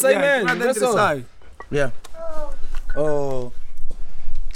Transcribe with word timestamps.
Sai 0.00 0.12
Yeah, 0.12 0.44
mesmo, 0.44 0.64
dentro 0.64 0.80
só. 0.80 0.92
sai. 0.92 1.24
Yeah. 1.72 1.92
Oh. 2.96 3.50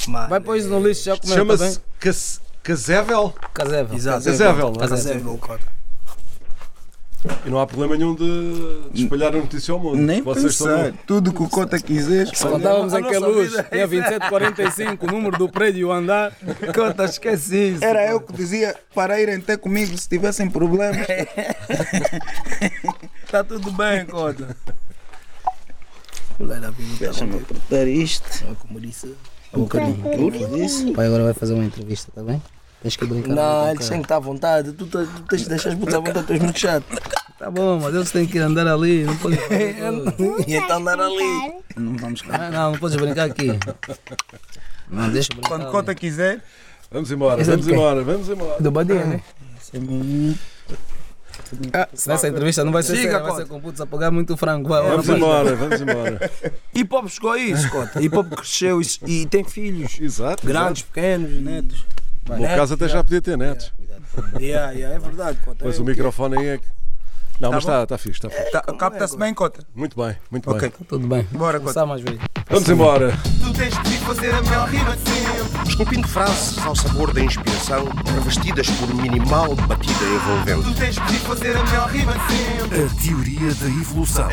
Mano. 0.07 0.29
Vai 0.29 0.39
pôr 0.41 0.57
isso 0.57 0.69
no 0.69 0.81
lixo 0.87 1.03
já 1.05 1.17
comeu, 1.19 1.35
tá? 1.35 1.41
Chama-se 1.57 1.81
Cas- 1.99 2.41
Casével 2.63 3.35
Casével. 3.53 3.97
Exato. 3.97 4.25
Casével, 4.25 4.73
não 4.73 4.85
é? 4.85 4.89
Casével, 4.89 5.39
cota. 5.39 5.65
e 7.45 7.51
não 7.51 7.59
há 7.59 7.67
problema 7.67 7.97
nenhum 7.97 8.15
de, 8.15 8.91
de 8.93 9.03
espalhar 9.03 9.35
a 9.35 9.39
notícia 9.39 9.73
ao 9.73 9.81
mundo. 9.81 9.97
Nem 9.97 10.23
Vocês 10.23 10.57
pensar. 10.59 10.93
Tudo 11.09 11.33
que 11.33 11.43
o 11.43 11.49
Cota 11.49 11.77
quiser. 11.81 12.27
Quando 12.41 12.59
estávamos 12.59 12.95
A 12.95 12.99
luz, 13.19 13.51
vida- 13.51 13.65
tinha 13.65 13.87
2745, 13.89 15.07
o 15.07 15.11
número 15.11 15.37
do 15.37 15.49
prédio 15.49 15.81
e 15.81 15.85
o 15.85 15.91
andar. 15.93 16.33
Cota, 16.73 17.05
esquece 17.05 17.73
isso. 17.75 17.85
Era 17.85 18.07
eu 18.07 18.21
que 18.21 18.33
dizia 18.33 18.77
para 18.95 19.21
irem 19.21 19.41
ter 19.41 19.59
comigo 19.59 19.99
se 19.99 20.09
tivessem 20.09 20.49
problemas. 20.49 21.05
tá 23.29 23.43
tudo 23.43 23.73
bem, 23.73 24.07
Cota. 24.07 24.57
Deixa-me 26.99 27.37
apertar 27.37 27.87
isto. 27.87 28.57
Como 28.61 28.81
disse. 28.81 29.15
Um 29.55 29.61
bocadinho. 29.61 29.97
Tudo 30.31 30.57
isso. 30.57 30.91
O 30.91 30.95
pai 30.95 31.07
agora 31.07 31.25
vai 31.25 31.35
fazer 31.35 31.55
uma 31.55 31.65
entrevista, 31.65 32.11
tá 32.15 32.23
bem? 32.23 32.43
Tens 32.83 32.97
que 32.97 33.05
brincar. 33.05 33.35
Não, 33.35 33.71
eles 33.71 33.89
têm 33.89 33.99
que 33.99 34.05
estar 34.05 34.17
à 34.17 34.21
vontade. 34.21 34.73
Tu, 34.73 34.87
tu, 34.87 35.07
tu 35.07 35.23
tens 35.23 35.43
de 35.43 35.49
deixar 35.49 35.73
à 35.73 35.75
vontade, 35.75 36.27
tu 36.27 36.33
és 36.33 36.43
muito 36.43 36.59
chato. 36.59 36.85
Tá 37.39 37.51
bom, 37.51 37.79
mas 37.81 37.95
eles 37.95 38.11
têm 38.11 38.27
que 38.27 38.39
andar 38.39 38.67
ali, 38.67 39.05
não 39.05 39.17
pode. 39.17 39.37
E 40.47 40.55
então 40.55 40.79
andar 40.79 40.99
ali. 41.01 41.55
Não 41.77 41.97
vamos 41.97 42.23
cá. 42.23 42.47
Ah, 42.47 42.51
não, 42.51 42.73
não 42.73 42.79
podes 42.79 42.97
brincar 42.97 43.25
aqui. 43.25 43.49
Não, 44.89 45.11
deixa 45.11 45.29
brincar. 45.33 45.49
Quando 45.49 45.63
ali. 45.63 45.71
Cota 45.71 45.95
quiser. 45.95 46.43
Vamos 46.91 47.11
embora, 47.11 47.41
Esse 47.41 47.51
é 47.51 47.57
vamos 47.57 47.69
embora, 47.69 48.05
vamos 48.05 48.29
embora. 48.29 48.63
Do 48.63 48.71
Badia, 48.71 49.05
né? 49.05 49.23
Ah, 51.73 51.89
Nessa 52.07 52.29
entrevista 52.29 52.65
não 52.65 52.73
vai 52.73 52.83
ser 52.83 52.97
Siga, 52.97 53.13
séria, 53.13 53.19
vai 53.27 53.37
ser 53.37 53.47
com 53.47 53.61
putos 53.61 53.81
a 53.81 53.87
pagar 53.87 54.11
muito 54.11 54.37
frango. 54.37 54.69
Vai, 54.69 54.83
Vamos 54.83 55.07
vai. 55.07 55.17
embora, 55.17 55.57
vamos 55.57 55.81
embora. 55.81 56.31
Hip 56.75 56.95
hop 56.95 57.09
chegou 57.09 57.31
a 57.31 57.39
isso, 57.39 57.69
Cota. 57.71 58.01
Hip 58.03 58.17
hop 58.17 58.33
cresceu 58.35 58.81
e, 58.81 58.87
e 59.07 59.27
tem 59.27 59.45
filhos. 59.45 59.99
Exato. 60.01 60.47
Grandes, 60.47 60.83
pequenos, 60.83 61.31
netos. 61.43 61.85
No 62.29 62.47
caso 62.47 62.75
até 62.75 62.89
já 62.89 63.03
podia 63.03 63.21
ter 63.21 63.37
netos. 63.37 63.73
Yeah, 64.39 64.73
yeah, 64.73 64.95
é 64.95 64.99
verdade, 64.99 65.39
Cota. 65.45 65.65
Mas 65.65 65.79
É 65.79 65.83
o 65.83 65.85
microfone 65.85 66.37
aí 66.39 66.47
é 66.49 66.59
que. 66.59 66.65
Não, 67.43 67.51
mas 67.51 67.65
bom? 67.65 67.71
está 67.73 67.87
tá 67.87 67.99
fixe, 67.99 68.19
está 68.25 68.31
fixe. 68.31 68.51
Tá, 68.53 68.61
Capta-se 68.61 69.17
bem, 69.17 69.35
Cota? 69.35 69.67
Muito 69.75 70.01
bem, 70.01 70.17
muito 70.31 70.49
Ok. 70.49 70.61
bem. 70.61 70.87
Tudo 70.89 71.07
bem. 71.09 71.27
Bora, 71.33 71.61
sabe 71.73 71.89
mais. 71.89 72.03
Vamos 72.49 72.69
embora. 72.69 73.13
Tu 73.43 73.53
tens 73.53 73.77
que 73.79 73.97
fazer 73.99 74.33
a 74.33 74.43
melhor 74.43 74.69
rima 74.69 74.97
de 74.97 75.11
sempre. 75.11 75.69
Esculpindo 75.69 76.07
frases 76.07 76.59
ao 76.65 76.77
sabor 76.77 77.13
da 77.13 77.21
inspiração, 77.21 77.89
revestidas 78.15 78.71
por 78.71 78.95
minimal 78.95 79.57
batida 79.57 80.05
envolvente. 80.05 80.63
Tu 80.73 80.75
tens 80.79 80.99
que 80.99 81.15
fazer 81.21 81.57
a 81.57 81.65
melhor 81.65 81.89
rima 81.89 82.13
de 82.13 82.33
sempre. 82.37 82.85
A 82.85 83.03
teoria 83.03 83.55
da 83.55 83.67
evolução. 83.81 84.29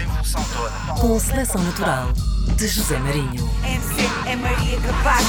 Com 0.99 1.19
seleção 1.19 1.63
natural 1.63 2.11
de 2.55 2.67
José 2.67 2.99
Marinho. 2.99 3.49
MC 3.63 4.29
é 4.29 4.35
Maria 4.35 4.79
Capaz. 4.81 5.25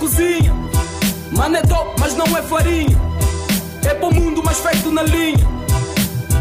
Cozinha. 0.00 0.52
Mano 1.30 1.56
é 1.56 1.62
top, 1.62 1.94
mas 2.00 2.16
não 2.16 2.26
é 2.36 2.42
farinha. 2.42 2.98
É 3.84 3.94
para 3.94 4.08
o 4.08 4.14
mundo, 4.14 4.42
mas 4.44 4.58
feito 4.58 4.90
na 4.90 5.02
linha. 5.02 5.46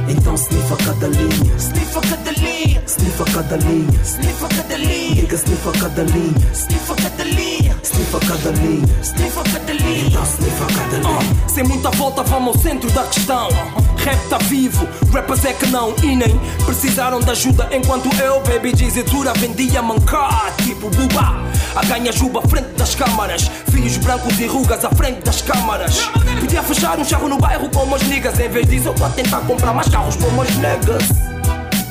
Então 0.07 0.33
sniffa 0.33 0.75
cada 0.77 1.07
linha. 1.07 1.55
Sniffa 1.57 2.01
cada 2.01 2.31
linha, 2.31 2.81
Sniffa 2.87 3.25
cada 3.25 3.57
linha. 3.57 4.01
Sniffa 4.03 4.47
cada 4.47 4.77
linha, 4.77 5.15
Diga 5.15 5.35
sniffa 5.35 5.71
cada 5.73 6.03
linha. 6.03 6.53
Sniffa 6.53 6.95
cada 6.95 7.23
linha, 7.23 7.75
Sniffa 7.83 8.19
cada 8.19 8.51
linha. 8.51 8.89
Sniffa 9.03 9.43
cada 9.43 9.73
linha. 9.73 10.07
Então 10.07 10.23
sniffa 10.23 10.65
cada 10.65 10.97
linha. 10.97 11.49
Sem 11.49 11.63
muita 11.65 11.91
volta 11.91 12.23
vamos 12.23 12.55
ao 12.55 12.61
centro 12.61 12.89
da 12.91 13.03
questão. 13.03 13.49
Rap 13.97 14.29
tá 14.29 14.37
vivo, 14.37 14.87
rappers 15.11 15.45
é 15.45 15.53
que 15.53 15.67
não. 15.67 15.93
E 16.01 16.15
nem 16.15 16.39
precisaram 16.65 17.19
de 17.19 17.29
ajuda 17.29 17.69
Enquanto 17.71 18.09
eu, 18.21 18.39
baby 18.41 18.71
dura 19.03 19.33
Vendia 19.33 19.81
mancar, 19.81 20.55
tipo 20.63 20.89
buba 20.89 21.48
A 21.75 21.85
ganha 21.85 22.11
juba 22.11 22.39
à 22.39 22.47
frente 22.47 22.69
das 22.77 22.95
câmaras 22.95 23.49
Filhos 23.71 23.97
brancos 23.97 24.39
e 24.39 24.47
rugas 24.47 24.83
à 24.83 24.89
frente 24.89 25.21
das 25.21 25.41
câmaras 25.41 25.99
Podia 26.39 26.63
fechar 26.63 26.97
um 26.99 27.05
charro 27.05 27.29
no 27.29 27.37
bairro 27.37 27.69
com 27.69 27.83
umas 27.83 28.01
niggas 28.03 28.39
Em 28.39 28.49
vez 28.49 28.67
disso 28.67 28.89
eu 28.89 28.93
tô 28.93 29.05
a 29.05 29.09
tentar 29.09 29.41
comprar 29.41 29.73
mais 29.73 29.87
carros 29.87 30.15
com 30.15 30.27
umas 30.27 30.55
negas 30.57 31.03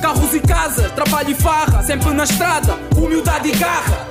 Carros 0.01 0.33
e 0.33 0.39
casa, 0.39 0.89
trabalho 0.89 1.31
e 1.31 1.35
farra 1.35 1.83
Sempre 1.83 2.11
na 2.11 2.23
estrada, 2.23 2.77
humildade 2.95 3.49
e 3.49 3.55
garra 3.55 4.09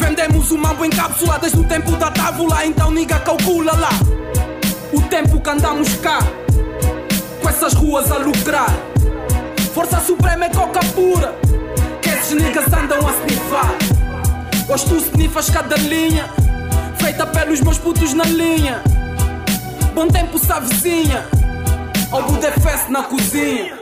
Vendemos 0.00 0.50
o 0.50 0.56
mambo 0.56 0.84
em 0.84 0.90
cápsula 0.90 1.38
desde 1.38 1.60
o 1.60 1.64
tempo 1.64 1.92
da 1.92 2.10
tábula, 2.10 2.64
então 2.64 2.90
niga 2.90 3.18
calcula 3.20 3.72
lá. 3.76 3.90
O 4.92 5.02
tempo 5.02 5.38
que 5.40 5.50
andamos 5.50 5.94
cá, 5.96 6.18
com 7.40 7.48
essas 7.48 7.74
ruas 7.74 8.10
a 8.10 8.16
lucrar. 8.16 8.74
Força 9.74 10.00
Suprema 10.00 10.46
é 10.46 10.48
coca 10.48 10.80
pura, 10.94 11.38
que 12.00 12.08
esses 12.08 12.32
niggas 12.32 12.64
andam 12.72 12.98
a 13.06 13.12
snifar. 13.12 13.89
Hoje 14.70 14.86
tu 14.86 15.00
snifas 15.00 15.50
cada 15.50 15.74
linha, 15.76 16.30
feita 17.00 17.26
pelos 17.26 17.60
meus 17.60 17.76
putos 17.76 18.14
na 18.14 18.22
linha. 18.22 18.80
Bom 19.92 20.06
tempo 20.06 20.38
se 20.38 20.46
vizinha, 20.60 21.26
ao 22.12 22.22
Budefest 22.22 22.88
na 22.88 23.02
cozinha. 23.02 23.76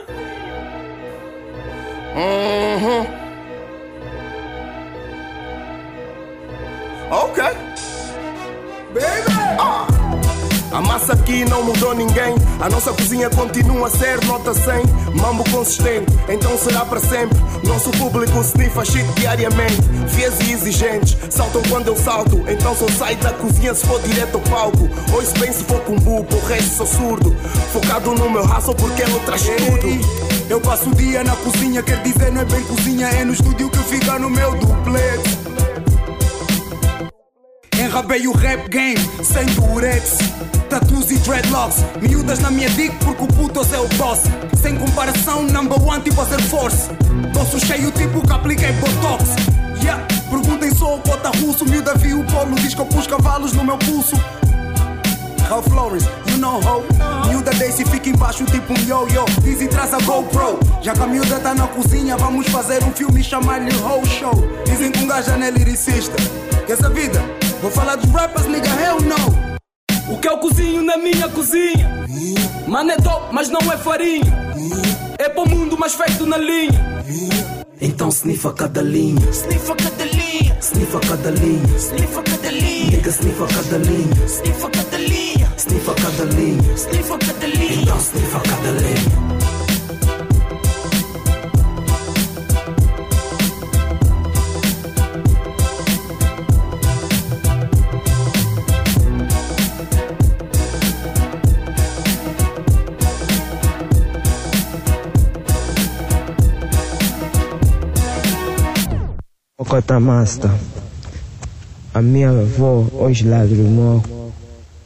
Ok. 7.11 7.43
Baby! 8.91 9.59
Ah. 9.59 9.88
A 10.71 10.81
massa 10.81 11.13
aqui 11.13 11.45
não 11.45 11.63
mudou 11.63 11.95
ninguém. 11.95 12.35
A 12.59 12.69
nossa 12.69 12.93
cozinha 12.93 13.29
continua 13.29 13.87
a 13.87 13.89
ser 13.89 14.23
nota 14.25 14.53
100. 14.53 14.83
Mambo 15.19 15.43
consistente, 15.49 16.05
então 16.27 16.55
será 16.57 16.85
para 16.85 16.99
sempre. 16.99 17.37
Nosso 17.63 17.89
público 17.91 18.39
sniffa 18.41 18.85
shit 18.85 19.05
diariamente. 19.15 19.81
Fiéis 20.09 20.39
e 20.41 20.51
exigentes, 20.53 21.17
saltam 21.29 21.61
quando 21.69 21.87
eu 21.87 21.95
salto. 21.95 22.43
Então 22.47 22.75
só 22.75 22.87
sai 22.89 23.15
da 23.15 23.33
cozinha 23.33 23.73
se 23.73 23.85
for 23.85 23.99
direto 24.01 24.35
ao 24.35 24.41
palco. 24.41 24.87
Ouço 25.13 25.37
bem 25.39 25.51
se 25.51 25.63
for 25.63 25.79
com 25.81 25.95
bu, 25.95 26.23
por 26.23 26.43
resto 26.43 26.75
sou 26.77 26.85
surdo. 26.85 27.35
Focado 27.73 28.13
no 28.13 28.29
meu 28.29 28.45
raço 28.45 28.73
porque 28.75 29.01
ele 29.01 29.19
traz 29.25 29.41
tudo. 29.41 30.29
Eu 30.49 30.61
passo 30.61 30.89
o 30.89 30.95
dia 30.95 31.23
na 31.23 31.35
cozinha, 31.35 31.81
quer 31.83 32.01
dizer, 32.01 32.31
não 32.31 32.41
é 32.41 32.45
bem 32.45 32.63
cozinha, 32.63 33.07
é 33.07 33.23
no 33.23 33.33
estúdio 33.33 33.69
que 33.69 33.79
fica 33.79 34.17
no 34.19 34.29
meu 34.29 34.55
duplex. 34.55 35.38
Enrabei 37.89 38.27
o 38.27 38.33
rap 38.33 38.69
game, 38.69 38.99
sem 39.23 39.47
durex. 39.55 40.19
Tatus 40.69 41.09
e 41.09 41.17
dreadlocks, 41.17 41.77
miúdas 41.99 42.37
na 42.37 42.51
minha 42.51 42.69
dick 42.69 42.95
porque 43.03 43.23
o 43.23 43.27
puto 43.27 43.61
é 43.61 43.79
o 43.79 43.87
boss. 43.97 44.19
Sem 44.61 44.77
comparação, 44.77 45.41
number 45.41 45.81
one 45.83 45.99
tipo 46.03 46.21
a 46.21 46.25
Air 46.25 46.43
Force. 46.43 46.87
Bolso 47.33 47.59
cheio 47.59 47.89
tipo 47.93 48.21
que 48.21 48.31
apliquei 48.31 48.71
botox. 48.73 49.31
Yeah, 49.81 50.05
perguntem 50.29 50.71
só 50.71 50.97
o 50.97 50.99
cota 50.99 51.29
russo, 51.39 51.65
miúda 51.65 51.95
viu 51.95 52.19
o 52.19 52.25
polo, 52.25 52.53
diz 52.57 52.75
que 52.75 52.79
eu 52.79 52.85
pus 52.85 53.07
cavalos 53.07 53.53
no 53.53 53.63
meu 53.63 53.79
pulso. 53.79 54.15
Ralph 55.49 55.73
Lauren, 55.73 55.99
you 56.27 56.37
know 56.37 56.61
how 56.61 56.83
Miúda 57.27 57.49
Daisy 57.57 57.83
fica 57.85 58.09
embaixo 58.09 58.45
tipo 58.45 58.71
um 58.71 58.85
yo-yo 58.85 59.25
Dizzy 59.41 59.67
traz 59.67 59.95
a 59.95 59.97
GoPro 59.97 60.59
Já 60.79 60.93
que 60.93 61.01
a 61.01 61.07
miúda 61.07 61.39
tá 61.39 61.55
na 61.55 61.65
cozinha 61.65 62.15
Vamos 62.17 62.47
fazer 62.49 62.83
um 62.83 62.91
filme 62.91 63.21
e 63.21 63.23
chamar-lhe 63.23 63.71
Ho 63.77 64.05
Show 64.05 64.35
Dizem 64.65 64.91
que 64.91 64.99
um 64.99 65.07
gajo 65.07 65.31
é 65.31 65.49
lyricista 65.49 66.15
Quer 66.67 66.73
essa 66.73 66.87
vida? 66.91 67.48
Vou 67.61 67.71
falar 67.71 67.97
dos 67.97 68.09
rappers, 68.11 68.47
nigga, 68.47 68.69
hell 68.81 69.01
no. 69.01 70.13
O 70.13 70.17
que 70.17 70.27
eu 70.29 70.37
cozinho 70.37 70.81
na 70.81 70.97
minha 70.97 71.27
cozinha? 71.29 72.07
Mano 72.65 72.91
é 72.91 72.95
top, 72.97 73.33
mas 73.33 73.49
não 73.49 73.59
é 73.71 73.77
farinha. 73.77 74.55
É 75.17 75.27
para 75.27 75.43
o 75.43 75.49
mundo, 75.49 75.77
mas 75.77 75.93
feito 75.93 76.25
na 76.25 76.37
linha. 76.37 77.03
Então 77.81 78.09
sniffa 78.09 78.53
cada 78.53 78.81
linha. 78.81 79.19
Sniffa 79.31 79.75
cada 79.75 80.05
linha, 80.05 80.57
Sniffa 80.61 80.99
cada 80.99 81.31
linha. 81.31 81.77
Sniffa 81.77 82.23
cada 82.23 82.51
linha, 82.51 82.89
Diga 82.91 83.09
sniffa 83.09 83.47
cada 83.47 83.77
linha. 83.77 84.27
Sniffa 84.27 84.69
cada 84.69 84.97
linha, 84.97 85.53
Sniffa 85.57 85.93
cada 85.95 86.25
linha. 86.25 86.77
Sniffa 86.77 87.17
cada 87.17 87.47
linha. 87.47 87.81
Então 87.81 87.99
sniffa 87.99 88.39
cada 88.39 88.71
linha 88.71 89.28
Cota 109.69 109.99
Master. 109.99 110.49
A 111.93 112.01
minha 112.01 112.31
avó 112.31 112.87
hoje 112.91 113.23
lagrimou 113.23 114.01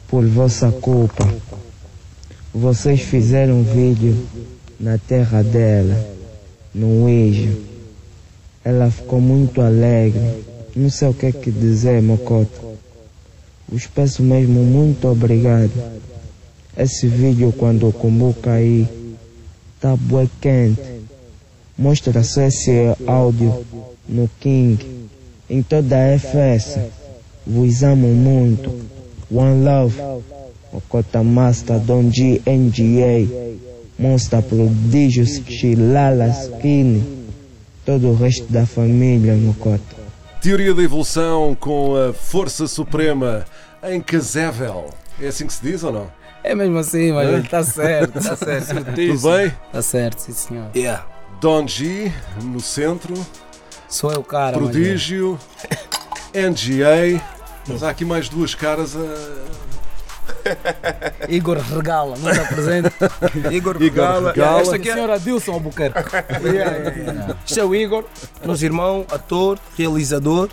por 0.06 0.26
vossa 0.26 0.70
culpa. 0.70 1.26
Vocês 2.52 3.00
fizeram 3.00 3.60
um 3.60 3.62
vídeo 3.62 4.14
na 4.78 4.98
terra 4.98 5.42
dela, 5.42 5.98
no 6.74 7.04
Ouija. 7.04 7.50
Ela 8.62 8.90
ficou 8.90 9.22
muito 9.22 9.62
alegre. 9.62 10.44
Não 10.76 10.90
sei 10.90 11.08
o 11.08 11.14
que 11.14 11.26
é 11.26 11.32
que 11.32 11.50
dizer, 11.50 12.02
Mocoto. 12.02 12.76
Vos 13.66 13.86
peço 13.86 14.22
mesmo 14.22 14.62
muito 14.62 15.08
obrigado. 15.08 15.72
Esse 16.76 17.08
vídeo 17.08 17.54
quando 17.56 17.88
o 17.88 17.92
combo 17.92 18.34
cair, 18.34 18.86
tá 19.80 19.96
bué 19.96 20.28
quente. 20.42 20.82
Mostra 21.78 22.22
só 22.22 22.42
esse 22.42 22.70
áudio 23.06 23.64
no 24.08 24.28
King, 24.40 25.08
em 25.48 25.62
toda 25.62 25.96
a 25.96 26.18
FS. 26.18 26.78
Vos 27.46 27.82
amo 27.82 28.08
muito. 28.08 28.70
One 29.30 29.64
Love, 29.64 30.00
Okota 30.72 31.22
Master, 31.22 31.78
Don 31.80 32.10
G, 32.10 32.40
NGA, 32.46 33.26
Monster 33.98 34.42
Prodígios, 34.42 35.40
Chilala, 35.46 36.28
Skinny, 36.28 37.28
todo 37.84 38.08
o 38.08 38.14
resto 38.14 38.50
da 38.52 38.66
família, 38.66 39.34
Mokota. 39.34 40.04
Teoria 40.40 40.74
da 40.74 40.82
evolução 40.82 41.56
com 41.58 41.96
a 41.96 42.12
força 42.12 42.66
suprema 42.66 43.44
em 43.82 44.00
Casével. 44.00 44.90
É 45.20 45.28
assim 45.28 45.46
que 45.46 45.52
se 45.52 45.62
diz 45.62 45.82
ou 45.84 45.92
não? 45.92 46.06
É 46.42 46.54
mesmo 46.54 46.76
assim, 46.76 47.12
mas 47.12 47.28
Hã? 47.28 47.38
está 47.38 47.62
certo, 47.62 48.18
está 48.18 48.36
certo. 48.36 48.84
Tudo 48.94 49.32
bem? 49.32 49.52
Está 49.66 49.82
certo, 49.82 50.18
sim 50.18 50.32
senhor. 50.32 50.66
Yeah. 50.76 51.06
Don 51.40 51.66
G 51.66 52.12
no 52.42 52.60
centro, 52.60 53.14
Sou 53.94 54.10
eu, 54.10 54.24
cara. 54.24 54.56
mas, 54.58 54.70
Prodígio, 54.70 55.38
NGA. 56.34 57.22
Mas 57.68 57.80
há 57.84 57.90
aqui 57.90 58.04
mais 58.04 58.28
duas 58.28 58.52
caras 58.52 58.96
a. 58.96 59.00
é, 60.44 61.26
Igor 61.32 61.58
Regala, 61.58 62.16
não 62.18 62.28
está 62.28 62.44
presente. 62.44 62.90
Igor 63.54 63.76
Igor 63.76 63.78
Regala. 63.78 64.32
Regala. 64.32 64.60
Esta 64.62 64.74
aqui 64.74 64.90
é, 64.90 64.94
Senhora 64.94 65.18
Dilson 65.20 65.52
Albuquerque. 65.52 65.98
Isto 67.46 67.60
é 67.60 67.64
o 67.64 67.72
Igor, 67.72 68.04
nosso 68.44 68.64
irmão, 68.64 69.06
ator, 69.12 69.60
realizador. 69.78 70.48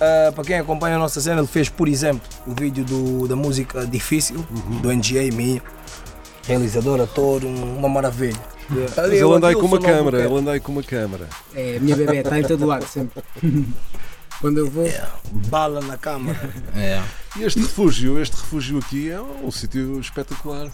Ah, 0.00 0.32
para 0.34 0.42
quem 0.44 0.58
acompanha 0.58 0.96
a 0.96 0.98
nossa 0.98 1.20
cena, 1.20 1.38
ele 1.38 1.46
fez, 1.46 1.68
por 1.68 1.86
exemplo, 1.86 2.20
o 2.46 2.52
vídeo 2.52 2.84
do- 2.84 3.28
da 3.28 3.36
música 3.36 3.86
Difícil, 3.86 4.44
Uhum. 4.50 4.80
do 4.80 4.92
NGA 4.92 5.32
minha. 5.32 5.62
Realizador, 6.48 7.00
ator, 7.00 7.44
um- 7.44 7.78
uma 7.78 7.88
maravilha. 7.88 8.36
Mas 8.68 8.98
ele 9.12 9.22
anda 9.32 9.48
aí 9.48 9.54
com 9.54 9.66
uma 9.66 9.80
câmara, 9.80 10.24
ele 10.24 10.34
anda 10.34 10.52
aí 10.52 10.60
com 10.60 10.72
uma 10.72 10.82
câmara. 10.82 11.28
É, 11.54 11.76
a 11.76 11.80
minha 11.80 11.96
bebê 11.96 12.18
está 12.18 12.38
em 12.38 12.42
todo 12.42 12.66
lado 12.66 12.86
sempre. 12.86 13.22
Quando 14.40 14.58
eu 14.58 14.68
vou. 14.68 14.86
Bala 15.48 15.80
na 15.80 15.96
câmara. 15.96 16.52
É. 16.74 17.02
E 17.36 17.42
este 17.44 17.60
refúgio, 17.60 18.20
este 18.20 18.36
refúgio 18.36 18.78
aqui 18.78 19.10
é 19.10 19.20
um 19.20 19.50
sítio 19.50 19.98
espetacular. 19.98 20.68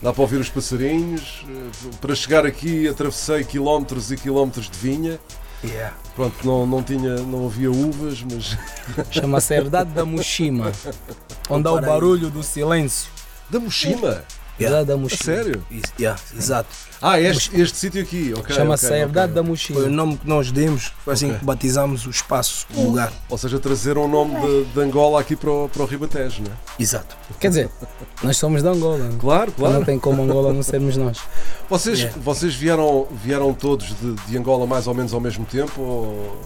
Dá 0.00 0.12
para 0.12 0.22
ouvir 0.22 0.36
os 0.36 0.48
passarinhos. 0.48 1.44
eh, 1.48 1.90
Para 2.00 2.14
chegar 2.14 2.44
aqui 2.44 2.88
atravessei 2.88 3.44
quilómetros 3.44 4.10
e 4.10 4.16
quilómetros 4.16 4.68
de 4.68 4.76
vinha. 4.78 5.18
Yeah. 5.64 5.96
Pronto, 6.16 6.34
não, 6.44 6.66
não 6.66 6.82
tinha, 6.82 7.16
não 7.18 7.46
havia 7.46 7.70
uvas, 7.70 8.20
mas 8.22 8.56
Chama-se 9.12 9.54
Herdade 9.54 9.90
da 9.90 10.04
Mushima, 10.04 10.72
onde 11.48 11.68
há 11.68 11.72
o 11.72 11.80
barulho 11.80 12.30
do 12.30 12.42
silêncio. 12.42 13.08
da 13.48 13.60
Mochima. 14.58 14.68
Herdade 14.68 14.86
da 14.86 14.94
A 14.94 14.96
Mushima. 14.96 15.24
sério? 15.24 15.64
Isso, 15.70 15.92
yeah, 15.98 16.20
exato. 16.36 16.68
Ah, 17.00 17.20
este, 17.20 17.60
este 17.60 17.78
sítio 17.78 18.02
aqui, 18.02 18.32
ok. 18.36 18.54
Chama-se 18.54 18.86
ok, 18.86 18.96
Herdade 18.98 19.32
ok. 19.38 19.42
da 19.42 19.74
Foi 19.74 19.86
o 19.86 19.90
nome 19.90 20.16
que 20.18 20.28
nós 20.28 20.52
demos, 20.52 20.92
foi 21.04 21.14
assim 21.14 21.26
Ok. 21.26 21.38
que 21.40 21.44
batizamos 21.44 22.06
o 22.06 22.10
espaço, 22.10 22.66
o 22.74 22.82
lugar. 22.84 23.12
Ou 23.28 23.36
seja, 23.36 23.58
trazer 23.58 23.98
o 23.98 24.06
nome 24.06 24.34
de, 24.40 24.64
de 24.72 24.80
Angola 24.80 25.20
aqui 25.20 25.34
para 25.34 25.50
o, 25.50 25.68
para 25.68 25.82
o 25.82 25.86
Ribatejo, 25.86 26.42
não 26.42 26.52
é? 26.52 26.54
Exato. 26.78 27.16
Quer 27.40 27.48
dizer, 27.48 27.70
nós 28.22 28.36
somos 28.36 28.62
de 28.62 28.68
Angola. 28.68 29.10
Claro, 29.18 29.52
Não 29.58 29.68
claro. 29.68 29.84
tem 29.84 29.98
como 29.98 30.22
Angola 30.22 30.52
não 30.52 30.62
sermos 30.62 30.96
nós. 30.96 31.18
Vocês, 31.68 31.98
Yeah. 32.00 32.20
vocês 32.22 32.54
vieram, 32.54 33.06
vieram 33.10 33.52
todos 33.54 33.88
de, 34.00 34.14
de 34.26 34.38
Angola 34.38 34.66
mais 34.66 34.86
ou 34.86 34.94
menos 34.94 35.12
ao 35.12 35.20
mesmo 35.20 35.44
tempo? 35.44 35.80
Ou... 35.80 36.40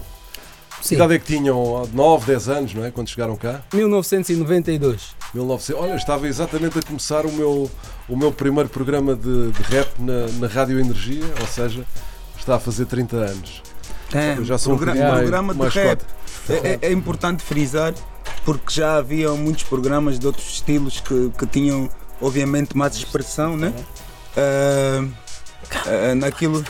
Que 0.82 0.94
idade 0.94 1.14
é 1.14 1.19
que 1.19 1.25
tinham? 1.26 1.88
9, 1.93 2.26
10 2.26 2.49
anos, 2.49 2.75
não 2.75 2.84
é? 2.84 2.90
Quando 2.90 3.08
chegaram 3.08 3.37
cá? 3.37 3.62
1992. 3.73 5.14
1900. 5.34 5.82
Olha, 5.82 5.96
estava 5.96 6.26
exatamente 6.28 6.78
a 6.78 6.82
começar 6.82 7.26
o 7.26 7.32
meu, 7.32 7.70
o 8.08 8.17
meu 8.17 8.31
primeiro 8.32 8.69
programa 8.69 9.14
de, 9.14 9.50
de 9.50 9.62
rap 9.62 9.88
na, 9.99 10.26
na 10.38 10.46
Rádio 10.46 10.78
Energia, 10.78 11.25
ou 11.40 11.46
seja, 11.46 11.84
está 12.38 12.56
a 12.56 12.61
fazer 12.61 12.87
30 12.87 13.17
anos. 13.17 13.62
É, 14.14 14.34
Eu 14.38 14.44
já 14.44 14.56
sou 14.58 14.75
um 14.75 14.76
progra- 14.76 14.94
mais- 15.00 15.19
programa 15.20 15.52
de 15.52 15.58
mais 15.58 15.75
rap. 15.75 15.87
quatro. 15.87 16.06
É, 16.49 16.69
é- 16.69 16.79
é 16.82 16.93
importante 16.93 17.43
frisar 17.43 17.93
porque 18.44 18.72
já 18.72 18.96
havia 18.96 19.32
muitos 19.32 19.64
programas 19.64 20.19
de 20.19 20.26
outros 20.26 20.46
estilos 20.52 21.00
que, 21.00 21.31
que 21.37 21.46
tinham, 21.46 21.90
obviamente, 22.20 22.76
mais 22.76 22.94
expressão, 22.94 23.56
né? 23.56 23.72
Ah, 24.37 25.05
ah, 25.87 26.14
naquilo, 26.14 26.64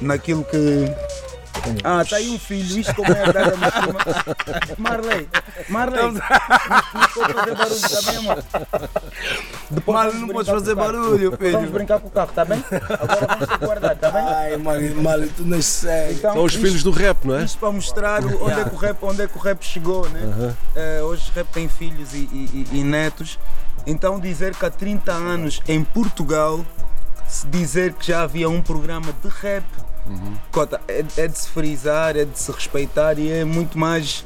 naquilo 0.00 0.44
que. 0.44 0.56
Ah, 1.84 2.02
está 2.02 2.16
aí 2.16 2.30
um 2.30 2.38
filho, 2.38 2.78
isto 2.78 2.94
como 2.94 3.12
é 3.12 3.22
a 3.22 3.26
cima. 3.26 3.98
Marley, 4.78 5.28
Marley, 5.68 6.02
não 6.02 6.14
pode 6.14 7.34
fazer 7.34 7.54
barulho, 7.54 7.80
tá 7.88 8.02
bem, 8.12 8.16
amor? 8.18 8.44
Marley, 9.86 10.18
não 10.20 10.28
podes 10.28 10.50
fazer 10.50 10.74
barulho, 10.74 11.30
Vamos 11.38 11.58
filho. 11.60 11.70
brincar 11.72 12.00
com 12.00 12.08
o 12.08 12.10
carro, 12.10 12.30
tá 12.34 12.44
bem? 12.44 12.64
Agora 12.70 13.26
vamos 13.26 13.48
ter 13.48 13.58
que 13.58 13.64
guardar, 13.66 13.96
tá 13.96 14.10
bem? 14.10 14.22
Ai, 14.22 14.56
Marley, 14.56 14.94
Marley, 14.94 15.28
tu 15.36 15.44
não 15.44 15.60
sei. 15.60 16.12
Então, 16.12 16.32
São 16.34 16.44
os 16.44 16.52
isto- 16.52 16.64
filhos 16.64 16.82
do 16.82 16.90
rap, 16.90 17.24
não 17.24 17.36
é? 17.38 17.44
Isto 17.44 17.58
para 17.58 17.72
mostrar 17.72 18.24
onde 18.24 18.60
é 18.60 18.64
que 18.64 18.74
o 18.74 18.78
rap, 18.78 18.96
onde 19.02 19.22
é 19.22 19.26
que 19.26 19.36
o 19.36 19.40
rap 19.40 19.62
chegou, 19.64 20.08
né? 20.08 20.54
Eh, 20.76 21.00
hoje 21.02 21.30
o 21.30 21.34
rap 21.34 21.46
tem 21.48 21.68
filhos 21.68 22.14
e, 22.14 22.18
e- 22.18 22.66
e- 22.72 22.78
e 22.78 22.84
netos. 22.84 23.38
Então 23.86 24.18
dizer 24.20 24.54
que 24.54 24.64
há 24.64 24.70
30 24.70 25.12
anos 25.12 25.60
em 25.66 25.82
Portugal 25.82 26.64
se 27.26 27.46
dizer 27.46 27.92
que 27.94 28.06
já 28.06 28.22
havia 28.22 28.48
um 28.48 28.62
programa 28.62 29.12
de 29.22 29.28
rap 29.28 29.64
cota, 30.50 30.80
é, 30.88 31.04
é 31.16 31.26
de 31.28 31.38
se 31.38 31.48
frisar, 31.48 32.16
é 32.16 32.24
de 32.24 32.38
se 32.38 32.50
respeitar 32.52 33.18
e 33.18 33.30
é 33.30 33.44
muito 33.44 33.78
mais 33.78 34.24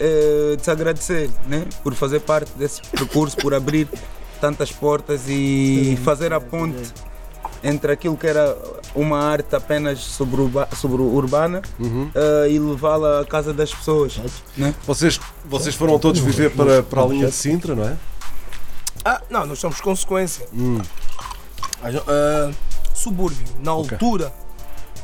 eh, 0.00 0.56
de 0.56 0.62
se 0.64 0.70
agradecer 0.70 1.30
né? 1.46 1.64
por 1.82 1.94
fazer 1.94 2.20
parte 2.20 2.50
desse 2.56 2.80
percurso, 2.82 3.36
por 3.36 3.54
abrir 3.54 3.88
tantas 4.40 4.70
portas 4.70 5.22
e 5.28 5.98
fazer 6.04 6.32
a 6.32 6.40
ponte 6.40 6.92
entre 7.64 7.90
aquilo 7.90 8.16
que 8.16 8.26
era 8.26 8.56
uma 8.94 9.18
arte 9.18 9.56
apenas 9.56 9.98
sobre, 10.00 10.40
urba, 10.42 10.68
sobre 10.76 11.00
urbana 11.02 11.62
eh, 12.14 12.50
e 12.50 12.58
levá-la 12.58 13.20
à 13.20 13.24
casa 13.24 13.52
das 13.52 13.74
pessoas. 13.74 14.20
Né? 14.56 14.74
Vocês, 14.86 15.18
vocês 15.44 15.74
foram 15.74 15.98
todos 15.98 16.20
viver 16.20 16.50
para, 16.50 16.82
para 16.82 17.02
a 17.02 17.06
linha 17.06 17.26
de 17.26 17.32
Sintra, 17.34 17.74
não 17.74 17.88
é? 17.88 17.96
Ah, 19.04 19.22
não, 19.30 19.46
nós 19.46 19.58
somos 19.58 19.80
consequência. 19.80 20.46
Hum. 20.52 20.80
Ah, 21.82 22.50
subúrbio, 22.94 23.46
na 23.62 23.74
Ok. 23.74 23.92
altura, 23.92 24.32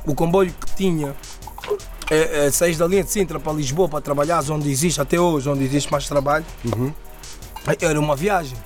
o 0.06 0.14
comboio 0.14 0.52
que 0.52 0.74
tinha 0.76 1.14
é, 2.10 2.46
é, 2.46 2.50
saís 2.50 2.76
da 2.76 2.86
linha 2.86 3.02
de 3.04 3.10
Sintra 3.10 3.38
para 3.40 3.52
Lisboa 3.52 3.88
para 3.88 4.00
trabalhar, 4.00 4.42
onde 4.50 4.70
existe 4.70 5.00
até 5.00 5.18
hoje, 5.18 5.48
onde 5.48 5.64
existe 5.64 5.90
mais 5.90 6.06
trabalho, 6.08 6.44
Uhum. 6.64 6.92
era 7.80 7.98
uma 7.98 8.14
viagem. 8.16 8.56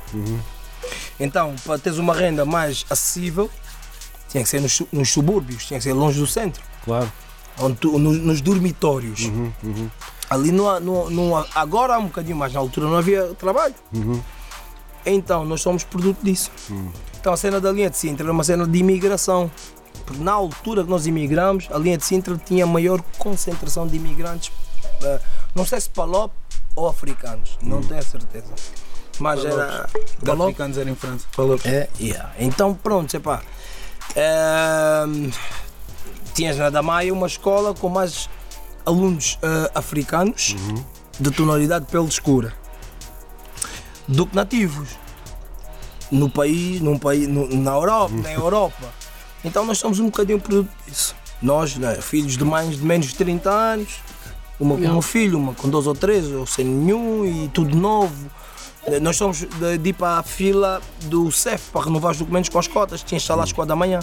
Então, 1.18 1.54
para 1.64 1.78
teres 1.78 1.98
uma 1.98 2.14
renda 2.14 2.44
mais 2.44 2.84
acessível, 2.90 3.50
tinha 4.28 4.42
que 4.42 4.48
ser 4.48 4.60
nos, 4.60 4.82
nos 4.92 5.10
subúrbios, 5.10 5.64
tinha 5.66 5.78
que 5.78 5.84
ser 5.84 5.92
longe 5.92 6.18
do 6.18 6.26
centro, 6.26 6.62
Claro. 6.84 7.10
onde 7.58 7.76
tu- 7.76 7.98
no- 7.98 8.12
nos 8.12 8.40
dormitórios. 8.40 9.20
Uhum, 9.24 9.52
uhum. 9.62 9.90
Ali 10.28 10.50
não, 10.50 10.68
há- 10.68 10.80
não, 10.80 11.08
não 11.08 11.44
agora 11.54 11.94
há 11.94 11.98
um 11.98 12.06
bocadinho 12.06 12.36
mais, 12.36 12.52
na 12.52 12.58
altura 12.60 12.86
não 12.88 12.96
havia 12.96 13.28
trabalho. 13.38 13.74
Uhum. 13.94 14.20
Então 15.04 15.44
nós 15.44 15.60
somos 15.62 15.84
produto 15.84 16.18
disso. 16.22 16.50
Então 17.20 17.32
a 17.32 17.36
cena 17.36 17.60
da 17.60 17.70
linha 17.70 17.88
de 17.88 17.96
Sintra 17.96 18.24
era 18.24 18.32
uma 18.32 18.42
cena 18.42 18.66
de 18.66 18.76
imigração. 18.78 19.50
Porque 20.06 20.22
na 20.22 20.32
altura 20.32 20.84
que 20.84 20.88
nós 20.90 21.06
imigramos, 21.06 21.68
a 21.70 21.78
linha 21.78 21.98
de 21.98 22.04
Sintra 22.04 22.38
tinha 22.38 22.64
maior 22.66 23.02
concentração 23.18 23.86
de 23.86 23.96
imigrantes, 23.96 24.52
eh, 25.02 25.20
não 25.54 25.66
sei 25.66 25.80
se 25.80 25.90
Palop 25.90 26.32
ou 26.76 26.88
africanos, 26.88 27.58
não 27.60 27.82
tenho 27.82 27.98
a 28.00 28.02
certeza. 28.02 28.52
Mas 29.18 29.44
era. 29.44 29.88
Palop? 30.24 30.48
africanos 30.50 30.78
era 30.78 30.88
em 30.90 30.94
França. 30.94 31.26
É, 31.68 31.88
yeah. 32.00 32.30
Então 32.38 32.72
pronto, 32.74 33.12
epá. 33.16 33.42
Ehm, 34.14 35.30
tinhas 36.34 36.56
na 36.56 36.70
Damaia 36.70 37.12
uma 37.12 37.26
escola 37.26 37.74
com 37.74 37.88
mais 37.88 38.28
alunos 38.84 39.38
eh, 39.42 39.70
africanos 39.74 40.54
de 41.18 41.30
tonalidade 41.32 41.86
de 41.86 41.90
pele 41.90 42.06
escura 42.06 42.54
do 44.06 44.26
que 44.26 44.36
nativos 44.36 44.90
no 46.12 46.30
país, 46.30 46.80
num 46.80 46.98
país 46.98 47.26
no- 47.26 47.48
na 47.48 47.72
Europa, 47.72 48.14
na 48.14 48.30
Europa. 48.34 48.86
Então 49.46 49.64
nós 49.64 49.78
somos 49.78 50.00
um 50.00 50.06
bocadinho 50.06 50.40
produto 50.40 50.68
disso. 50.86 51.14
Nós, 51.40 51.76
né, 51.76 51.94
filhos 52.00 52.36
de 52.36 52.44
mães 52.44 52.76
de 52.76 52.84
menos 52.84 53.06
de 53.06 53.14
30 53.14 53.48
anos, 53.48 54.00
uma 54.58 54.76
com 54.76 54.88
um 54.88 55.02
filho, 55.02 55.38
uma 55.38 55.54
com 55.54 55.68
dois 55.68 55.86
ou 55.86 55.94
três, 55.94 56.30
ou 56.32 56.46
sem 56.46 56.64
nenhum 56.64 57.24
e 57.24 57.48
tudo 57.48 57.76
novo. 57.76 58.30
Eh, 58.86 58.98
Nós 58.98 59.16
somos 59.16 59.38
de, 59.38 59.78
de 59.78 59.90
ir 59.90 59.92
para 59.92 60.18
a 60.18 60.22
fila 60.22 60.80
do 61.04 61.30
CEF 61.30 61.70
para 61.70 61.84
renovar 61.84 62.12
os 62.12 62.18
documentos 62.18 62.48
com 62.50 62.58
as 62.58 62.66
cotas, 62.66 63.02
tinha 63.02 63.18
que 63.18 63.22
estar 63.22 63.34
lá 63.34 63.44
às 63.44 63.52
quatro 63.52 63.68
da 63.68 63.76
manhã. 63.76 64.00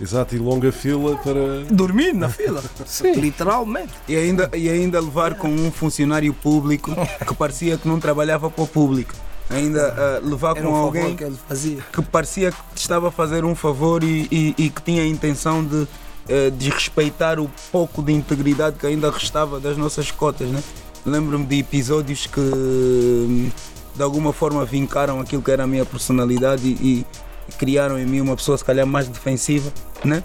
Exato, 0.00 0.36
e 0.36 0.38
longa 0.38 0.70
fila 0.70 1.16
para. 1.16 1.64
Dormir 1.70 2.12
na 2.12 2.28
fila. 2.28 2.62
Literalmente. 3.16 3.94
E 4.06 4.14
ainda, 4.14 4.50
e 4.54 4.68
ainda 4.68 5.00
levar 5.00 5.34
com 5.34 5.48
um 5.48 5.72
funcionário 5.72 6.32
público 6.34 6.94
que 7.26 7.34
parecia 7.34 7.78
que 7.78 7.88
não 7.88 7.98
trabalhava 7.98 8.50
para 8.50 8.62
o 8.62 8.66
público. 8.66 9.14
Ainda 9.48 9.94
ah, 9.96 10.20
levar 10.26 10.56
Era 10.56 10.66
com 10.66 10.72
um 10.72 10.76
alguém 10.76 11.14
que 11.16 11.24
ele 11.24 11.38
fazia. 11.48 11.78
que 11.92 12.02
parecia 12.02 12.50
que 12.50 12.58
te 12.74 12.80
estava 12.80 13.08
a 13.08 13.10
fazer 13.12 13.44
um 13.44 13.54
favor 13.54 14.02
e, 14.02 14.26
e- 14.30 14.54
e 14.58 14.70
que 14.70 14.82
tinha 14.82 15.02
a 15.02 15.06
intenção 15.06 15.64
de 15.64 15.86
eh, 16.28 16.50
desrespeitar 16.50 17.38
o 17.38 17.48
pouco 17.70 18.02
de 18.02 18.12
integridade 18.12 18.76
que 18.78 18.86
ainda 18.86 19.10
restava 19.10 19.60
das 19.60 19.76
nossas 19.76 20.10
cotas. 20.10 20.48
Né? 20.48 20.60
Lembro-me 21.04 21.46
de 21.46 21.60
episódios 21.60 22.26
que 22.26 23.52
de 23.94 24.02
alguma 24.02 24.32
forma 24.32 24.64
vincaram 24.64 25.20
aquilo 25.20 25.40
que 25.42 25.50
era 25.50 25.64
a 25.64 25.66
minha 25.66 25.84
personalidade 25.86 26.66
e, 26.68 27.06
e 27.50 27.52
criaram 27.56 27.98
em 27.98 28.04
mim 28.04 28.20
uma 28.20 28.34
pessoa 28.36 28.58
se 28.58 28.64
calhar 28.64 28.84
mais 28.86 29.06
defensiva, 29.08 29.72
né? 30.04 30.22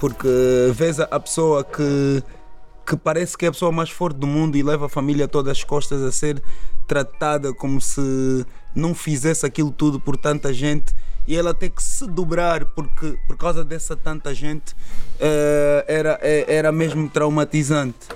porque 0.00 0.28
vês 0.74 0.98
a 1.00 1.20
pessoa 1.20 1.62
que, 1.64 2.22
que 2.86 2.96
parece 2.96 3.36
que 3.36 3.44
é 3.44 3.48
a 3.48 3.52
pessoa 3.52 3.72
mais 3.72 3.90
forte 3.90 4.16
do 4.16 4.26
mundo 4.26 4.56
e 4.56 4.62
leva 4.62 4.86
a 4.86 4.88
família 4.88 5.26
toda 5.26 5.50
às 5.50 5.64
costas 5.64 6.02
a 6.02 6.12
ser 6.12 6.42
tratada 6.86 7.52
como 7.52 7.80
se 7.80 8.46
não 8.74 8.94
fizesse 8.94 9.44
aquilo 9.44 9.72
tudo 9.72 9.98
por 9.98 10.16
tanta 10.16 10.54
gente 10.54 10.94
e 11.26 11.34
ela 11.36 11.52
ter 11.52 11.70
que 11.70 11.82
se 11.82 12.06
dobrar 12.06 12.64
porque 12.66 13.18
por 13.26 13.36
causa 13.36 13.64
dessa 13.64 13.96
tanta 13.96 14.32
gente 14.32 14.76
eh, 15.18 15.84
era, 15.88 16.18
eh, 16.22 16.44
era 16.46 16.70
mesmo 16.70 17.08
traumatizante 17.08 18.06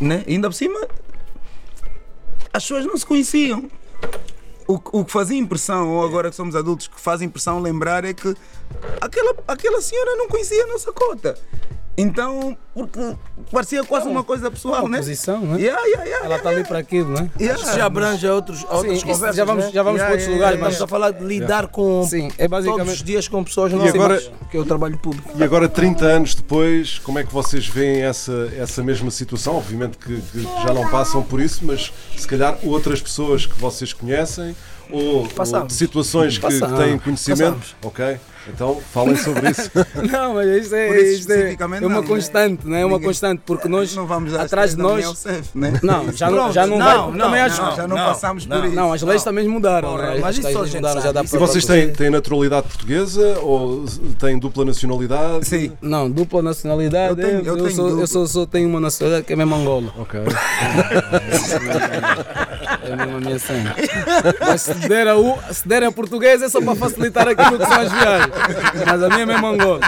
né? 0.00 0.22
E 0.26 0.34
ainda 0.34 0.48
por 0.48 0.54
cima 0.54 0.86
as 2.52 2.62
pessoas 2.62 2.86
não 2.86 2.96
se 2.96 3.04
conheciam 3.04 3.68
o, 4.66 4.80
o 5.00 5.04
que 5.04 5.12
fazia 5.12 5.38
impressão, 5.38 5.90
ou 5.90 6.04
agora 6.04 6.30
que 6.30 6.36
somos 6.36 6.56
adultos, 6.56 6.88
que 6.88 7.00
faz 7.00 7.20
impressão 7.20 7.60
lembrar 7.60 8.04
é 8.04 8.14
que 8.14 8.34
aquela, 9.00 9.34
aquela 9.46 9.80
senhora 9.80 10.16
não 10.16 10.28
conhecia 10.28 10.64
a 10.64 10.66
nossa 10.66 10.92
cota. 10.92 11.38
Então, 11.96 12.56
porque 12.74 12.98
parecia 13.52 13.84
quase 13.84 14.08
uma 14.08 14.24
coisa 14.24 14.50
pessoal, 14.50 14.88
né? 14.88 14.98
Posição, 14.98 15.40
né? 15.42 15.60
Yeah, 15.60 15.80
yeah, 15.86 16.04
yeah, 16.04 16.26
Ela 16.26 16.36
está 16.38 16.48
ali 16.50 16.64
para 16.64 16.78
aquilo, 16.80 17.10
né? 17.10 17.30
yeah. 17.40 17.62
Isso 17.62 17.72
já 17.76 17.86
abrange 17.86 18.26
outros, 18.26 18.64
outras 18.68 18.96
isso 18.96 19.06
conversas. 19.06 19.36
já 19.36 19.44
vamos- 19.44 19.64
né? 19.66 19.70
já 19.72 19.82
vamos 19.84 19.98
Yeah, 20.00 20.04
para 20.04 20.10
outros 20.10 20.26
yeah, 20.26 20.34
lugares, 20.34 20.54
yeah. 20.56 20.64
mas- 20.64 20.72
Estamos 20.74 20.82
a 20.82 20.86
falar 20.88 21.10
de 21.12 21.24
lidar 21.24 21.68
com 21.68 22.04
Sim, 22.04 22.26
é 22.26 22.48
todos 22.48 22.50
basicamente. 22.66 22.94
os 22.96 23.02
dias 23.04 23.28
com 23.28 23.44
pessoas 23.44 23.72
E 23.72 23.76
não 23.76 23.86
agora- 23.86 24.20
que 24.50 24.56
é 24.56 24.60
o 24.60 24.64
trabalho 24.64 24.98
público. 24.98 25.30
E 25.36 25.42
agora, 25.44 25.68
30 25.68 26.04
anos 26.04 26.34
depois, 26.34 26.98
como 26.98 27.18
é 27.20 27.24
que 27.24 27.32
vocês 27.32 27.68
veem 27.68 28.02
essa, 28.02 28.52
essa 28.58 28.82
mesma 28.82 29.10
situação? 29.12 29.56
Obviamente 29.56 29.96
que, 29.96 30.20
que 30.20 30.42
já 30.42 30.74
não 30.74 30.90
passam 30.90 31.22
por 31.22 31.40
isso, 31.40 31.60
mas 31.64 31.92
se 32.16 32.26
calhar 32.26 32.58
outras 32.64 33.00
pessoas 33.00 33.46
que 33.46 33.58
vocês 33.60 33.92
conhecem 33.92 34.56
ou, 34.90 35.26
ou 35.28 35.66
de 35.66 35.72
situações 35.72 36.38
que, 36.38 36.46
que 36.46 36.58
têm 36.76 36.98
conhecimento. 36.98 37.40
Passamos. 37.54 37.76
Ok? 37.84 38.18
Então 38.48 38.80
falem 38.92 39.16
sobre 39.16 39.50
isso. 39.50 39.70
Não, 40.12 40.34
mas 40.34 40.46
isso 40.66 40.74
é, 40.74 41.00
isso 41.00 41.20
isto 41.20 41.32
é, 41.32 41.56
é 41.58 41.64
uma 41.66 41.80
não, 41.80 41.88
né? 42.02 42.06
constante, 42.06 42.66
né? 42.66 42.82
É 42.82 42.84
uma 42.84 42.94
Ninguém- 42.94 43.08
constante, 43.08 43.42
porque 43.46 43.68
nós, 43.68 43.94
não 43.96 44.06
vamos 44.06 44.34
atrás 44.34 44.72
de 44.74 44.82
nós. 44.82 45.24
né? 45.54 45.80
Não, 45.82 46.12
já 46.12 46.30
não, 46.30 46.52
já 46.52 46.66
não, 46.66 46.78
não, 46.78 46.84
vai. 46.86 47.18
não, 47.18 47.26
também 47.26 47.40
acho. 47.40 47.62
Não, 47.62 47.76
já 47.76 47.88
não, 47.88 47.96
Não, 47.96 48.04
passamos 48.06 48.44
por 48.46 48.56
não. 48.58 48.66
isso. 48.66 48.74
Não, 48.76 48.92
as 48.92 49.02
leis 49.02 49.24
também 49.24 49.48
mudaram, 49.48 49.90
Porra, 49.92 50.16
mas 50.20 50.38
As 50.38 50.38
isso 50.38 50.76
mudaram, 50.76 51.00
já 51.00 51.12
dá 51.12 51.22
isso 51.22 51.34
E 51.34 51.38
para. 51.38 51.46
vocês 51.46 51.64
têm, 51.64 51.92
têm 51.92 52.10
naturalidade 52.10 52.68
portuguesa 52.68 53.38
ou 53.40 53.84
têm 54.18 54.38
dupla 54.38 54.64
nacionalidade? 54.64 55.46
Sim. 55.46 55.72
Não, 55.80 56.10
dupla 56.10 56.42
nacionalidade. 56.42 57.20
Eu 57.20 57.26
tenho- 57.28 57.40
eu 57.46 57.56
tenho 57.56 57.70
sou, 57.70 57.88
dupla. 57.88 58.02
eu 58.02 58.06
sou, 58.06 58.26
sou- 58.26 58.46
tenho 58.46 58.68
uma 58.68 58.80
nacionalidade 58.80 59.26
que 59.26 59.32
é 59.32 59.36
mesmo 59.36 59.54
Angola. 59.54 59.92
Ok. 59.98 60.20
É 62.84 62.96
mesmo 62.96 63.16
a 63.16 63.20
minha 63.20 63.38
cena. 63.38 63.74
Mas 64.40 64.62
se 64.62 64.74
der 64.74 65.08
a, 65.08 65.14
se 65.52 65.66
der 65.66 65.82
a 65.84 65.90
portuguesa 65.92 66.46
é 66.46 66.48
só 66.48 66.60
para 66.60 66.74
facilitar 66.74 67.26
aquilo 67.28 67.58
que 67.58 67.64
são 67.66 67.80
as 67.80 67.92
viagens. 67.92 68.33
Mas 68.86 69.02
a 69.02 69.08
minha 69.08 69.22
é 69.22 69.26
mesmo 69.26 69.46
Angola. 69.46 69.80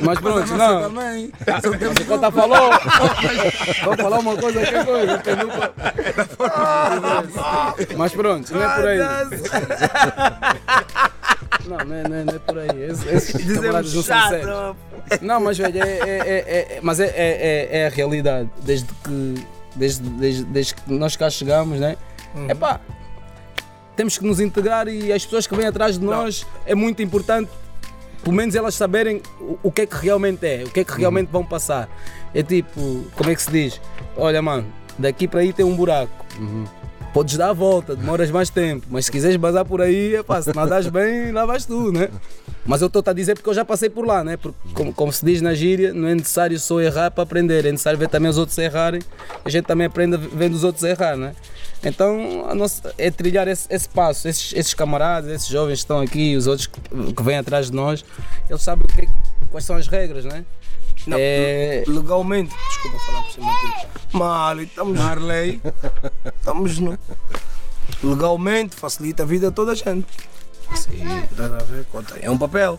Mas 0.00 0.20
pronto, 0.20 0.54
não. 0.56 0.82
Também. 0.82 1.32
Você 1.94 2.04
conta 2.04 2.30
falou. 2.30 2.70
Vou 3.84 3.96
falar 3.96 4.18
uma 4.18 4.36
coisa, 4.36 4.60
que 4.64 4.84
coisa. 4.84 5.16
dupla- 5.36 5.74
Mas 7.96 8.12
pronto, 8.12 8.52
não 8.54 8.62
é 8.62 8.74
por 8.76 8.88
aí. 8.88 8.98
Não, 11.66 11.78
não 11.78 11.94
é, 11.96 12.02
não 12.08 12.16
é, 12.16 12.24
não 12.24 12.34
é 12.34 12.38
por 12.38 12.58
aí. 12.58 12.82
Esse, 12.82 13.08
esses 13.08 13.54
camaradas 13.58 13.94
não 13.94 14.02
são 14.02 14.28
sérios. 14.28 14.76
Não, 15.22 15.40
mas 15.40 15.58
velho, 15.58 15.82
é, 15.82 15.88
é, 15.88 16.18
é, 16.18 16.76
é- 16.76 16.78
mas 16.82 17.00
é, 17.00 17.06
é, 17.06 17.12
é- 17.16 17.78
é 17.80 17.86
a 17.86 17.90
realidade. 17.90 18.50
Desde 18.62 18.86
que, 19.02 19.46
desde, 19.76 20.02
desde, 20.10 20.44
desde 20.44 20.74
que 20.74 20.92
nós 20.92 21.16
cá 21.16 21.30
chegamos, 21.30 21.80
né? 21.80 21.96
É 22.48 22.54
pá, 22.54 22.80
temos 23.96 24.18
que 24.18 24.24
nos 24.24 24.40
integrar 24.40 24.88
e 24.88 25.12
as 25.12 25.24
pessoas 25.24 25.46
que 25.46 25.54
vêm 25.54 25.66
atrás 25.66 25.98
de 25.98 26.04
nós 26.04 26.46
é 26.66 26.74
muito 26.74 27.02
importante, 27.02 27.50
pelo 28.22 28.34
menos 28.34 28.54
elas 28.54 28.74
saberem 28.74 29.20
o, 29.40 29.58
o 29.64 29.72
que 29.72 29.82
é 29.82 29.86
que 29.86 29.96
realmente 29.96 30.46
é, 30.46 30.64
o 30.64 30.70
que 30.70 30.80
é 30.80 30.84
que 30.84 30.92
realmente 30.92 31.28
vão 31.30 31.44
passar. 31.44 31.88
É 32.34 32.42
tipo, 32.42 33.04
como 33.14 33.30
é 33.30 33.34
que 33.34 33.42
se 33.42 33.50
diz? 33.50 33.80
Olha, 34.16 34.42
mano, 34.42 34.66
daqui 34.98 35.28
para 35.28 35.40
aí 35.40 35.52
tem 35.52 35.64
um 35.64 35.76
buraco. 35.76 36.24
Podes 37.12 37.36
dar 37.36 37.50
a 37.50 37.52
volta, 37.52 37.94
demoras 37.94 38.30
mais 38.30 38.50
tempo, 38.50 38.86
mas 38.90 39.06
se 39.06 39.12
quiseres 39.12 39.36
bazar 39.36 39.64
por 39.64 39.80
aí, 39.80 40.16
é 40.16 40.22
pá, 40.22 40.42
se 40.42 40.54
nadares 40.54 40.88
bem, 40.88 41.30
lá 41.30 41.46
vais 41.46 41.64
tu, 41.64 41.92
né? 41.92 42.08
Mas 42.66 42.80
eu 42.80 42.86
estou 42.86 43.02
a 43.06 43.12
dizer 43.12 43.34
porque 43.34 43.48
eu 43.50 43.54
já 43.54 43.64
passei 43.64 43.90
por 43.90 44.06
lá, 44.06 44.24
né? 44.24 44.36
Porque, 44.38 44.56
como, 44.72 44.92
como 44.94 45.12
se 45.12 45.24
diz 45.24 45.40
na 45.42 45.52
gíria, 45.54 45.92
não 45.92 46.08
é 46.08 46.14
necessário 46.14 46.58
só 46.58 46.80
errar 46.80 47.10
para 47.10 47.22
aprender, 47.22 47.66
é 47.66 47.70
necessário 47.70 47.98
ver 47.98 48.08
também 48.08 48.30
os 48.30 48.38
outros 48.38 48.56
errarem, 48.56 49.02
a 49.44 49.50
gente 49.50 49.66
também 49.66 49.86
aprende 49.86 50.16
vendo 50.16 50.54
os 50.54 50.64
outros 50.64 50.82
errar, 50.84 51.16
né? 51.16 51.34
Então, 51.84 52.46
a 52.48 52.54
nossa, 52.54 52.94
é 52.96 53.10
trilhar 53.10 53.46
esse, 53.46 53.66
esse 53.68 53.86
passo. 53.86 54.26
Esses, 54.26 54.54
esses 54.54 54.72
camaradas, 54.72 55.30
esses 55.30 55.48
jovens 55.48 55.74
que 55.74 55.80
estão 55.80 56.00
aqui, 56.00 56.34
os 56.34 56.46
outros 56.46 56.66
que, 56.66 56.80
que 57.12 57.22
vêm 57.22 57.36
atrás 57.36 57.66
de 57.70 57.76
nós, 57.76 58.02
eles 58.48 58.62
sabem 58.62 58.86
o 58.86 58.88
que 58.88 59.02
é- 59.02 59.08
quais 59.50 59.66
são 59.66 59.76
as 59.76 59.86
regras, 59.86 60.24
né? 60.24 60.44
Não, 61.06 61.18
É- 61.20 61.84
Legalmente, 61.86 62.54
desculpa 62.68 62.98
falar 63.04 63.22
por 63.24 63.32
cima 63.32 63.52
dele. 63.60 63.88
Mal, 64.14 64.60
estamos, 64.62 64.98
Marley. 64.98 65.60
estamos 66.38 66.78
no. 66.78 66.98
Legalmente 68.02 68.74
facilita 68.74 69.22
a 69.22 69.26
vida 69.26 69.48
a 69.48 69.50
toda 69.50 69.72
a 69.72 69.74
gente. 69.74 70.06
Sim, 70.74 71.04
estás 71.30 71.52
a 71.52 71.58
ver? 71.58 71.84
Conta, 71.90 72.18
É 72.20 72.30
um 72.30 72.38
papel. 72.38 72.78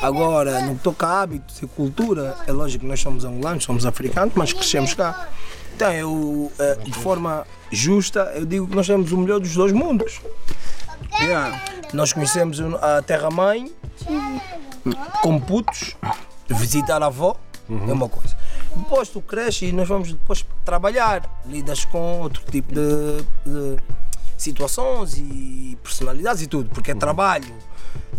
Agora, 0.00 0.62
no 0.62 0.76
que 0.76 0.82
toca 0.82 1.06
a 1.06 1.22
hábitos 1.22 1.62
e 1.62 1.66
cultura, 1.66 2.36
é 2.46 2.52
lógico 2.52 2.82
que 2.82 2.88
nós 2.88 3.00
somos 3.00 3.24
angolanos, 3.24 3.64
somos 3.64 3.86
africanos, 3.86 4.34
mas 4.36 4.52
crescemos 4.52 4.94
cá. 4.94 5.28
Então, 5.74 5.92
eu, 5.92 6.52
eh, 6.58 6.78
de 6.84 6.92
forma 6.92 7.46
justa, 7.70 8.32
eu 8.34 8.44
digo 8.44 8.66
que 8.66 8.74
nós 8.74 8.86
temos 8.86 9.12
o 9.12 9.18
melhor 9.18 9.40
dos 9.40 9.54
dois 9.54 9.72
mundos. 9.72 10.20
Yeah. 11.20 11.62
Nós 11.92 12.12
conhecemos 12.12 12.60
a 12.60 13.02
terra-mãe 13.02 13.72
como 15.22 15.40
putos, 15.40 15.96
visitar 16.48 17.02
a 17.02 17.06
avó 17.06 17.36
é 17.88 17.92
uma 17.92 18.08
coisa. 18.08 18.36
Depois 18.76 19.08
tu 19.08 19.20
cresces 19.20 19.70
e 19.70 19.72
nós 19.72 19.88
vamos 19.88 20.12
depois 20.12 20.44
trabalhar, 20.64 21.28
lidas 21.46 21.84
com 21.84 22.20
outro 22.20 22.42
tipo 22.50 22.72
de, 22.74 23.22
de 23.46 23.76
situações 24.42 25.16
e 25.16 25.78
personalidades 25.82 26.42
e 26.42 26.46
tudo, 26.46 26.68
porque 26.70 26.90
é 26.90 26.94
trabalho. 26.94 27.52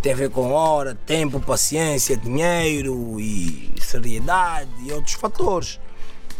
Tem 0.02 0.12
a 0.12 0.16
ver 0.16 0.30
com 0.30 0.52
hora, 0.52 0.94
tempo, 1.06 1.40
paciência, 1.40 2.16
dinheiro 2.16 3.18
e 3.18 3.72
seriedade 3.80 4.70
e 4.82 4.92
outros 4.92 5.14
fatores. 5.14 5.80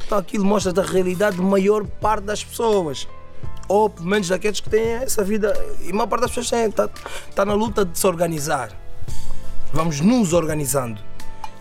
Então 0.04 0.18
aquilo 0.18 0.44
mostra 0.44 0.72
a 0.82 0.84
realidade 0.84 1.36
da 1.36 1.42
maior 1.42 1.86
parte 1.86 2.24
das 2.24 2.44
pessoas. 2.44 3.08
Ou 3.66 3.88
pelo 3.88 4.06
menos 4.06 4.28
daqueles 4.28 4.60
que 4.60 4.68
têm 4.68 4.94
essa 4.94 5.24
vida. 5.24 5.54
E 5.80 5.90
a 5.90 5.94
maior 5.94 6.06
parte 6.06 6.22
das 6.22 6.30
pessoas 6.30 6.68
está 6.68 6.88
tá 7.34 7.44
na 7.44 7.54
luta 7.54 7.84
de 7.84 7.98
se 7.98 8.06
organizar. 8.06 8.70
Vamos 9.72 10.00
nos 10.00 10.32
organizando. 10.32 11.00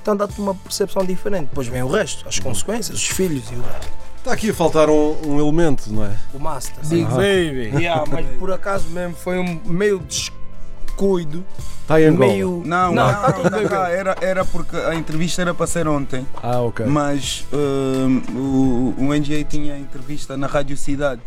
Então 0.01 0.15
dá-te 0.15 0.39
uma 0.41 0.53
percepção 0.53 1.05
diferente. 1.05 1.47
Depois 1.47 1.67
vem 1.67 1.81
o 1.81 1.87
resto, 1.87 2.27
as 2.27 2.37
consequências, 2.37 2.97
os 2.97 3.07
filhos 3.07 3.49
e 3.49 3.55
o 3.55 3.61
resto. 3.61 4.02
Está 4.23 4.31
aqui 4.35 4.51
a 4.51 4.53
faltar 4.53 4.89
um, 4.89 5.17
um 5.27 5.37
elemento, 5.37 5.91
não 5.91 6.05
é? 6.05 6.15
O 6.33 6.39
master. 6.39 6.75
Big 6.85 7.03
Baby. 7.11 7.71
Yeah, 7.75 8.05
mas 8.09 8.25
por 8.37 8.53
acaso 8.53 8.87
mesmo 8.89 9.13
foi 9.17 9.37
um 9.37 9.59
meio 9.65 9.99
descuido. 9.99 11.43
Está 11.81 11.99
em 11.99 12.05
Angola. 12.05 12.31
Meio. 12.31 12.63
Não, 12.65 12.93
não, 12.95 13.05
não, 13.05 13.11
tá 13.11 13.49
bem. 13.49 13.67
cá, 13.67 13.89
era, 13.89 14.15
era 14.21 14.45
porque 14.45 14.77
a 14.77 14.95
entrevista 14.95 15.41
era 15.41 15.53
para 15.53 15.67
ser 15.67 15.89
ontem, 15.89 16.25
Ah, 16.41 16.61
ok. 16.61 16.85
mas 16.85 17.45
hum, 17.51 18.93
o, 18.97 19.03
o 19.03 19.13
NGA 19.13 19.43
tinha 19.43 19.77
entrevista 19.77 20.37
na 20.37 20.47
Rádio 20.47 20.77
Cidade. 20.77 21.19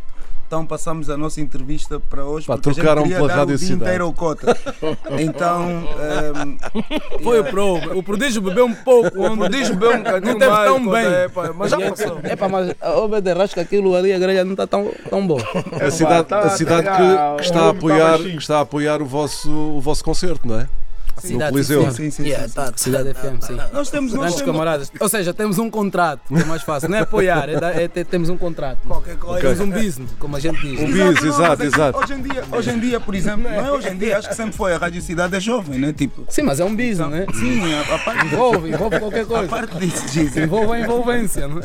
Então 0.46 0.64
passamos 0.64 1.10
a 1.10 1.16
nossa 1.16 1.40
entrevista 1.40 1.98
para 1.98 2.24
hoje. 2.24 2.46
Pá, 2.46 2.54
porque 2.54 2.68
a 2.68 2.72
gente 2.72 2.82
trocaram 2.82 3.08
pela 3.08 3.26
dar 3.26 3.34
Rádio 3.38 3.54
o 3.54 3.58
dia 3.58 3.66
Cidade. 3.66 3.82
inteiro 3.82 4.04
ao 4.04 4.12
cota. 4.12 4.56
Então. 5.18 5.66
hum, 5.66 6.56
Foi 7.22 7.40
o 7.40 7.44
pro. 7.44 7.98
O 7.98 8.02
prodígio 8.02 8.40
bebeu 8.40 8.66
um 8.66 8.74
pouco. 8.74 9.26
O 9.26 9.36
prodígio 9.36 9.74
bebeu 9.74 9.94
um 9.96 9.98
bocadinho 9.98 10.32
Não 10.32 10.38
teve 10.38 10.50
mais, 10.52 10.70
tão 10.70 10.90
bem. 10.90 11.04
é, 11.06 11.28
pá, 11.28 11.52
mas 11.52 11.70
já 11.70 11.78
passou. 11.78 12.20
É 12.22 12.36
pá, 12.36 12.48
mas 12.48 12.74
ô 12.96 13.08
Beder, 13.08 13.40
acho 13.40 13.54
que 13.54 13.60
aquilo 13.60 13.94
ali, 13.96 14.12
a 14.12 14.18
grelha 14.18 14.44
não 14.44 14.52
está 14.52 14.66
tão, 14.66 14.90
tão 15.10 15.26
boa. 15.26 15.42
A 15.80 15.90
cidade, 15.90 16.28
tá 16.28 16.40
a 16.40 16.50
cidade 16.50 16.88
a 16.88 16.92
que, 16.92 17.36
que 17.38 17.42
está 17.42 17.60
a 17.60 17.62
tá 17.64 17.70
apoiar, 17.70 18.18
que 18.18 18.36
está 18.36 18.58
a 18.58 18.60
apoiar 18.60 19.02
o 19.02 19.06
vosso, 19.06 19.50
o 19.50 19.80
vosso 19.80 20.04
concerto, 20.04 20.46
não 20.46 20.60
é? 20.60 20.68
Cidade 21.18 21.50
Coliseu. 21.52 21.84
FM. 21.86 21.90
Sim, 21.96 22.10
sim, 22.10 22.22
Yeah, 22.24 22.48
sim, 22.48 22.54
tá, 22.54 22.72
Cidade 22.76 23.14
FM, 23.14 23.40
sim. 23.42 23.56
Nós 23.72 23.90
temos, 23.90 24.12
nós 24.12 24.20
Grandes 24.20 24.36
temos 24.36 24.42
camaradas. 24.52 24.92
Ou 25.00 25.08
seja, 25.08 25.32
temos 25.34 25.58
um 25.58 25.70
contrato, 25.70 26.20
que 26.28 26.34
é 26.40 26.44
mais 26.44 26.62
fácil. 26.62 26.88
Não 26.88 26.98
é 26.98 27.00
apoiar, 27.00 27.48
é, 27.48 27.58
dar- 27.60 27.76
é 27.80 27.88
ter- 27.88 28.04
temos 28.04 28.28
um 28.28 28.36
contrato. 28.36 28.78
Qualquer 28.86 29.16
coisa. 29.16 29.40
Temos 29.40 29.60
um 29.60 29.70
business, 29.70 30.10
como 30.18 30.36
a 30.36 30.40
gente 30.40 30.60
diz. 30.60 30.80
Um 30.80 30.86
bis, 30.86 30.96
não, 30.96 31.10
exato, 31.12 31.40
mas 31.40 31.52
é 31.52 31.56
que 31.56 31.62
exato. 31.66 31.98
Hoje 31.98 32.12
em, 32.14 32.22
dia, 32.22 32.44
hoje 32.52 32.70
em 32.70 32.78
dia, 32.78 33.00
por 33.00 33.14
exemplo, 33.14 33.42
não 33.44 33.50
é 33.50 33.72
hoje 33.72 33.88
em 33.88 33.96
dia, 33.96 34.18
acho 34.18 34.28
que 34.28 34.34
sempre 34.34 34.52
foi. 34.52 34.72
A 34.74 34.78
Rádio 34.78 35.00
Cidade 35.02 35.34
é 35.36 35.40
jovem, 35.40 35.78
né? 35.78 35.92
Tipo, 35.92 36.24
Sim, 36.28 36.42
mas 36.42 36.60
é 36.60 36.64
um 36.64 36.74
business, 36.76 37.08
né? 37.10 37.26
sim, 37.34 37.60
a, 37.74 37.94
a 37.94 37.98
parte, 37.98 38.26
Envolve, 38.26 38.68
envolve 38.70 38.98
qualquer 38.98 39.22
a 39.22 39.26
coisa. 39.26 39.48
parte 39.48 39.76
disso, 39.78 40.08
Giz. 40.08 40.36
Envolve 40.36 40.72
a 40.72 40.80
envolvência, 40.80 41.48
não 41.48 41.58
é? 41.60 41.62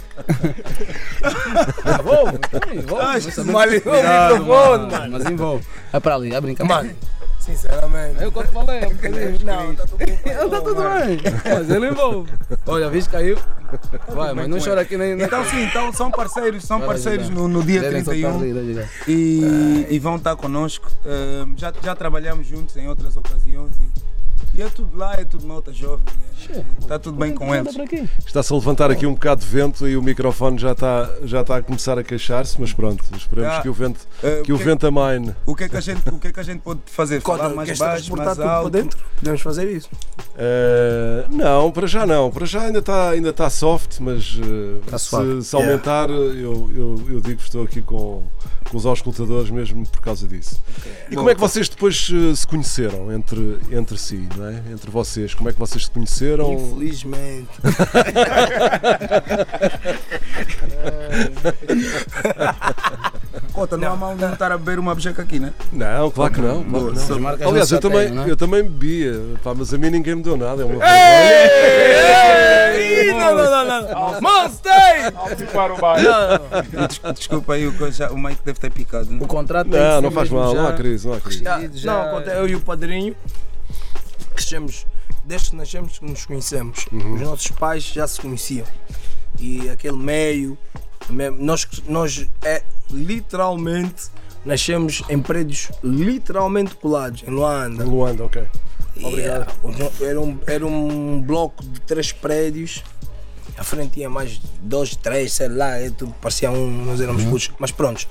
envolve, 2.00 2.38
então 2.38 2.74
envolve. 2.74 3.04
Ai, 3.06 3.22
mas 3.24 3.36
também- 3.36 3.82
Cuidado, 3.82 4.46
mano, 4.46 5.10
Mas 5.12 5.26
envolve. 5.26 5.66
É 5.94 6.00
para 6.00 6.16
ali, 6.16 6.34
é 6.34 6.42
brincar. 6.42 6.64
Mano, 6.66 6.92
sinceramente. 7.42 8.22
Eu 8.22 8.32
quando 8.32 8.48
falei, 8.48 8.80
é 8.82 8.88
um. 8.88 9.46
Não, 9.46 9.76
tá 9.76 9.84
tudo 9.88 9.98
bem. 9.98 10.12
Tá 10.52 10.62
tudo 10.62 10.76
bem, 10.76 11.20
mas 11.46 11.70
ele 11.70 11.88
envolve. 11.90 12.32
Olha, 12.68 12.90
viste, 12.90 13.10
caiu. 13.10 13.38
Vai, 14.10 14.34
mas 14.34 14.48
não 14.48 14.60
chora 14.60 14.82
aqui 14.82 14.98
nem. 14.98 15.16
nem- 15.16 15.26
Então 15.26 15.44
sim, 15.46 15.64
então 15.64 15.94
são 15.94 16.12
parceiros, 16.12 16.64
são 16.64 16.82
parceiros 16.82 17.30
no, 17.30 17.48
no 17.48 17.64
dia 17.64 17.82
Devem 17.82 18.04
soltar 18.04 18.32
31 18.34 18.40
ali, 18.42 18.54
deve 18.54 18.68
ligar. 18.68 18.90
e, 19.08 19.88
e 19.90 20.00
vão 20.00 20.16
estar 20.18 20.36
connosco. 20.36 20.90
Ahm, 21.06 21.54
já, 21.58 21.74
já 21.82 21.96
trabalhamos 21.96 22.46
juntos 22.48 22.76
em 22.78 22.88
outras 22.88 23.16
ocasiões 23.16 23.72
e, 23.80 24.01
e 24.54 24.62
é 24.62 24.68
tudo 24.70 24.98
lá, 24.98 25.14
é 25.16 25.26
tudo 25.26 25.46
malta 25.48 25.72
jovem. 25.74 26.06
Está 26.80 26.98
tudo 26.98 27.18
bem 27.18 27.34
com 27.34 27.54
eles. 27.54 27.76
Está-se 28.26 28.52
a 28.52 28.56
levantar 28.56 28.90
aqui 28.92 29.06
um 29.06 29.14
bocado 29.14 29.42
de 29.42 29.48
vento 29.48 29.88
e 29.88 29.96
o 29.96 30.02
microfone 30.02 30.58
já 30.58 30.72
está, 30.72 31.10
já 31.24 31.42
está 31.42 31.58
a 31.58 31.62
começar 31.62 31.98
a 32.00 32.04
queixar-se, 32.04 32.60
mas 32.60 32.74
pronto, 32.74 33.04
esperemos 33.16 33.54
Ah, 33.54 33.62
que 33.62 33.70
o 33.70 33.74
vento, 33.74 34.00
Ah, 34.24 34.42
que 34.44 34.52
o 34.52 34.58
que- 34.58 34.64
vento 34.64 34.88
amine. 34.88 35.36
O 35.46 35.56
que, 35.56 35.66
é 35.66 35.70
que 35.70 35.78
a 35.78 35.82
gente, 35.82 36.10
o 36.10 36.18
que 36.20 36.28
é 36.28 36.32
que 36.34 36.40
a 36.40 36.44
gente 36.44 36.62
pode 36.62 36.80
fazer? 36.88 37.22
Falar 37.22 37.50
mais 37.50 37.78
baixo, 37.78 37.84
mais 38.16 38.26
tudo 38.28 38.36
para 38.36 38.52
alto? 38.52 38.70
dentro? 38.72 39.00
Podemos 39.18 39.42
fazer 39.42 39.72
isso. 39.72 39.90
Eh, 40.38 41.26
não, 41.30 41.72
para 41.72 41.88
já 41.88 42.06
não. 42.06 42.32
Para 42.32 42.46
já 42.46 42.62
ainda 42.64 42.80
está 42.80 43.10
ainda 43.12 43.30
está 43.30 43.50
soft, 43.50 44.00
mas 44.00 44.38
Está 44.86 44.98
se, 44.98 45.44
se 45.44 45.56
aumentar, 45.56 46.10
eu, 46.10 46.70
eu, 46.76 47.04
eu 47.10 47.22
digo 47.22 47.38
que 47.38 47.44
estou 47.44 47.64
aqui 47.64 47.82
com, 47.82 48.24
com 48.70 48.78
os 48.78 48.86
auscultadores 48.86 49.50
mesmo 49.50 49.86
por 49.88 50.02
causa 50.02 50.28
disso. 50.28 50.62
E 51.10 51.16
como 51.16 51.30
é 51.30 51.36
que 51.36 51.40
vocês 51.40 51.70
depois 51.70 52.10
se 52.36 52.48
conheceram 52.48 53.12
entre, 53.12 53.60
entre 53.72 53.98
si, 53.98 54.28
não 54.38 54.48
é? 54.48 54.62
Entre 54.72 54.90
vocês? 54.92 55.34
Como 55.34 55.50
é 55.50 55.54
que 55.54 55.60
vocês 55.60 55.86
se 55.86 55.92
conheceram? 55.92 56.52
Infelizmente. 56.54 57.50
Cota, 63.54 63.78
não 63.78 63.92
há 63.92 63.96
mal 63.96 64.16
não 64.16 64.34
estar 64.34 64.52
a 64.52 64.58
beber 64.58 64.80
uma 64.80 64.96
bejeca 64.96 65.22
aqui, 65.22 65.40
né? 65.40 65.54
Não, 65.72 66.10
claro 66.12 66.34
que 66.34 66.42
não. 66.42 66.64
Claro 66.64 66.94
que 66.94 67.10
não. 67.20 67.30
Aliás, 67.50 67.70
não 67.72 67.78
eu 67.78 67.82
também, 67.82 68.10
não 68.10 68.24
é? 68.24 68.30
eu 68.32 68.38
também 68.38 68.64
bebia, 68.64 69.14
pá, 69.44 69.54
mas 69.54 69.74
a 69.74 69.78
mim 69.78 69.90
ninguém 69.90 70.16
me 70.16 70.24
deu 70.24 70.38
nada. 70.38 70.62
É 70.62 70.66
uma 70.66 70.82
Ei, 72.76 73.14
Não, 73.14 73.36
não, 73.36 73.66
não, 73.66 73.82
não. 73.82 74.22
Monstei! 74.22 74.72
Des- 76.88 77.02
Desculpa 77.18 77.54
aí, 77.54 77.68
o, 77.68 77.72
o 78.12 78.18
Mike 78.18 78.42
deve 78.46 78.60
ter 78.60 78.72
picado. 78.72 79.10
Né? 79.12 79.20
O 79.22 79.28
contrato 79.28 79.70
tem 79.70 79.80
que 79.80 79.86
Não, 79.86 79.96
ser 79.96 80.02
não 80.02 80.12
faz 80.12 80.30
mal, 80.30 80.54
já- 80.56 80.62
não 80.62 80.68
há 80.70 80.74
crise, 80.74 81.08
não 81.08 81.14
há 81.16 81.20
crise. 81.20 81.44
Já, 81.44 81.60
já- 81.74 81.94
Não, 82.06 82.12
conta, 82.12 82.32
eu 82.32 82.48
e 82.48 82.56
o 82.56 82.62
padrinho 82.62 83.16
crescemos, 84.26 84.86
desde 85.26 85.52
que 85.52 85.56
nascemos 85.56 86.00
que 86.00 86.06
nos 86.06 86.26
conhecemos. 86.26 86.86
Os 86.92 87.22
nossos 87.22 87.52
pais 87.52 87.84
já 87.84 88.08
se 88.08 88.20
conheciam. 88.22 88.66
E 89.40 89.70
aquele 89.70 89.98
meio, 89.98 90.58
me- 91.10 91.30
nós, 91.32 91.68
nós 91.88 92.28
é, 92.44 92.64
literalmente 92.90 94.06
nascemos 94.44 95.04
em 95.10 95.22
prédios 95.22 95.70
literalmente 95.84 96.76
colados, 96.76 97.24
em 97.24 97.32
Luanda. 97.32 97.84
Luanda, 97.84 98.26
ok. 98.26 98.44
Yeah, 98.98 99.48
era, 100.02 100.20
um, 100.20 100.38
era 100.46 100.66
um 100.68 101.22
bloco 101.22 101.64
de 101.64 101.80
três 101.82 102.12
prédios. 102.12 102.84
À 103.58 103.64
frente 103.64 103.94
tinha 103.94 104.10
mais 104.10 104.40
dois, 104.62 104.96
três, 104.96 105.34
sei 105.34 105.48
lá, 105.48 105.78
é 105.78 105.92
parecia 106.20 106.52
um, 106.52 106.86
nós 106.86 107.00
éramos 107.00 107.24
putos. 107.24 107.52
Mas 107.60 107.72
pronto, 107.72 108.08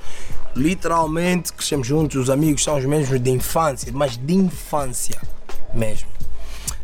literalmente 0.56 1.52
crescemos 1.52 1.86
juntos, 1.86 2.16
os 2.16 2.30
amigos 2.30 2.62
são 2.64 2.76
os 2.78 2.84
mesmos 2.84 3.20
de 3.20 3.30
infância, 3.30 3.90
mas 3.92 4.16
de 4.16 4.34
infância 4.34 5.20
mesmo. 5.74 6.08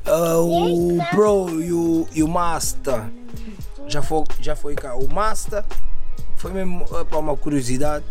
Ah, 0.05 0.39
o 0.39 0.99
Pro 1.11 1.61
e 1.61 1.73
o, 1.73 2.09
e 2.13 2.23
o 2.23 2.29
Master 2.29 3.03
já 3.89 4.03
foi, 4.03 4.25
já 4.41 4.55
foi 4.55 4.75
cá. 4.75 4.95
O 4.95 5.13
Master 5.13 5.65
foi 6.37 6.53
mesmo 6.53 6.85
para 6.85 7.19
uma 7.19 7.37
curiosidade. 7.37 8.05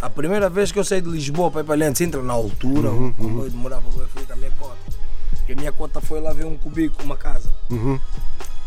A 0.00 0.10
primeira 0.10 0.50
vez 0.50 0.70
que 0.72 0.78
eu 0.78 0.84
saí 0.84 1.00
de 1.00 1.08
Lisboa 1.08 1.50
para 1.50 1.62
ir 1.62 1.64
para 1.64 1.74
Lentes, 1.74 2.00
entra 2.00 2.22
na 2.22 2.32
altura, 2.32 2.90
como 3.16 3.44
eu 3.44 3.50
demorava 3.50 3.88
para 3.90 4.06
fui 4.08 4.24
com 4.24 4.32
a 4.32 4.36
minha 4.36 4.50
cota. 4.52 4.76
E 5.48 5.52
a 5.52 5.56
minha 5.56 5.72
cota 5.72 6.00
foi 6.00 6.20
lá 6.20 6.32
ver 6.32 6.44
um 6.44 6.56
cubículo, 6.58 7.04
uma 7.04 7.16
casa. 7.16 7.48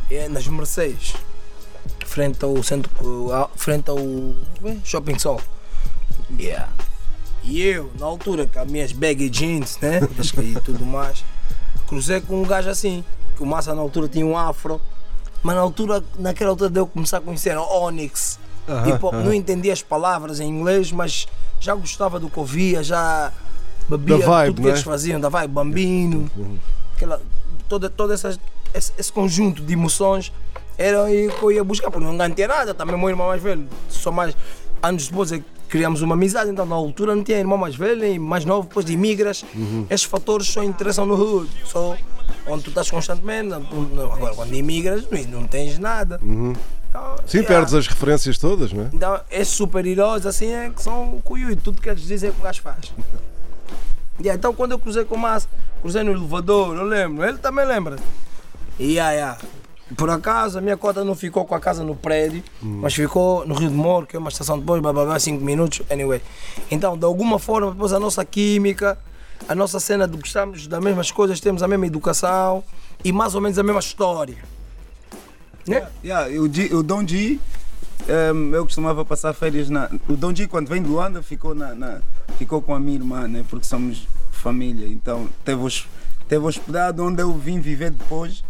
É 0.09 0.27
nas 0.27 0.47
Mercedes. 0.47 1.13
Frente 2.05 2.43
ao 2.43 2.61
centro. 2.63 2.89
uh, 3.03 3.49
Frente 3.55 3.89
ao 3.89 3.99
eh, 3.99 4.77
Shopping 4.83 5.19
Sol. 5.19 5.39
Yeah. 6.39 6.69
E 7.43 7.61
eu, 7.61 7.91
na 7.99 8.05
altura, 8.05 8.47
com 8.47 8.59
as 8.59 8.67
minhas 8.67 8.91
baggy 8.91 9.29
jeans, 9.29 9.77
né? 9.81 9.99
E 10.41 10.59
tudo 10.61 10.85
mais. 10.85 11.23
Cruzei 11.89 12.21
com 12.21 12.41
um 12.41 12.45
gajo 12.45 12.69
assim. 12.69 13.03
Que 13.35 13.43
o 13.43 13.45
Massa 13.45 13.75
na 13.75 13.81
altura 13.81 14.07
tinha 14.07 14.25
um 14.25 14.37
afro. 14.37 14.79
Mas 15.43 15.55
na 15.55 15.61
altura, 15.61 16.03
naquela 16.17 16.51
altura 16.51 16.69
deu 16.69 16.87
começar 16.87 17.17
a 17.17 17.21
conhecer 17.21 17.57
o 17.57 17.63
Onyx. 17.63 18.39
Hip 18.87 19.03
hop, 19.03 19.13
não 19.13 19.33
entendia 19.33 19.73
as 19.73 19.81
palavras 19.81 20.39
em 20.39 20.47
inglês, 20.47 20.91
mas 20.91 21.27
já 21.59 21.73
gostava 21.73 22.19
do 22.19 22.29
que 22.29 22.39
ouvia, 22.39 22.83
já 22.83 23.31
bebia 23.89 24.19
vibe, 24.19 24.47
tudo 24.47 24.55
que 24.55 24.61
não 24.61 24.69
é? 24.69 24.71
eles 24.73 24.83
faziam, 24.83 25.19
da 25.19 25.29
vibe, 25.29 25.51
bambino, 25.51 26.29
aquela, 26.95 27.19
toda, 27.67 27.89
todo 27.89 28.13
essas, 28.13 28.39
esse, 28.73 28.93
esse 28.97 29.11
conjunto 29.11 29.63
de 29.63 29.73
emoções 29.73 30.31
era 30.77 31.03
aí 31.03 31.29
que 31.31 31.43
eu 31.43 31.51
ia 31.51 31.63
buscar, 31.63 31.89
porque 31.89 32.05
não 32.05 32.15
ganhei 32.15 32.47
nada, 32.47 32.73
também 32.73 32.95
meu 32.95 33.09
irmão 33.09 33.27
mais 33.27 33.41
velho, 33.41 33.67
só 33.89 34.11
mais 34.11 34.35
anos 34.81 35.07
depois 35.07 35.31
é 35.31 35.39
que 35.39 35.45
criamos 35.69 36.01
uma 36.01 36.15
amizade, 36.15 36.49
então 36.49 36.65
na 36.65 36.75
altura 36.75 37.15
não 37.15 37.23
tinha 37.23 37.37
irmão 37.37 37.57
mais 37.57 37.75
velho 37.75 38.03
e 38.05 38.19
mais 38.19 38.43
novo, 38.43 38.67
depois 38.67 38.85
de 38.85 38.93
imigras, 38.93 39.45
esses 39.89 40.05
fatores 40.05 40.47
só 40.47 40.63
interessam 40.63 41.05
no 41.05 41.15
hood, 41.15 41.49
só 41.65 41.95
onde 42.47 42.63
tu 42.63 42.69
estás 42.69 42.89
constantemente, 42.89 43.53
agora 43.53 44.33
quando 44.35 44.53
imigras 44.53 45.05
não, 45.09 45.41
não 45.41 45.47
tens 45.47 45.77
nada. 45.77 46.19
Então, 46.89 47.15
Sim, 47.27 47.37
yeah. 47.37 47.55
perdes 47.55 47.73
as 47.75 47.87
referências 47.87 48.37
todas, 48.39 48.73
não 48.73 48.85
é? 48.85 48.89
Então, 48.91 49.21
esses 49.29 49.53
super-heróis 49.53 50.25
assim 50.25 50.51
é 50.51 50.71
que 50.71 50.81
são 50.81 51.17
o 51.17 51.21
cuiu 51.21 51.51
e 51.51 51.55
tudo 51.55 51.79
que 51.79 51.87
eles 51.87 52.01
dizem 52.01 52.29
é 52.29 52.33
que 52.33 52.39
o 52.39 52.43
gajo 52.43 52.61
faz. 52.63 52.91
Yeah, 54.19 54.33
então, 54.37 54.53
quando 54.55 54.71
eu 54.71 54.79
cruzei 54.79 55.05
com 55.05 55.13
o 55.13 55.19
Massa, 55.19 55.47
cruzei 55.81 56.03
no 56.03 56.11
elevador, 56.11 56.75
eu 56.75 56.83
lembro, 56.83 57.23
ele 57.23 57.37
também 57.37 57.65
lembra. 57.65 57.97
E 58.79 58.93
yeah, 58.93 59.11
yeah. 59.11 59.37
Por 59.97 60.09
acaso, 60.09 60.57
a 60.57 60.61
minha 60.61 60.77
cota 60.77 61.03
não 61.03 61.15
ficou 61.15 61.45
com 61.45 61.55
a 61.55 61.59
casa 61.59 61.83
no 61.83 61.95
prédio, 61.95 62.43
mas 62.61 62.93
ficou 62.93 63.45
no 63.47 63.55
Rio 63.55 63.69
de 63.69 63.75
Moro, 63.75 64.05
que 64.05 64.15
é 64.15 64.19
uma 64.19 64.29
estação 64.29 64.59
depois, 64.59 64.81
bababá, 64.81 65.17
5 65.19 65.43
minutos, 65.43 65.81
anyway. 65.89 66.21
Então, 66.69 66.97
de 66.97 67.05
alguma 67.05 67.39
forma, 67.39 67.71
depois 67.71 67.91
a 67.93 67.99
nossa 67.99 68.23
química, 68.23 68.97
a 69.47 69.55
nossa 69.55 69.79
cena 69.79 70.07
de 70.07 70.15
gostarmos 70.17 70.67
das 70.67 70.83
mesmas 70.83 71.09
coisas, 71.11 71.39
temos 71.39 71.63
a 71.63 71.67
mesma 71.67 71.87
educação 71.87 72.63
e 73.03 73.11
mais 73.11 73.33
ou 73.35 73.41
menos 73.41 73.57
a 73.57 73.63
mesma 73.63 73.79
história. 73.79 74.37
Né? 75.67 75.87
Yeah, 76.03 76.39
o, 76.41 76.51
G, 76.51 76.73
o 76.73 76.81
Dom 76.83 77.05
G, 77.07 77.39
ehm, 78.07 78.53
eu 78.53 78.63
costumava 78.65 79.05
passar 79.05 79.33
férias 79.33 79.69
na. 79.69 79.89
O 80.07 80.13
Dom 80.15 80.33
G, 80.35 80.47
quando 80.47 80.67
vem 80.67 80.81
de 80.81 80.89
Luanda, 80.89 81.21
ficou, 81.21 81.53
na, 81.53 81.75
na- 81.75 82.01
ficou 82.37 82.61
com 82.61 82.73
a 82.73 82.79
minha 82.79 82.95
irmã, 82.97 83.27
né? 83.27 83.45
Porque 83.49 83.65
somos 83.65 84.07
família. 84.31 84.87
Então 84.87 85.27
teve, 85.45 85.61
hos- 85.61 85.87
teve 86.27 86.43
hospedado 86.45 87.03
onde 87.03 87.21
eu 87.21 87.31
vim 87.33 87.59
viver 87.59 87.91
depois. 87.91 88.43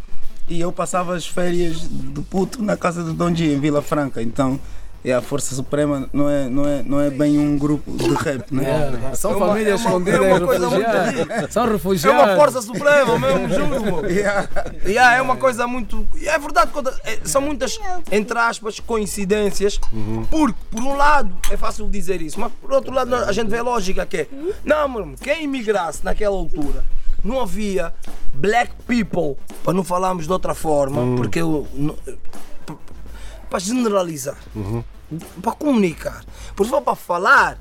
E 0.49 0.59
eu 0.59 0.71
passava 0.71 1.15
as 1.15 1.27
férias 1.27 1.81
do 1.87 2.23
puto 2.23 2.61
na 2.63 2.75
casa 2.75 3.03
do 3.03 3.13
Dom 3.13 3.33
G, 3.35 3.53
em 3.53 3.59
Vila 3.59 3.81
Franca. 3.83 4.21
Então, 4.21 4.59
é 5.05 5.13
a 5.13 5.21
Força 5.21 5.53
Suprema 5.55 6.09
não 6.11 6.29
é, 6.29 6.49
não, 6.49 6.67
é, 6.67 6.83
não 6.83 6.99
é 6.99 7.09
bem 7.09 7.37
um 7.39 7.57
grupo 7.57 7.89
de 7.95 8.09
rap, 8.15 8.51
né? 8.53 8.99
É, 9.11 9.15
São 9.15 9.31
É 9.31 9.35
uma- 9.35 9.47
famílias 9.47 9.79
é 9.79 9.83
escondidas, 9.85 10.19
é 10.21 10.33
refugiadas. 10.33 11.53
São 11.53 11.65
É 11.67 11.71
refugiados. 11.71 12.21
uma 12.23 12.35
força 12.35 12.61
suprema 12.63 13.19
mesmo, 13.19 13.47
juro. 13.53 14.05
Yeah. 14.11 14.49
Yeah, 14.85 15.15
é 15.17 15.21
uma 15.21 15.37
coisa 15.37 15.65
muito. 15.67 16.05
É 16.25 16.37
verdade, 16.39 16.71
é- 17.05 17.19
são 17.23 17.41
muitas, 17.41 17.79
entre 18.11 18.37
aspas, 18.39 18.79
coincidências. 18.79 19.79
Porque, 20.31 20.55
por 20.71 20.81
um 20.81 20.95
lado, 20.97 21.33
é 21.51 21.55
fácil 21.55 21.87
dizer 21.87 22.21
isso, 22.21 22.39
mas 22.39 22.51
por 22.59 22.73
outro 22.73 22.91
lado, 22.93 23.13
a 23.15 23.31
gente 23.31 23.49
vê 23.49 23.59
a 23.59 23.63
lógica 23.63 24.05
que 24.05 24.17
é. 24.17 24.27
Não, 24.65 24.87
mano, 24.89 25.13
quem 25.21 25.43
imigrasse 25.43 26.03
naquela 26.03 26.35
altura 26.35 26.83
não 27.23 27.41
havia 27.41 27.93
black 28.33 28.73
people, 28.87 29.35
para 29.63 29.73
não 29.73 29.83
falarmos 29.83 30.25
de 30.25 30.31
outra 30.31 30.53
forma, 30.53 31.17
porque 31.17 31.39
eu. 31.39 31.67
para 33.49 33.59
generalizar, 33.59 34.37
para 35.41 35.51
comunicar. 35.53 36.23
Por 36.55 36.65
for 36.67 36.81
para 36.81 36.95
falar, 36.95 37.59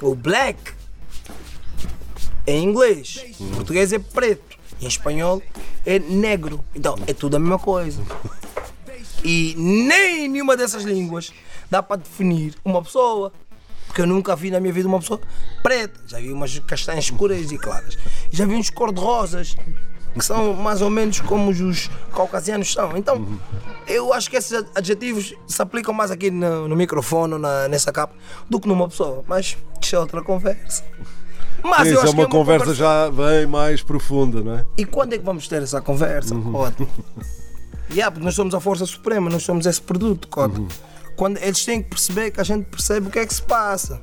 o 0.00 0.14
black 0.14 0.72
em 2.46 2.64
inglês, 2.64 3.24
em 3.38 3.48
português 3.50 3.92
é 3.92 3.98
preto, 3.98 4.56
em 4.80 4.86
espanhol 4.86 5.42
é 5.84 5.98
negro. 5.98 6.64
Então 6.74 6.96
é 7.06 7.12
tudo 7.12 7.36
a 7.36 7.38
mesma 7.38 7.58
coisa. 7.58 8.02
E 9.24 9.52
nem 9.58 10.26
em 10.26 10.28
nenhuma 10.28 10.56
dessas 10.56 10.84
línguas 10.84 11.32
dá 11.68 11.82
para 11.82 11.96
definir 11.96 12.54
uma 12.64 12.80
pessoa. 12.80 13.32
Porque 13.88 14.02
eu 14.02 14.06
nunca 14.06 14.36
vi 14.36 14.50
na 14.52 14.60
minha 14.60 14.72
vida 14.72 14.86
uma 14.86 15.00
pessoa 15.00 15.20
preta. 15.62 15.98
Já 16.06 16.18
vi 16.18 16.30
umas 16.32 16.56
castanhas 16.60 17.04
escuras 17.06 17.50
e 17.50 17.58
claras. 17.58 17.98
Já 18.30 18.46
vi 18.46 18.54
uns 18.54 18.70
cor-de-rosas. 18.70 19.56
que 20.14 20.24
são 20.24 20.52
mais 20.54 20.80
ou 20.82 20.90
menos 20.90 21.20
como 21.20 21.48
os- 21.50 21.60
os 21.60 21.90
caucasianos 22.12 22.72
são. 22.72 22.96
Então, 22.96 23.38
eu 23.86 24.12
acho 24.12 24.28
que 24.28 24.36
esses 24.36 24.64
adjetivos 24.74 25.32
se 25.46 25.62
aplicam 25.62 25.94
mais 25.94 26.10
aqui 26.10 26.28
no, 26.28 26.66
no 26.66 26.74
microfone, 26.74 27.38
na, 27.38 27.68
nessa 27.68 27.92
capa, 27.92 28.14
do 28.50 28.58
que 28.58 28.66
numa 28.66 28.88
pessoa. 28.88 29.22
Mas 29.28 29.56
isso 29.80 29.94
é 29.94 29.98
outra 30.00 30.20
conversa. 30.22 30.82
Mas 31.62 31.82
Sim, 31.82 31.88
eu 31.88 31.92
isso 31.94 31.98
acho 32.02 32.06
é 32.08 32.10
uma 32.18 32.24
que 32.24 32.30
conversa 32.32 32.74
já 32.74 33.08
bem 33.10 33.46
mais 33.46 33.82
profunda, 33.82 34.40
não 34.42 34.54
é? 34.58 34.64
E 34.76 34.84
quando 34.84 35.12
é 35.12 35.18
que 35.18 35.24
vamos 35.24 35.46
ter 35.46 35.62
essa 35.62 35.80
conversa, 35.80 36.34
Uhum. 36.34 36.52
Cota? 36.52 36.86
Yeah, 37.90 38.10
porque 38.10 38.24
nós 38.24 38.34
somos 38.34 38.54
a 38.54 38.60
força 38.60 38.84
suprema, 38.86 39.30
nós 39.30 39.42
somos 39.44 39.64
esse 39.66 39.80
produto, 39.80 40.26
Cota. 40.28 40.58
Uhum. 40.60 40.68
Quando 41.18 41.36
eles 41.38 41.64
têm 41.64 41.82
que 41.82 41.90
perceber 41.90 42.30
que 42.30 42.40
a 42.40 42.44
gente 42.44 42.66
percebe 42.66 43.08
o 43.08 43.10
que 43.10 43.18
é 43.18 43.26
que 43.26 43.34
se 43.34 43.42
passa. 43.42 44.00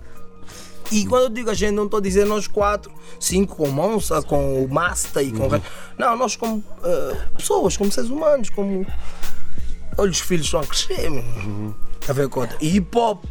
E 0.92 1.06
quando 1.06 1.24
eu 1.24 1.30
digo 1.30 1.50
a 1.50 1.54
gente, 1.54 1.72
não 1.72 1.86
estou 1.86 2.00
a 2.00 2.02
dizer 2.02 2.26
nós 2.26 2.46
quatro, 2.46 2.92
cinco 3.22 3.56
com 3.56 3.70
o 3.70 3.72
Monza, 3.72 4.22
com 4.22 4.62
o 4.62 4.68
Masta 4.68 5.24
e 5.24 5.32
com 5.32 5.46
Uhum. 5.48 5.62
Não, 5.98 6.18
nós 6.18 6.36
como 6.36 6.62
eh, 6.84 7.18
pessoas, 7.38 7.78
como 7.78 7.90
seres 7.90 8.10
humanos, 8.10 8.50
como. 8.50 8.86
Olha, 9.98 10.12
os 10.12 10.20
filhos 10.20 10.46
estão 10.46 10.60
a 10.60 10.66
crescer, 10.66 11.10
meu. 11.10 11.24
Uhum. 11.24 11.74
A 12.06 12.12
ver, 12.12 12.28
Cota. 12.28 12.58
E 12.60 12.76
hip 12.76 12.96
hop 12.98 13.24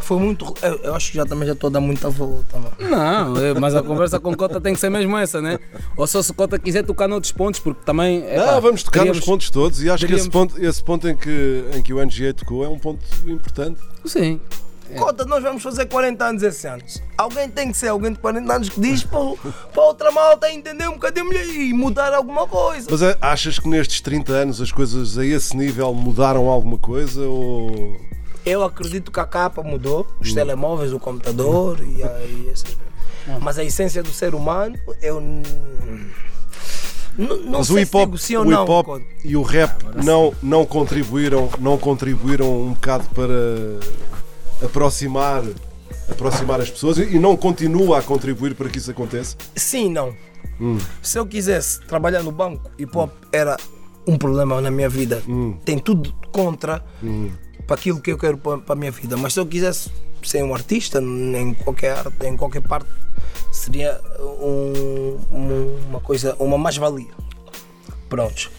foi 0.00 0.18
muito. 0.18 0.54
Eu, 0.62 0.76
eu 0.82 0.94
acho 0.94 1.10
que 1.10 1.16
já 1.16 1.24
também 1.26 1.46
já 1.46 1.52
estou 1.52 1.68
a 1.68 1.72
dar 1.72 1.80
muita 1.80 2.08
volta, 2.08 2.58
mano. 2.58 2.72
Não, 2.78 3.36
é, 3.36 3.54
mas 3.54 3.74
a 3.74 3.82
conversa 3.82 4.18
com 4.20 4.34
Cota 4.34 4.60
tem 4.60 4.74
que 4.74 4.80
ser 4.80 4.90
mesmo 4.90 5.16
essa, 5.16 5.40
né? 5.40 5.58
Ou 5.96 6.06
só 6.06 6.22
se 6.22 6.32
Cota 6.32 6.58
quiser 6.58 6.84
tocar 6.84 7.08
noutros 7.08 7.32
pontos, 7.32 7.60
porque 7.60 7.82
também. 7.84 8.20
Não, 8.20 8.28
epá, 8.28 8.60
vamos 8.60 8.82
tocar 8.82 9.00
queríamos- 9.00 9.18
nos 9.18 9.26
pontos 9.26 9.50
todos 9.50 9.82
e 9.82 9.90
acho 9.90 10.06
que 10.06 10.14
esse 10.14 10.30
ponto, 10.30 10.62
esse 10.62 10.82
ponto 10.82 11.08
em, 11.08 11.16
que, 11.16 11.64
em 11.74 11.82
que 11.82 11.92
o 11.92 12.00
NGA 12.04 12.32
tocou 12.34 12.64
é 12.64 12.68
um 12.68 12.78
ponto 12.78 13.00
importante. 13.26 13.80
Sim. 14.04 14.40
Cota, 14.96 15.24
nós 15.24 15.40
vamos 15.40 15.62
fazer 15.62 15.86
40 15.86 16.24
anos 16.24 16.42
esse 16.42 16.66
ano. 16.66 16.82
Alguém 17.16 17.48
tem 17.48 17.70
que 17.70 17.76
ser 17.78 17.86
alguém 17.88 18.12
de 18.12 18.18
40 18.18 18.52
anos 18.52 18.68
que 18.70 18.80
diz 18.80 19.04
para, 19.04 19.20
para 19.72 19.82
outra 19.84 20.10
malta 20.10 20.50
entender 20.50 20.88
um 20.88 20.94
bocadinho 20.94 21.28
melhor 21.28 21.44
e 21.46 21.72
mudar 21.72 22.12
alguma 22.12 22.44
coisa. 22.48 22.88
Mas 22.90 23.00
é, 23.00 23.16
achas 23.20 23.58
que 23.60 23.68
nestes 23.68 24.00
30 24.00 24.32
anos 24.32 24.60
as 24.60 24.72
coisas 24.72 25.16
a 25.16 25.24
esse 25.24 25.56
nível 25.56 25.94
mudaram 25.94 26.48
alguma 26.48 26.76
coisa 26.76 27.22
ou. 27.22 27.96
Eu 28.44 28.62
acredito 28.64 29.10
que 29.12 29.20
a 29.20 29.24
capa 29.26 29.62
mudou, 29.62 30.06
os 30.20 30.32
telemóveis, 30.32 30.92
o 30.92 30.98
computador 30.98 31.78
e, 31.80 32.02
a- 32.02 32.20
e 32.24 32.48
essas 32.50 32.74
coisas. 32.74 33.40
Mas 33.42 33.58
a 33.58 33.64
essência 33.64 34.02
do 34.02 34.10
ser 34.12 34.34
humano, 34.34 34.76
eu. 35.02 35.20
n- 35.20 35.42
n- 37.18 37.36
Não 37.44 37.58
Mas 37.58 37.66
sei 37.66 37.76
o 37.76 37.78
hip 37.80 37.96
hop, 37.96 38.02
se 38.02 38.06
digo 38.06 38.18
sim 38.18 38.36
ou 38.36 38.42
o 38.42 38.50
não. 38.50 38.62
hip 38.64 38.70
-hop 38.72 39.02
e 39.24 39.36
o 39.36 39.42
rap 39.42 39.84
não, 40.04 40.32
não, 40.42 40.64
contribuíram, 40.64 41.48
não 41.58 41.76
contribuíram 41.76 42.50
um 42.62 42.72
bocado 42.72 43.04
para 43.14 43.34
aproximar, 44.64 45.42
aproximar 46.10 46.60
as 46.60 46.70
pessoas 46.70 46.98
e 46.98 47.18
não 47.18 47.36
continua 47.36 47.98
a 47.98 48.02
contribuir 48.02 48.54
para 48.54 48.68
que 48.68 48.78
isso 48.78 48.90
aconteça? 48.90 49.36
Sim, 49.54 49.90
não. 49.92 50.14
Hum. 50.60 50.78
Se 51.02 51.18
eu 51.18 51.26
quisesse 51.26 51.80
trabalhar 51.82 52.22
no 52.22 52.32
banco, 52.32 52.70
hip 52.78 52.96
hop 52.96 53.10
era 53.32 53.56
um 54.06 54.16
problema 54.16 54.60
na 54.60 54.70
minha 54.70 54.88
vida. 54.88 55.22
Hum. 55.28 55.56
Tem 55.64 55.78
tudo 55.78 56.12
contra 56.32 56.82
para 57.70 57.78
aquilo 57.78 58.00
que 58.00 58.10
eu 58.10 58.18
quero 58.18 58.36
para 58.36 58.58
para 58.58 58.72
a 58.72 58.76
minha 58.76 58.90
vida. 58.90 59.16
Mas 59.16 59.32
se 59.34 59.38
eu 59.38 59.46
quisesse 59.46 59.92
ser 60.24 60.42
um 60.42 60.52
artista 60.52 61.00
em 61.00 61.54
qualquer 61.54 61.96
arte, 61.98 62.26
em 62.26 62.36
qualquer 62.36 62.62
parte, 62.62 62.88
seria 63.52 64.00
um- 64.18 65.16
um- 65.30 65.78
uma 65.88 66.00
coisa, 66.00 66.34
uma 66.40 66.58
mais-valia. 66.58 67.06
Prontos. 68.08 68.50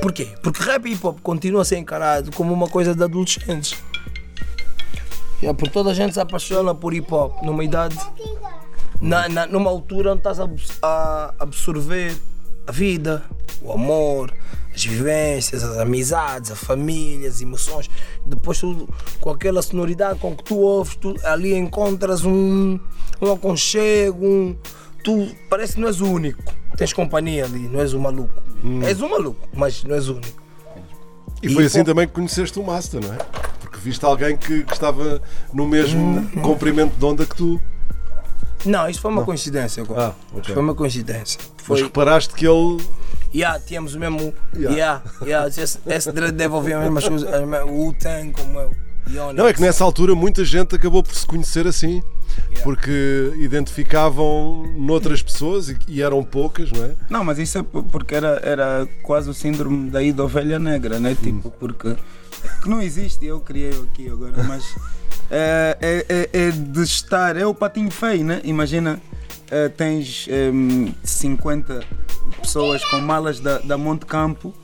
Porquê? 0.00 0.28
Porque 0.44 0.62
rap 0.62 0.86
e 0.86 0.92
hip 0.92 1.04
hop 1.04 1.18
continua 1.22 1.62
a 1.62 1.64
ser 1.64 1.78
encarado 1.78 2.30
como 2.32 2.54
uma 2.54 2.68
coisa 2.68 2.94
de 2.94 3.02
adolescentes. 3.02 3.76
É, 5.42 5.52
porque 5.52 5.70
toda 5.70 5.90
a 5.90 5.94
gente 5.94 6.14
se 6.14 6.20
apaixona 6.20 6.72
por 6.72 6.94
hip 6.94 7.12
hop 7.12 7.42
numa 7.42 7.64
idade 7.64 7.96
na, 9.00 9.28
na- 9.28 9.46
numa 9.48 9.70
altura 9.70 10.12
onde 10.12 10.20
estás 10.20 10.38
a, 10.38 10.48
a 10.82 11.34
absorver 11.40 12.16
a 12.66 12.72
vida, 12.72 13.22
o 13.62 13.72
amor, 13.72 14.32
as 14.74 14.84
vivências, 14.84 15.62
as 15.64 15.78
amizades, 15.78 16.50
a 16.50 16.56
família, 16.56 17.28
as 17.28 17.40
emoções. 17.40 17.90
Depois 18.24 18.58
tu, 18.58 18.88
com 19.20 19.30
aquela 19.30 19.62
sonoridade 19.62 20.18
com 20.18 20.36
que 20.36 20.44
tu 20.44 20.56
ouves, 20.58 20.96
tu 20.96 21.14
ali 21.24 21.54
encontras 21.54 22.24
um, 22.24 22.78
um 23.20 23.32
aconchego, 23.32 24.24
um, 24.26 24.56
tu 25.04 25.28
parece 25.48 25.74
que 25.74 25.80
não 25.80 25.88
és 25.88 26.00
o 26.00 26.06
único. 26.06 26.42
Tens 26.76 26.92
companhia 26.92 27.44
ali, 27.44 27.68
não 27.68 27.80
és 27.80 27.92
o 27.92 28.00
maluco. 28.00 28.42
És 28.86 29.00
o 29.00 29.08
maluco, 29.08 29.48
mas 29.54 29.82
não 29.84 29.94
és 29.94 30.08
o 30.08 30.14
único. 30.14 30.40
E 31.42 31.48
foi 31.48 31.64
E 31.64 31.66
assim 31.66 31.78
pop- 31.78 31.86
também 31.90 32.06
que 32.06 32.12
conheceste 32.14 32.58
o 32.58 32.62
Master, 32.64 33.00
não 33.04 33.12
é? 33.14 33.16
Porque 33.60 33.78
viste 33.78 34.04
alguém 34.04 34.36
que, 34.36 34.62
que 34.62 34.72
estava 34.72 35.20
no 35.52 35.66
mesmo 35.66 36.28
comprimento 36.42 36.96
de 36.96 37.04
onda 37.04 37.24
que 37.26 37.34
tu. 37.34 37.60
Não, 38.64 38.88
isso 38.88 39.00
foi 39.00 39.10
uma 39.10 39.24
coincidência. 39.24 39.82
Agora. 39.82 40.08
Ah, 40.08 40.14
ok. 40.36 40.54
Foi 40.54 40.62
uma 40.62 40.74
coincidência. 40.74 41.40
Mas 41.56 41.66
Foi, 41.66 41.82
reparaste 41.82 42.34
que 42.34 42.46
ele. 42.46 42.78
Yeah, 43.34 43.58
tínhamos 43.60 43.94
o 43.94 43.98
mesmo. 43.98 44.34
Yeah. 44.54 44.76
Yeah, 44.76 45.02
yeah, 45.22 45.48
esse, 45.48 45.78
esse 45.86 46.12
ouvir 46.56 46.74
as 46.74 46.82
mesmas 46.82 47.08
coisas. 47.08 47.30
O 47.66 47.70
Wu-Tang 47.70 48.32
como 48.32 48.58
eu. 48.58 48.72
e. 49.06 49.32
Não, 49.32 49.46
é 49.46 49.52
que 49.52 49.60
nessa 49.60 49.84
altura 49.84 50.14
muita 50.14 50.44
gente 50.44 50.74
acabou 50.74 51.02
por 51.02 51.14
se 51.14 51.26
conhecer 51.26 51.66
assim. 51.66 52.02
Porque 52.62 53.32
identificavam 53.38 54.64
noutras 54.76 55.22
pessoas 55.22 55.68
e, 55.68 55.76
e 55.88 56.02
eram 56.02 56.22
poucas, 56.22 56.70
não 56.70 56.84
é? 56.84 56.92
Não, 57.08 57.24
mas 57.24 57.38
isso 57.38 57.58
é 57.58 57.62
porque 57.62 58.14
era, 58.14 58.40
era 58.42 58.88
quase 59.02 59.28
o 59.28 59.34
síndrome 59.34 59.90
daí 59.90 60.12
da 60.12 60.24
ovelha 60.24 60.58
negra, 60.58 60.98
né? 60.98 61.16
Tipo, 61.20 61.50
porque. 61.50 61.96
Que 62.62 62.68
não 62.68 62.80
existe, 62.80 63.24
eu 63.24 63.40
criei 63.40 63.70
aqui 63.70 64.08
agora, 64.08 64.42
mas. 64.44 64.64
É, 65.30 65.76
é, 65.80 66.06
é, 66.08 66.48
é 66.48 66.50
de 66.50 66.82
estar. 66.82 67.36
É 67.36 67.46
o 67.46 67.54
patinho 67.54 67.90
feio, 67.90 68.24
né? 68.24 68.40
Imagina, 68.44 69.00
eh, 69.50 69.68
tens 69.68 70.28
em, 70.28 70.94
50 71.02 71.82
pessoas 72.40 72.84
com 72.84 73.00
malas 73.00 73.40
da, 73.40 73.58
da 73.58 73.76
Monte 73.76 74.06
Campo 74.06 74.54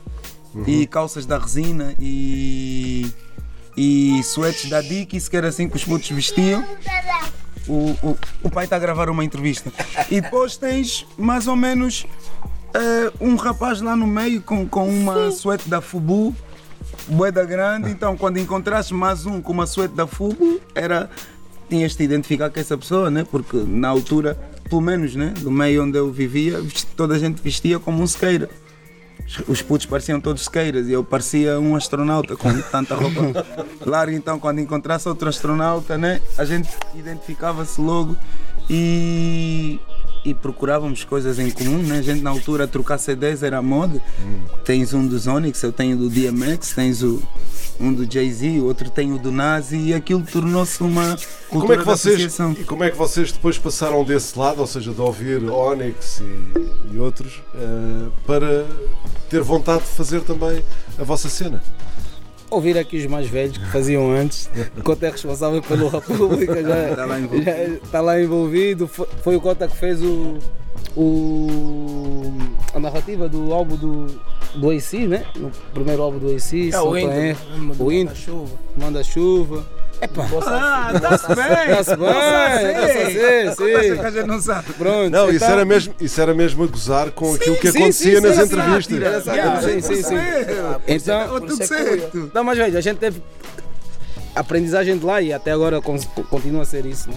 e 0.67 0.87
calças 0.87 1.27
da 1.27 1.39
resina 1.39 1.95
e. 2.01 3.11
e 3.77 4.23
suetes 4.23 4.71
da 4.71 4.81
Dickies, 4.81 5.29
que 5.29 5.37
era 5.37 5.49
assim 5.49 5.69
que 5.69 5.77
os 5.77 5.85
putos 5.85 6.09
vestiam. 6.11 6.65
O, 7.69 7.91
o, 8.03 8.19
o 8.45 8.51
pai 8.51 8.65
está 8.65 8.77
a 8.77 8.79
gravar 8.79 9.11
uma 9.11 9.25
entrevista. 9.25 9.73
E 10.11 10.21
depois 10.21 10.57
tens 10.57 11.05
mais 11.19 11.49
ou 11.49 11.57
menos 11.57 12.07
eh, 12.73 13.13
um 13.21 13.35
rapaz 13.35 13.81
lá 13.81 13.97
no 13.97 14.07
meio 14.07 14.41
com, 14.41 14.69
com 14.69 14.89
uma 14.89 15.31
suéte 15.33 15.69
da 15.69 15.81
Fubu, 15.81 16.35
boeda 17.09 17.45
grande. 17.45 17.91
Então, 17.91 18.17
quando 18.17 18.39
encontraste 18.39 18.93
mais 18.95 19.27
um 19.27 19.41
com 19.41 19.53
uma 19.53 19.67
suéte 19.67 19.95
da 19.95 20.07
Fubu, 20.07 20.61
era. 20.75 21.09
Tinhas 21.69 21.97
de 21.97 22.05
identificar 22.05 22.49
com 22.49 22.61
essa 22.61 22.79
pessoa, 22.79 23.11
né? 23.11 23.27
Porque 23.29 23.57
na 23.57 23.89
altura, 23.89 24.39
pelo 24.71 24.81
menos, 24.81 25.17
né? 25.17 25.35
Do 25.41 25.51
meio 25.51 25.83
onde 25.83 25.99
eu 25.99 26.13
vivia, 26.13 26.63
toda 26.97 27.17
a 27.17 27.19
gente 27.19 27.43
vestia 27.43 27.81
como 27.81 28.01
um 28.01 28.05
skater. 28.05 28.49
Os- 29.27 29.49
Os 29.49 29.63
putos 29.63 29.85
pareciam 29.85 30.21
todos 30.21 30.43
skaters 30.43 30.87
e 30.87 30.93
eu 30.93 31.03
parecia 31.03 31.59
um 31.59 31.75
astronauta 31.75 32.37
com 32.37 32.57
tanta 32.71 32.95
roupa 32.95 33.45
larga. 33.85 34.15
Então, 34.15 34.39
quando 34.39 34.61
encontrasse 34.61 35.09
outro 35.09 35.29
astronauta, 35.29 35.99
né, 35.99 36.21
a 36.39 36.45
gente 36.45 36.69
identificava-se 36.95 37.81
logo 37.81 38.17
e, 38.71 39.81
e 40.27 40.35
procurávamos 40.35 41.05
coisas 41.05 41.39
em 41.39 41.51
comum. 41.51 41.79
Né? 41.79 41.99
A 41.99 42.03
gente, 42.03 42.21
na 42.21 42.31
altura, 42.31 42.67
trocar 42.67 42.99
CDs 42.99 43.45
era 43.45 43.63
moda. 43.63 44.03
Tens 44.65 44.93
um 44.93 45.07
dos 45.07 45.29
Onyx, 45.29 45.63
eu 45.63 45.73
tenho 45.73 45.97
do 45.97 46.11
DMX, 46.11 46.73
tens 46.75 47.01
o, 47.01 47.23
um 47.79 47.93
do 47.93 48.11
Jay-Z, 48.11 48.59
o 48.59 48.65
outro 48.65 48.91
tem 48.91 49.13
o 49.13 49.19
do 49.19 49.31
Nazi 49.31 49.77
e 49.77 49.95
aquilo 49.95 50.23
tornou-se 50.23 50.83
uma 50.83 51.15
E 51.15 51.47
como, 51.49 51.73
é 51.73 51.77
cultura 51.77 51.79
que 51.79 51.85
vocês, 51.85 52.39
e 52.59 52.65
como 52.65 52.83
é 52.83 52.91
que 52.91 52.97
vocês 52.97 53.31
depois 53.31 53.57
passaram 53.57 54.03
desse 54.03 54.37
lado, 54.37 54.61
ou 54.61 54.67
seja, 54.67 54.93
de 54.93 55.01
ouvir 55.01 55.45
Onyx 55.49 56.21
e, 56.21 56.95
e 56.95 56.99
outros, 56.99 57.41
eh, 57.55 58.09
para 58.27 58.67
ter 59.31 59.43
vontade 59.43 59.85
de 59.85 59.91
fazer 59.91 60.23
também 60.23 60.61
a 60.99 61.05
vossa 61.05 61.29
cena? 61.29 61.63
Ouvir 62.57 62.79
aqui 62.79 62.97
os 62.97 63.07
mais 63.07 63.29
velhos 63.29 63.59
que 63.59 63.67
faziam 63.67 64.11
antes, 64.11 64.49
enquanto 64.77 65.03
é 65.03 65.11
responsável 65.11 65.61
pelo 65.63 65.89
República, 65.89 66.63
já 66.63 66.89
Está 66.91 67.05
lá 67.05 67.21
envolvido. 67.21 67.45
já 67.45 67.63
está 67.65 68.01
lá 68.01 68.21
envolvido. 68.21 68.89
Foi, 68.89 69.07
foi 69.23 69.37
o 69.37 69.41
Cota 69.43 69.69
que 69.69 69.77
fez 69.77 70.03
o, 70.03 70.39
o- 70.97 72.33
a 72.75 72.81
narrativa 72.81 73.29
do 73.29 73.53
álbum 73.53 73.77
do, 73.77 74.07
do 74.55 74.71
AC, 74.71 75.07
né? 75.07 75.25
No 75.37 75.51
primeiro 75.75 76.03
álbum 76.03 76.19
do 76.19 76.35
AC, 76.35 76.71
É 76.73 76.81
o 76.81 76.97
Inter. 76.97 77.37
o 77.79 77.93
Inter, 77.93 78.17
chuva. 78.17 78.55
Manda 78.77 79.03
Chuva. 79.05 79.67
Epá, 80.01 80.27
Ah, 80.47 80.91
está-se 80.95 81.27
bem! 81.35 81.45
Está-se 81.71 81.97
bem, 81.97 82.09
está-se 82.71 83.63
bem, 83.65 83.83
sim. 83.95 84.01
A 84.01 84.11
gente 84.11 84.27
não 84.27 84.41
sabe. 84.41 84.73
pronto. 84.75 85.11
Não, 85.11 85.27
isso 85.29 85.37
então- 85.37 85.49
era 85.51 85.65
mesmo, 85.65 85.95
isso 86.01 86.21
era 86.21 86.35
mesmo 86.35 86.65
a 86.65 86.67
gozar 86.67 87.11
com 87.13 87.35
aquilo 87.35 87.57
que 87.57 87.73
sim, 87.73 87.79
acontecia 87.79 88.17
sim, 88.21 88.27
nas 88.27 88.37
sim, 88.37 88.43
entrevistas. 88.43 89.03
Era 89.03 89.21
sátira, 89.23 89.35
Yeah, 89.45 89.63
sim, 89.63 89.81
sim, 89.81 90.03
sim. 90.03 90.15
Então, 90.87 91.21
Estava 91.23 91.41
tudo 91.41 91.63
é 91.63 91.67
certo. 91.67 92.31
Não, 92.35 92.45
mas 92.45 92.59
velho, 92.59 92.77
a 92.77 92.81
gente 92.81 92.99
teve 92.99 93.23
aprendizagem 94.35 94.99
de 94.99 95.05
lá 95.05 95.21
e 95.23 95.33
até 95.33 95.53
agora 95.53 95.81
con- 95.81 95.99
continua 96.29 96.63
a 96.63 96.65
ser 96.67 96.85
isso, 96.87 97.09
né? 97.09 97.17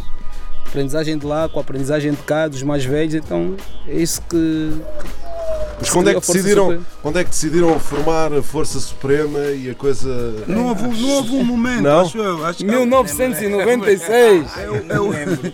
Aprendizagem 0.68 1.18
de 1.18 1.26
lá 1.26 1.50
com 1.50 1.60
a 1.60 1.62
aprendizagem 1.62 2.12
de 2.12 2.18
cá, 2.24 2.48
dos 2.48 2.62
mais 2.64 2.86
velhos, 2.86 3.14
então 3.16 3.56
é 3.88 3.94
isso 3.96 4.22
que. 4.22 4.72
Mas 5.80 5.90
quando 5.90 6.10
é, 6.10 6.14
que 6.14 6.20
decidiram, 6.20 6.82
quando 7.02 7.20
é 7.20 7.24
que 7.24 7.30
decidiram 7.30 7.80
formar 7.80 8.34
a 8.34 8.44
Força 8.44 8.80
Suprema 8.80 9.40
e 9.52 9.70
a 9.70 9.76
coisa. 9.76 10.34
Não 10.48 10.68
houve, 10.68 10.84
não 11.02 11.10
houve 11.10 11.32
um 11.36 11.44
momento, 11.46 11.82
Não? 11.84 12.02
acho 12.02 12.18
eu. 12.18 12.46
Acho 12.46 12.58
que 12.60 12.66
1996! 12.66 14.58
é 14.58 14.70
o- 14.70 14.76
é 14.94 15.00
o- 15.00 15.54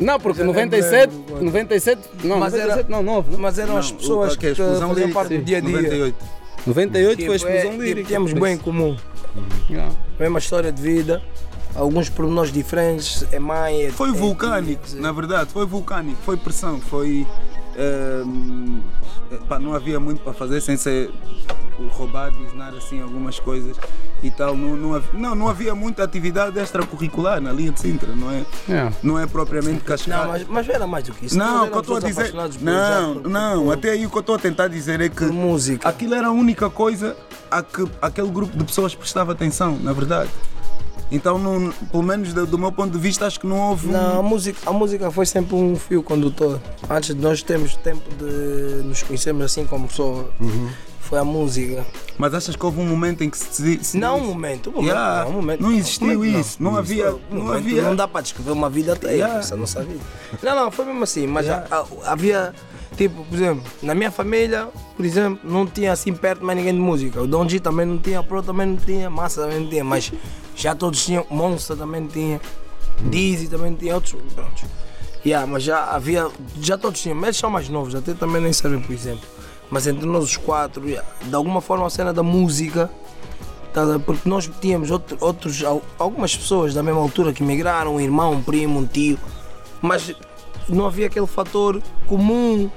Não, 0.00 0.20
porque 0.20 0.38
Já 0.40 0.44
nem 0.44 0.54
97, 0.54 1.12
lembro 1.14 1.24
quando. 1.32 1.42
97, 1.44 2.00
não, 2.24 2.38
Mas 2.38 2.52
97 2.52 2.78
era- 2.80 2.88
não, 2.88 3.02
9, 3.02 3.30
né? 3.30 3.36
Mas 3.40 3.58
eram 3.58 3.76
as 3.76 3.90
Não, 3.90 3.98
pessoas 3.98 4.36
que, 4.36 4.46
a 4.46 4.50
explosão 4.50 4.88
faziam 4.88 4.94
lírica, 4.94 5.14
parte 5.14 5.36
do 5.38 5.44
dia 5.44 5.58
a 5.58 5.60
dia. 5.60 5.70
98. 5.72 6.16
98 6.66 7.06
foi 7.06 7.12
a 7.12 7.16
Tipo, 7.16 7.32
é, 7.32 7.36
explosão 7.36 7.70
tipo, 7.72 7.82
lírica. 7.82 8.06
tínhamos 8.08 8.32
bem 8.32 8.54
em 8.54 8.58
comum. 8.58 8.96
Yeah. 9.70 9.92
Mesma 10.18 10.38
história 10.38 10.72
de 10.72 10.82
vida, 10.82 11.22
alguns 11.74 12.08
pormenores 12.08 12.50
diferentes, 12.52 13.24
é 13.32 13.38
mãe, 13.38 13.84
é 13.84 13.90
Foi 13.90 14.08
é 14.08 14.12
vulcânico, 14.12 14.82
tio, 14.86 15.00
na 15.00 15.12
verdade, 15.12 15.50
foi 15.52 15.64
vulcânico, 15.66 16.18
foi 16.24 16.36
pressão, 16.36 16.80
foi. 16.80 17.26
Pá, 19.48 19.58
não 19.58 19.74
havia 19.74 19.98
muito 20.00 20.20
para 20.22 20.32
fazer 20.32 20.60
sem 20.60 20.76
ser 20.76 21.10
roubar, 21.92 22.30
bisnar 22.32 22.72
assim 22.74 23.00
algumas 23.02 23.38
coisas 23.38 23.76
e 24.22 24.30
tal. 24.30 24.56
Não, 24.56 24.76
não, 24.76 24.94
havia, 24.94 25.10
não, 25.12 25.34
não 25.34 25.48
havia 25.48 25.74
muita 25.74 26.02
atividade 26.04 26.58
extracurricular 26.58 27.40
na 27.40 27.52
linha 27.52 27.70
de 27.72 27.80
Sintra, 27.80 28.14
não 28.14 28.30
é? 28.30 28.44
Yeah. 28.68 28.92
Não 29.02 29.18
é 29.18 29.26
propriamente 29.26 29.80
cascata. 29.84 30.22
Não, 30.24 30.28
mas, 30.32 30.46
mas 30.48 30.68
era 30.68 30.86
mais 30.86 31.04
do 31.04 31.12
que 31.12 31.26
isso. 31.26 31.36
Não, 31.36 31.66
o 31.66 31.70
que 31.70 31.76
eu 31.76 31.80
estou 31.80 31.96
a 31.96 32.00
dizer. 32.00 32.32
Não, 32.62 33.14
por- 33.20 33.28
não, 33.30 33.64
por- 33.64 33.72
até 33.74 33.90
aí 33.90 34.06
o 34.06 34.10
que 34.10 34.16
eu 34.16 34.20
estou 34.20 34.34
a 34.34 34.38
tentar 34.38 34.68
dizer 34.68 35.00
é 35.00 35.08
que 35.08 35.24
música. 35.26 35.88
aquilo 35.88 36.14
era 36.14 36.28
a 36.28 36.32
única 36.32 36.70
coisa 36.70 37.16
a 37.50 37.62
que 37.62 37.86
aquele 38.00 38.28
grupo 38.30 38.56
de 38.56 38.64
pessoas 38.64 38.94
prestava 38.94 39.32
atenção, 39.32 39.78
na 39.82 39.92
verdade. 39.92 40.30
Então, 41.10 41.38
não- 41.38 41.70
pelo 41.90 42.02
menos 42.02 42.32
do, 42.32 42.46
do 42.46 42.58
meu 42.58 42.72
ponto 42.72 42.92
de 42.92 42.98
vista, 42.98 43.26
acho 43.26 43.38
que 43.38 43.46
não 43.46 43.70
houve. 43.70 43.88
um- 43.88 43.92
Não, 43.92 44.18
a 44.18 44.22
música, 44.22 44.58
a 44.68 44.72
música 44.72 45.10
foi 45.10 45.24
sempre 45.26 45.54
um 45.54 45.76
fio 45.76 46.02
condutor. 46.02 46.60
Antes 46.90 47.14
de 47.14 47.20
nós 47.20 47.42
termos 47.42 47.76
tempo 47.76 48.02
de 48.16 48.82
nos 48.84 49.02
conhecermos 49.04 49.44
assim 49.44 49.64
como 49.66 49.86
pessoa, 49.86 50.28
Uhum. 50.40 50.68
foi 51.00 51.18
a 51.20 51.24
música. 51.24 51.86
Mas 52.18 52.34
achas 52.34 52.56
que 52.56 52.64
houve 52.66 52.80
um 52.80 52.86
momento 52.86 53.22
em 53.22 53.30
que 53.30 53.38
se. 53.38 53.78
se 53.84 53.96
Não 53.98 54.16
um 54.18 54.26
momento, 54.26 54.70
um 54.70 54.72
momento, 54.72 54.88
Yeah, 54.88 55.24
não, 55.24 55.30
um 55.30 55.34
momento. 55.34 55.60
não 55.60 55.70
existiu 55.72 56.06
momento, 56.08 56.38
isso, 56.40 56.56
não 56.62 56.76
havia- 56.76 57.10
Um 57.14 57.20
não 57.30 57.42
momento, 57.44 57.56
havia- 57.58 57.82
Não 57.82 57.94
dá 57.94 58.08
para 58.08 58.22
descrever 58.22 58.50
uma 58.50 58.68
vida 58.70 58.94
até 58.94 59.12
Yeah. 59.12 59.38
essa 59.38 59.54
nossa 59.54 59.82
vida. 59.84 60.00
Não, 60.42 60.56
não, 60.56 60.70
foi 60.72 60.86
mesmo 60.86 61.04
assim, 61.04 61.26
mas 61.28 61.48
a- 61.48 61.64
a- 61.70 62.10
havia, 62.12 62.52
tipo, 62.96 63.22
por 63.26 63.34
exemplo, 63.36 63.62
na 63.82 63.94
minha 63.94 64.10
família, 64.10 64.66
por 64.96 65.04
exemplo, 65.04 65.38
não 65.44 65.66
tinha 65.66 65.92
assim 65.92 66.12
perto 66.14 66.44
mais 66.44 66.58
ninguém 66.58 66.72
de 66.74 66.80
música. 66.80 67.20
O 67.22 67.26
Don 67.28 67.46
G 67.48 67.60
também 67.60 67.86
não 67.86 67.98
tinha, 67.98 68.18
a 68.18 68.22
Pro 68.24 68.42
também 68.42 68.66
não 68.66 68.76
tinha, 68.76 69.08
Massa 69.10 69.42
também 69.42 69.60
não 69.60 69.68
tinha, 69.68 69.84
mas 69.84 70.10
já 70.56 70.74
todos 70.74 71.04
tinham, 71.04 71.24
Monster 71.30 71.76
também 71.76 72.06
tinha, 72.08 72.40
Dizzy 73.10 73.46
também 73.48 73.74
tinha, 73.74 73.94
outros, 73.94 74.16
pronto. 74.34 74.64
Yeah, 75.24 75.46
mas 75.46 75.62
já 75.62 75.84
havia, 75.90 76.28
já 76.60 76.76
todos 76.78 77.00
tinham, 77.00 77.16
mas 77.16 77.36
são 77.36 77.50
mais 77.50 77.68
novos, 77.68 77.94
até 77.94 78.14
também 78.14 78.40
nem 78.40 78.52
servem, 78.52 78.80
por 78.80 78.92
exemplo. 78.92 79.24
Mas 79.70 79.86
entre 79.86 80.06
nós 80.06 80.24
os 80.24 80.36
quatro, 80.36 80.88
yeah, 80.88 81.06
de 81.22 81.34
alguma 81.34 81.60
forma 81.60 81.86
a 81.86 81.90
cena 81.90 82.12
da 82.12 82.22
música, 82.22 82.90
porque 84.06 84.26
nós 84.28 84.48
tínhamos 84.60 84.90
outro- 84.90 85.18
outros, 85.20 85.62
al- 85.62 85.82
algumas 85.98 86.34
pessoas 86.34 86.72
da 86.72 86.82
mesma 86.82 87.00
altura 87.00 87.32
que 87.32 87.42
migraram, 87.42 87.96
um 87.96 88.00
irmão, 88.00 88.32
um 88.32 88.42
primo, 88.42 88.78
um 88.78 88.86
tio, 88.86 89.18
mas 89.82 90.14
não 90.68 90.86
havia 90.86 91.06
aquele 91.08 91.26
fator 91.26 91.82
comum, 92.06 92.70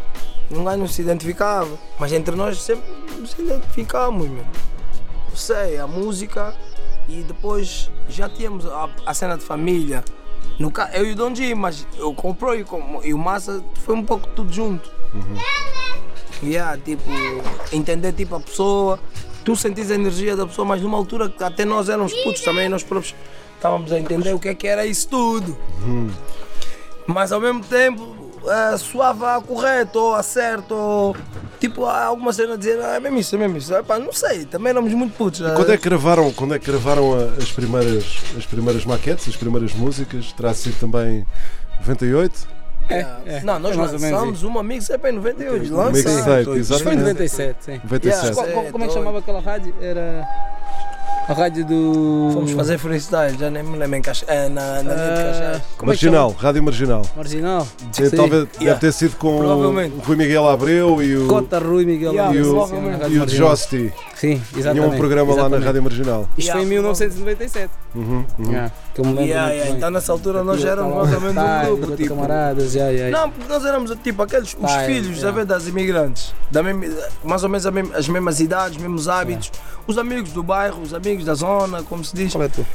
ninguém 0.49 0.77
não 0.77 0.87
se 0.87 1.01
identificava. 1.01 1.69
Mas 1.99 2.11
entre 2.11 2.35
nós 2.35 2.61
sempre 2.61 2.83
nos 3.17 3.33
identificamos, 3.37 4.27
meu. 4.27 4.43
Sei, 5.35 5.77
a 5.77 5.87
música 5.87 6.53
e 7.09 7.23
depois 7.23 7.89
já 8.07 8.29
tínhamos 8.29 8.65
a, 8.65 8.89
a 9.05 9.13
cena 9.13 9.37
de 9.37 9.43
família. 9.43 10.03
No, 10.59 10.71
eu 10.93 11.05
e 11.05 11.11
o 11.11 11.15
Don 11.15 11.33
G, 11.33 11.55
mas 11.55 11.87
eu 11.97 12.13
comprou 12.13 12.55
e, 12.55 12.65
e 13.03 13.13
o 13.13 13.17
Massa 13.17 13.63
foi 13.85 13.95
um 13.95 14.03
pouco 14.03 14.27
tudo 14.29 14.53
junto. 14.53 14.89
Yeah, 16.43 16.77
tipo, 16.77 17.03
entender 17.73 18.13
tipo 18.13 18.35
a 18.35 18.39
pessoa, 18.39 18.99
tu 19.43 19.55
sentis 19.55 19.89
a 19.91 19.95
energia 19.95 20.35
da 20.35 20.45
pessoa, 20.45 20.65
mas 20.65 20.81
numa 20.81 20.97
altura 20.97 21.29
que 21.29 21.43
até 21.43 21.65
nós 21.65 21.89
éramos 21.89 22.13
putos 22.23 22.41
também, 22.41 22.69
nós 22.69 22.83
próprios 22.83 23.15
estávamos 23.55 23.91
a 23.91 23.99
entender 23.99 24.33
o 24.33 24.39
que 24.39 24.49
é 24.49 24.55
que 24.55 24.67
era 24.67 24.85
isso 24.85 25.09
tudo. 25.09 25.57
Mas 27.07 27.31
ao 27.31 27.41
mesmo 27.41 27.63
tempo 27.63 28.18
eh, 28.47 28.77
soava 28.77 29.41
correto 29.41 29.99
ou 29.99 30.15
a 30.15 30.23
certo, 30.23 30.73
ou 30.75 31.15
tipo 31.59 31.85
há 31.85 32.05
alguma 32.05 32.31
cena 32.33 32.53
a 32.53 32.57
dizer, 32.57 32.79
ah, 32.81 32.95
é 32.95 32.99
mesmo 32.99 33.17
isso, 33.19 33.35
é 33.35 33.39
mesmo 33.39 33.57
isso. 33.57 33.73
Epá, 33.75 33.97
não 33.99 34.13
sei, 34.13 34.45
também 34.45 34.69
éramos 34.71 34.93
muito 34.93 35.15
putos. 35.17 35.41
eh. 35.41 35.53
Quando 35.55 35.71
é 35.73 35.77
que 35.77 35.83
gravaram, 35.89 36.31
quando 36.33 36.53
é 36.55 36.59
que 36.59 36.65
gravaram 36.71 37.13
a- 37.13 37.41
as, 37.41 37.51
primeiras, 37.51 38.17
as 38.37 38.45
primeiras 38.45 38.85
maquetes, 38.85 39.27
as 39.27 39.35
primeiras 39.35 39.73
músicas? 39.73 40.31
Terá 40.33 40.53
sido 40.53 40.79
também 40.79 41.25
98? 41.79 42.47
É, 42.91 43.05
é, 43.27 43.41
Não, 43.43 43.59
nós 43.59 43.75
foi 43.75 43.81
mais 43.81 43.93
ou 43.93 43.99
menos 43.99 44.15
lançamos 44.19 44.43
uma 44.43 44.63
mixtape 44.63 45.09
em 45.09 45.11
98. 45.11 45.71
Um 45.73 45.77
Lança. 45.77 45.91
mixtape, 45.91 46.39
Isso 46.41 46.43
foi 46.43 46.55
em 46.55 46.59
exatamente. 46.59 46.99
97, 47.01 47.57
sim. 47.65 47.81
97. 47.83 48.33
Qual- 48.33 48.47
qual- 48.47 48.65
como 48.71 48.83
é 48.83 48.87
que 48.87 48.93
chamava 48.93 49.19
aquela 49.19 49.39
rádio? 49.41 49.75
Era 49.79 50.27
a 51.29 51.33
rádio 51.33 51.63
do. 51.65 52.31
Fomos 52.33 52.51
fazer 52.51 52.77
freestyle, 52.77 53.37
já 53.37 53.49
nem 53.51 53.61
me 53.63 53.77
lembro 53.77 53.97
em 53.97 54.01
Caxa, 54.01 54.25
eh, 54.27 54.49
na, 54.49 54.81
na 54.81 54.93
linha 54.93 55.09
de 55.17 55.23
Caxias. 55.23 55.61
Como 55.77 55.91
é 55.91 55.95
que 55.95 56.05
Marginal, 56.05 56.35
Rádio 56.37 56.63
Marginal. 56.63 57.01
Marginal. 57.15 57.67
Sim, 57.91 58.09
Talvez 58.09 58.45
deve 58.45 58.49
Yeah. 58.59 58.79
ter 58.79 58.91
sido 58.91 59.15
com 59.17 59.37
Provavelmente. 59.37 59.95
o 59.97 59.99
Rui 60.01 60.15
Miguel 60.17 60.47
Abreu 60.47 61.01
e 61.01 61.15
o, 61.17 61.27
Cota 61.27 61.59
Rui 61.59 61.85
Miguel 61.85 62.11
Yeah, 62.13 62.35
e 62.35 62.41
o, 62.41 63.09
e 63.09 63.19
o. 63.19 63.27
Josti. 63.29 63.93
Sim, 64.19 64.41
exatamente. 64.53 64.73
Tinham 64.73 64.89
um 64.89 64.97
programa 64.97 65.31
lá 65.31 65.35
na 65.49 65.57
exatamente. 65.57 65.65
Rádio 65.65 65.83
Marginal. 65.83 66.29
Isto 66.37 66.51
foi 66.51 66.61
em 66.61 66.65
1997. 66.65 67.71
Uhum, 67.95 68.25
uhum. 68.37 68.51
Yeah, 68.51 68.71
que 68.93 68.99
eu 68.99 69.05
me 69.05 69.11
lembro 69.11 69.25
Yeah, 69.25 69.51
yeah. 69.53 69.77
Então 69.77 69.89
nessa 69.89 70.11
altura 70.11 70.43
nós 70.43 70.59
já 70.59 70.71
éramos 70.71 70.93
mais 70.95 71.13
ou 71.13 71.21
menos 71.21 71.35
tá, 71.35 71.61
um 71.69 71.75
grupo. 71.77 71.95
Tipo. 71.95 72.09
camaradas, 72.15 72.75
yeah, 72.75 72.91
yeah. 72.91 73.17
Não, 73.17 73.29
porque 73.31 73.47
nós 73.51 73.65
éramos 73.65 73.95
tipo 74.03 74.21
aqueles, 74.21 74.49
os 74.53 74.55
Tá, 74.55 74.83
filhos 74.83 75.17
yeah. 75.21 75.45
das 75.45 75.67
imigrantes, 75.67 76.33
da 76.51 76.61
mesma, 76.61 76.85
mais 77.23 77.43
ou 77.43 77.49
menos 77.49 77.65
a 77.65 77.71
mesma- 77.71 77.95
as 77.95 78.07
mesmas 78.09 78.39
idades, 78.41 78.75
os 78.75 78.81
mesmos 78.81 79.07
hábitos, 79.07 79.51
os 79.87 79.97
amigos 79.97 80.31
do 80.33 80.43
bairro, 80.43 80.81
os 80.81 80.93
amigos 80.93 81.23
da 81.23 81.33
zona, 81.33 81.81
como 81.83 82.03
se 82.03 82.13
diz, 82.13 82.33
Qual 82.33 82.43
é 82.43 82.49
tu? 82.49 82.65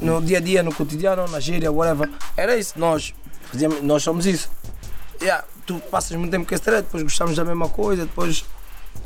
no 0.00 0.22
dia 0.22 0.38
a 0.38 0.40
dia, 0.40 0.62
no 0.62 0.72
cotidiano, 0.72 1.26
na 1.28 1.40
gíria, 1.40 1.72
whatever. 1.72 2.08
Era 2.36 2.56
isso, 2.56 2.74
nós, 2.76 3.12
fazíamos, 3.50 3.82
nós 3.82 4.02
somos 4.04 4.24
isso. 4.24 4.48
Yeah, 5.20 5.42
tu 5.66 5.80
passas 5.90 6.16
muito 6.16 6.30
tempo 6.30 6.46
com 6.46 6.54
esse 6.54 6.62
trade, 6.62 6.82
depois 6.82 7.02
gostamos 7.02 7.34
da 7.34 7.44
mesma 7.44 7.68
coisa, 7.68 8.02
depois 8.04 8.44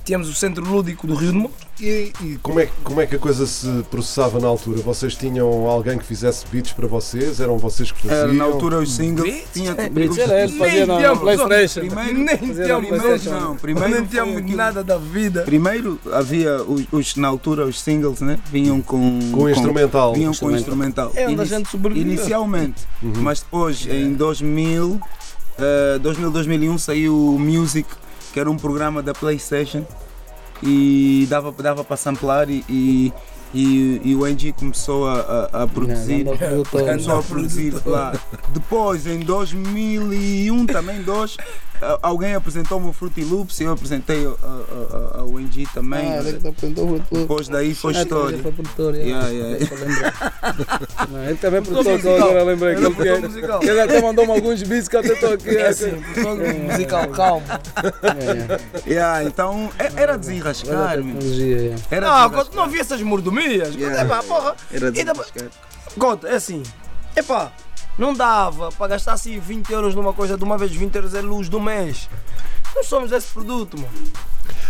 tínhamos 0.05 0.29
o 0.29 0.35
centro 0.35 0.65
lúdico 0.65 1.07
do 1.07 1.15
Rio 1.15 1.33
de 1.33 1.39
Moro. 1.39 1.55
E, 1.81 2.13
e 2.23 2.39
como, 2.43 2.61
é, 2.61 2.67
que- 2.67 2.73
como 2.85 3.01
é 3.01 3.07
que 3.07 3.17
a 3.17 3.19
coisa 3.19 3.47
se 3.47 3.67
processava 3.91 4.39
na 4.39 4.47
altura? 4.49 4.83
Vocês 4.83 5.15
tinham 5.15 5.49
alguém 5.67 5.97
que 5.97 6.05
fizesse 6.05 6.45
beats 6.53 6.73
para 6.73 6.87
vocês? 6.87 7.41
Eram 7.41 7.57
vocês 7.57 7.91
que 7.91 8.03
faziam? 8.03 8.19
Era, 8.25 8.33
na 8.35 8.45
altura 8.45 8.79
os 8.81 8.93
singles. 8.95 9.25
Beats? 9.33 9.49
Tinha, 9.55 9.75
Beats 9.75 10.11
os- 10.13 10.19
era 10.19 10.43
ele, 10.45 10.59
fazia 10.59 10.87
na, 10.87 10.93
na 10.95 10.99
tínhamos, 11.01 11.21
Playstation. 11.21 11.81
Primeiro, 11.81 12.19
Nem 12.19 12.37
tínhamos, 12.37 13.25
não, 13.25 13.57
primeiro 13.57 13.89
nem 13.89 13.99
foi 14.01 14.09
tínhamos 14.09 14.55
nada 14.55 14.85
da 14.85 14.99
vida. 14.99 15.43
Primeiro 15.43 15.99
havia 16.13 16.63
os, 16.63 16.85
os- 16.93 17.17
na 17.17 17.29
altura 17.29 17.65
os 17.65 17.81
singles, 17.81 18.21
né? 18.21 18.39
Vinham 18.53 18.83
com. 18.83 19.19
Com 19.33 19.45
o 19.45 19.49
instrumental. 19.49 20.13
Vinham 20.13 20.35
com 20.35 20.47
o 20.47 20.55
instrumental. 20.55 21.13
É 21.15 21.27
onde 21.29 21.41
a 21.41 21.45
gente 21.47 21.71
sobreviveu. 21.71 22.13
Inicialmente. 22.13 22.87
Uhum. 23.03 23.15
Mas 23.23 23.41
depois, 23.41 23.87
em 23.87 24.13
2000, 24.13 25.01
eh, 25.59 25.99
2000, 25.99 26.31
2001, 26.31 26.77
saiu 26.77 27.17
o 27.17 27.39
Music, 27.39 27.89
que 28.33 28.41
era 28.41 28.51
um 28.51 28.57
programa 28.57 29.03
da 29.03 29.13
PlayStation 29.13 29.85
e 30.63 31.27
dava, 31.29 31.53
dava 31.53 31.85
para 31.85 31.97
samplar 31.97 32.51
e, 32.51 32.65
e, 32.69 33.13
e, 33.55 34.01
e 34.05 34.15
o 34.15 34.25
Angie 34.25 34.53
começou 34.53 35.09
a, 35.09 35.49
a, 35.53 35.63
a 35.63 35.67
produzir. 35.67 36.25
Não, 36.25 36.33
não, 36.33 36.39
produtor. 36.39 36.81
Começou 36.83 37.19
a 37.19 37.23
produzir 37.23 37.75
lá. 37.87 38.13
Depois, 38.51 39.07
em 39.07 39.21
2001, 39.21 40.67
também, 40.67 41.03
dois, 41.03 41.37
alguém 42.03 42.35
apresentou-me 42.35 42.89
o 42.89 42.93
Fruity 42.93 43.23
Loops 43.25 43.59
e 43.61 43.65
eu 43.65 43.73
apresentei 43.73 44.25
ao- 44.27 44.39
ao- 44.43 45.21
ao- 45.21 45.21
ao 45.31 45.41
NG 45.41 45.67
também. 45.73 46.13
Ah, 46.13 46.19
ele 46.19 46.49
apresentou 46.49 46.85
o 46.85 46.89
produtor. 46.89 47.19
Depois 47.21 47.49
daí 47.49 47.75
foi 47.75 47.97
Ah, 47.97 48.03
história. 48.03 48.35
Ele 48.35 48.43
foi 48.43 48.53
produtor, 48.53 48.95
Yeah, 48.95 49.29
yeah. 49.29 49.67
Não, 51.11 51.25
Ele 51.25 51.35
também 51.37 51.59
é 51.61 51.63
produtor, 51.63 51.93
musical. 51.93 52.17
agora 52.17 52.43
lembrei 52.45 52.75
que 52.75 52.81
Ele 52.85 53.09
é 53.09 53.13
ele 53.15 53.29
musical. 53.29 53.63
Ele 53.63 53.81
até 53.81 54.01
mandou-me 54.03 54.33
alguns 54.33 54.63
beats 54.63 54.89
que 54.89 54.97
eu 54.97 55.01
até 55.01 55.13
estou 55.13 55.33
aqui. 55.35 55.57
É 55.57 55.69
assim, 55.69 55.91
produtor 56.15 56.55
musical, 56.55 57.09
calmo. 57.09 57.47
Yeah, 58.87 59.25
então, 59.25 59.71
é- 59.79 59.93
era 60.03 60.17
desenrascar. 60.19 60.99
Era 61.91 62.07
Não, 62.09 62.31
quando 62.31 62.55
não 62.55 62.65
havia 62.65 62.81
essas 62.81 63.01
mordomias, 63.03 63.75
Yeah. 63.75 64.03
epá, 64.03 64.23
porra. 64.23 64.55
Era 64.73 64.89
E 64.89 64.93
depois- 65.05 65.31
desenrascar. 65.33 65.49
Conta, 65.99 66.29
é 66.29 66.35
assim, 66.37 66.63
epá, 67.17 67.53
não 68.01 68.15
dava 68.15 68.71
para 68.73 68.89
gastar 68.89 69.13
assim 69.13 69.39
20 69.39 69.71
euros 69.73 69.95
numa 69.95 70.13
coisa 70.13 70.37
de 70.37 70.43
uma 70.43 70.57
vez, 70.59 70.73
20 70.73 70.95
euros 70.97 71.15
é 71.15 71.21
luz 71.21 71.49
do 71.49 71.61
mês. 71.61 72.09
Não 72.75 72.83
somos 72.83 73.13
esse 73.13 73.29
produto, 73.29 73.77
mano. 73.77 73.91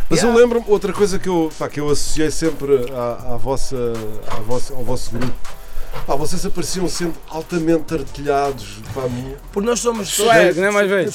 Mas 0.08 0.20
eu 0.22 0.28
Yeah. 0.28 0.40
lembro-me, 0.42 0.64
outra 0.68 0.92
coisa 0.92 1.18
que 1.18 1.28
eu, 1.28 1.50
pá, 1.58 1.68
que 1.68 1.78
eu 1.80 1.88
associei 1.88 2.30
sempre 2.30 2.90
à, 2.92 3.34
à 3.34 3.36
vossa, 3.36 3.76
à 4.30 4.40
vossa, 4.40 4.74
ao 4.74 4.82
vosso 4.84 5.12
grupo. 5.12 5.32
Pá, 6.06 6.14
vocês 6.16 6.44
apareciam 6.46 6.88
sempre 6.88 7.18
altamente 7.28 7.94
artilhados. 7.94 8.78
Pá, 8.94 9.02
Porque 9.52 9.68
nós 9.68 9.80
somos 9.80 10.08
Swag, 10.08 10.58
né, 10.58 10.70
mais 10.70 10.88
velho? 10.88 11.10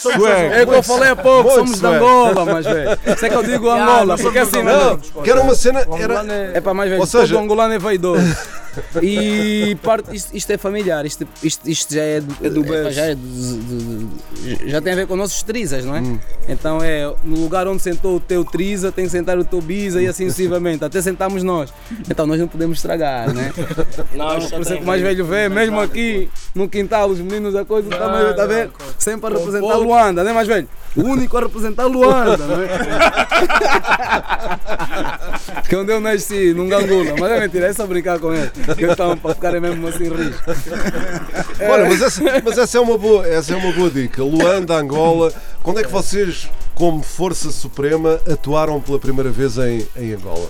É 0.53 0.63
o 0.63 0.67
que 0.67 0.73
eu 0.75 0.83
falei 0.83 1.09
há 1.09 1.15
pouco, 1.15 1.43
Muito 1.49 1.55
somos 1.55 1.79
de. 1.79 1.85
Angola, 1.85 2.45
mais 2.45 2.65
velho. 2.65 2.99
Isso 3.05 3.25
é 3.25 3.29
que 3.29 3.35
eu 3.35 3.43
digo 3.43 3.67
Angola, 3.71 4.17
porque 4.17 4.39
assim, 4.39 4.61
não. 4.63 4.97
que 4.97 5.29
era 5.29 5.41
uma 5.41 5.55
cena. 5.55 5.79
O 5.87 5.95
Era, 5.95 6.03
angolano 6.05 6.31
é- 6.31 6.51
É 6.57 6.61
para 6.61 6.73
mais 6.73 6.89
velho, 6.89 7.01
Ou 7.01 7.07
seja- 7.07 7.33
todo 7.35 7.43
angolano 7.43 7.73
é 7.73 7.79
vaidoso. 7.79 8.21
E 9.01 9.75
parte, 9.83 10.15
isto, 10.15 10.35
isto 10.35 10.51
é 10.51 10.57
familiar, 10.57 11.05
isto, 11.05 11.27
isto, 11.43 11.69
isto 11.69 11.93
já 11.93 12.03
é 12.03 12.21
do, 12.21 12.35
É 12.45 12.49
do 12.49 12.73
é, 12.73 12.91
já, 12.91 13.05
é 13.05 13.15
de- 13.15 13.21
de- 13.21 14.05
de- 14.57 14.69
já 14.69 14.81
tem 14.81 14.93
a 14.93 14.95
ver 14.95 15.07
com 15.07 15.15
nossos 15.15 15.41
trisas, 15.43 15.85
não 15.85 15.95
é? 15.95 16.03
Então 16.47 16.79
é 16.83 17.11
no 17.23 17.37
lugar 17.39 17.67
onde 17.67 17.81
sentou 17.81 18.17
o 18.17 18.19
teu 18.19 18.43
trisa, 18.45 18.91
tem 18.91 19.05
que 19.05 19.11
sentar 19.11 19.37
o 19.37 19.43
teu 19.45 19.61
bisa 19.61 20.01
e 20.01 20.07
assim 20.07 20.29
sucessivamente, 20.29 20.83
até 20.83 21.01
sentamos 21.01 21.43
nós. 21.43 21.73
Então 22.09 22.25
nós 22.27 22.39
não 22.39 22.47
podemos 22.47 22.77
estragar, 22.77 23.33
né? 23.33 23.51
Por 23.55 24.61
isso 24.61 24.73
é 24.73 24.77
que 24.77 24.83
o 24.83 24.85
mais 24.85 25.01
velho 25.01 25.25
vê, 25.25 25.49
mesmo 25.49 25.79
aqui 25.79 26.29
no 26.53 26.69
quintal, 26.69 27.09
os 27.09 27.19
meninos, 27.19 27.55
a 27.55 27.65
coisa 27.65 27.89
está 27.89 28.07
mais, 28.07 28.35
tá 28.35 28.45
vendo? 28.45 28.71
sempre 28.99 29.33
a 29.33 29.37
representar 29.37 29.75
Luanda, 29.77 30.23
não 30.23 30.31
é 30.31 30.33
mais 30.33 30.47
velho? 30.47 30.67
O 30.95 31.01
único 31.01 31.35
a 31.37 31.41
representar 31.41 31.85
Luanda, 31.87 32.37
não 32.37 32.61
é? 32.61 32.67
que 35.67 35.75
é 35.75 35.77
onde 35.77 35.91
eu 35.91 35.99
nasci, 35.99 36.53
num 36.53 36.69
gangula. 36.69 37.15
Mas 37.19 37.31
é 37.31 37.39
mentira, 37.39 37.67
é 37.67 37.73
só 37.73 37.85
brincar 37.85 38.19
com 38.19 38.33
ele. 38.33 38.49
Então, 38.77 39.17
para 39.17 39.35
ficarem 39.35 39.61
mesmo 39.61 39.87
assim 39.87 40.09
rios. 40.09 40.35
Olha, 41.69 41.85
mas 41.85 42.01
essa, 42.01 42.21
mas 42.43 42.57
essa 42.57 42.77
é 42.77 42.81
uma 42.81 42.97
boa, 42.97 43.27
essa 43.27 43.53
é 43.53 43.55
uma 43.55 43.71
boa 43.71 43.89
dica. 43.89 44.23
Luanda, 44.23 44.75
Angola. 44.75 45.31
Quando 45.61 45.79
é 45.79 45.83
que 45.83 45.91
vocês, 45.91 46.49
como 46.73 47.01
Força 47.01 47.51
Suprema, 47.51 48.19
atuaram 48.29 48.79
pela 48.81 48.99
primeira 48.99 49.29
vez 49.29 49.57
em, 49.57 49.87
em 49.95 50.13
Angola? 50.13 50.49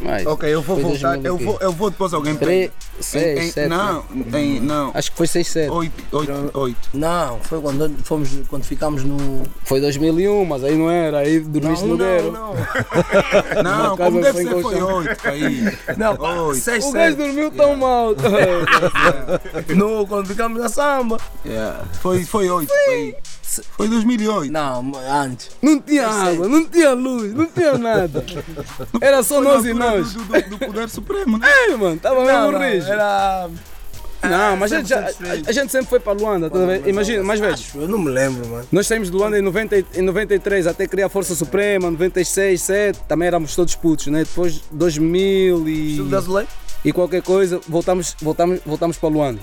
Mas, 0.00 0.26
Ok, 0.26 0.48
eu 0.52 0.60
vou 0.60 0.76
foi 0.76 0.84
voltar. 0.84 1.16
2000 1.18 1.24
Eu 1.32 1.38
vou, 1.38 1.58
eu 1.60 1.72
vou 1.72 1.90
depois 1.90 2.12
alguém 2.12 2.34
Três, 2.36 2.70
Em- 2.70 3.02
seis, 3.02 3.38
em- 3.44 3.50
sete. 3.52 3.68
Não, 3.68 4.02
tem, 4.30 4.60
não. 4.60 4.90
Acho 4.94 5.10
que 5.10 5.16
foi 5.16 5.26
6, 5.26 5.46
7. 5.48 5.70
Oito, 5.70 6.04
oito, 6.16 6.50
oito. 6.58 6.88
Não, 6.92 7.38
foi 7.40 7.60
quando 7.60 7.94
fomos, 8.04 8.28
quando 8.48 8.64
ficámos 8.64 9.04
no. 9.04 9.42
Foi 9.64 9.80
2001, 9.80 10.44
mas 10.44 10.62
aí 10.64 10.76
não 10.76 10.90
era, 10.90 11.18
aí 11.18 11.40
dormiste 11.40 11.84
no 11.84 11.96
não, 11.96 12.06
Guero. 12.06 12.32
não. 12.32 12.54
Não, 13.62 13.96
casa 13.96 14.10
como 14.10 14.20
deve 14.20 14.42
em 14.42 14.46
ser, 14.46 14.52
foi 14.52 14.62
colchão. 14.62 14.94
oito. 14.96 15.28
Aí. 15.28 15.78
Não, 15.96 16.16
pá, 16.16 16.32
Oito. 16.34 16.60
seis, 16.60 16.84
O 16.84 16.92
gajo 16.92 17.16
dormiu 17.16 17.50
tão 17.50 17.76
mal. 17.76 18.14
No, 19.74 20.06
quando 20.06 20.26
ficámos 20.28 20.60
na 20.60 20.68
samba. 20.68 21.18
Yeah. 21.44 21.84
Foi, 22.00 22.24
foi 22.24 22.48
oito. 22.50 22.68
Foi, 22.84 23.16
foi 23.76 23.88
2008. 23.88 24.52
Não, 24.52 24.92
antes. 25.10 25.50
Não 25.62 25.80
tinha 25.80 26.06
água, 26.08 26.48
não 26.48 26.64
tinha 26.66 26.92
luz, 26.92 27.32
não 27.34 27.46
tinha 27.46 27.76
nada. 27.78 28.24
Era 29.00 29.22
só 29.22 29.40
nós 29.40 29.64
e 29.64 29.70
altura 29.70 29.83
nós. 29.90 30.12
Do, 30.12 30.24
do, 30.24 30.50
do 30.50 30.58
Poder 30.58 30.88
Supremo, 30.88 31.38
né? 31.38 31.48
É, 31.68 31.76
mano, 31.76 31.98
tava 31.98 32.24
Não, 32.24 32.50
mesmo 32.52 32.64
rijo. 32.64 32.86
era. 32.92 33.48
Não, 34.22 34.56
mas 34.56 34.72
a 34.72 34.78
gente, 34.78 34.88
já- 34.88 35.06
a, 35.46 35.52
gente 35.52 35.70
sempre 35.70 35.86
foi 35.86 36.00
para 36.00 36.12
Luanda, 36.14 36.48
tá 36.48 36.58
ver? 36.64 36.88
imagina, 36.88 37.22
mais 37.22 37.38
velho. 37.38 37.52
Acho, 37.52 37.76
eu 37.76 37.86
não 37.86 37.98
me 37.98 38.10
lembro, 38.10 38.46
mano. 38.48 38.66
Nós 38.72 38.86
saímos 38.86 39.10
de 39.10 39.16
Luanda 39.16 39.38
em, 39.38 39.42
90, 39.42 39.76
e- 39.76 39.84
em 39.96 40.00
93 40.02 40.66
até 40.66 40.86
criar 40.86 41.06
a 41.06 41.08
Força 41.10 41.34
Suprema, 41.34 41.90
96, 41.90 42.58
7, 42.62 43.00
também 43.06 43.28
éramos 43.28 43.54
todos 43.54 43.74
putos, 43.74 44.06
né? 44.06 44.20
Depois 44.24 44.62
2000 44.72 45.68
e, 45.68 45.88
Estilo 45.90 46.08
brasileiro? 46.08 46.48
E 46.84 46.92
qualquer 46.92 47.22
coisa, 47.22 47.60
voltamos, 47.68 48.14
voltamos, 48.20 48.60
voltamos 48.66 48.96
para 48.98 49.08
Luanda. 49.08 49.40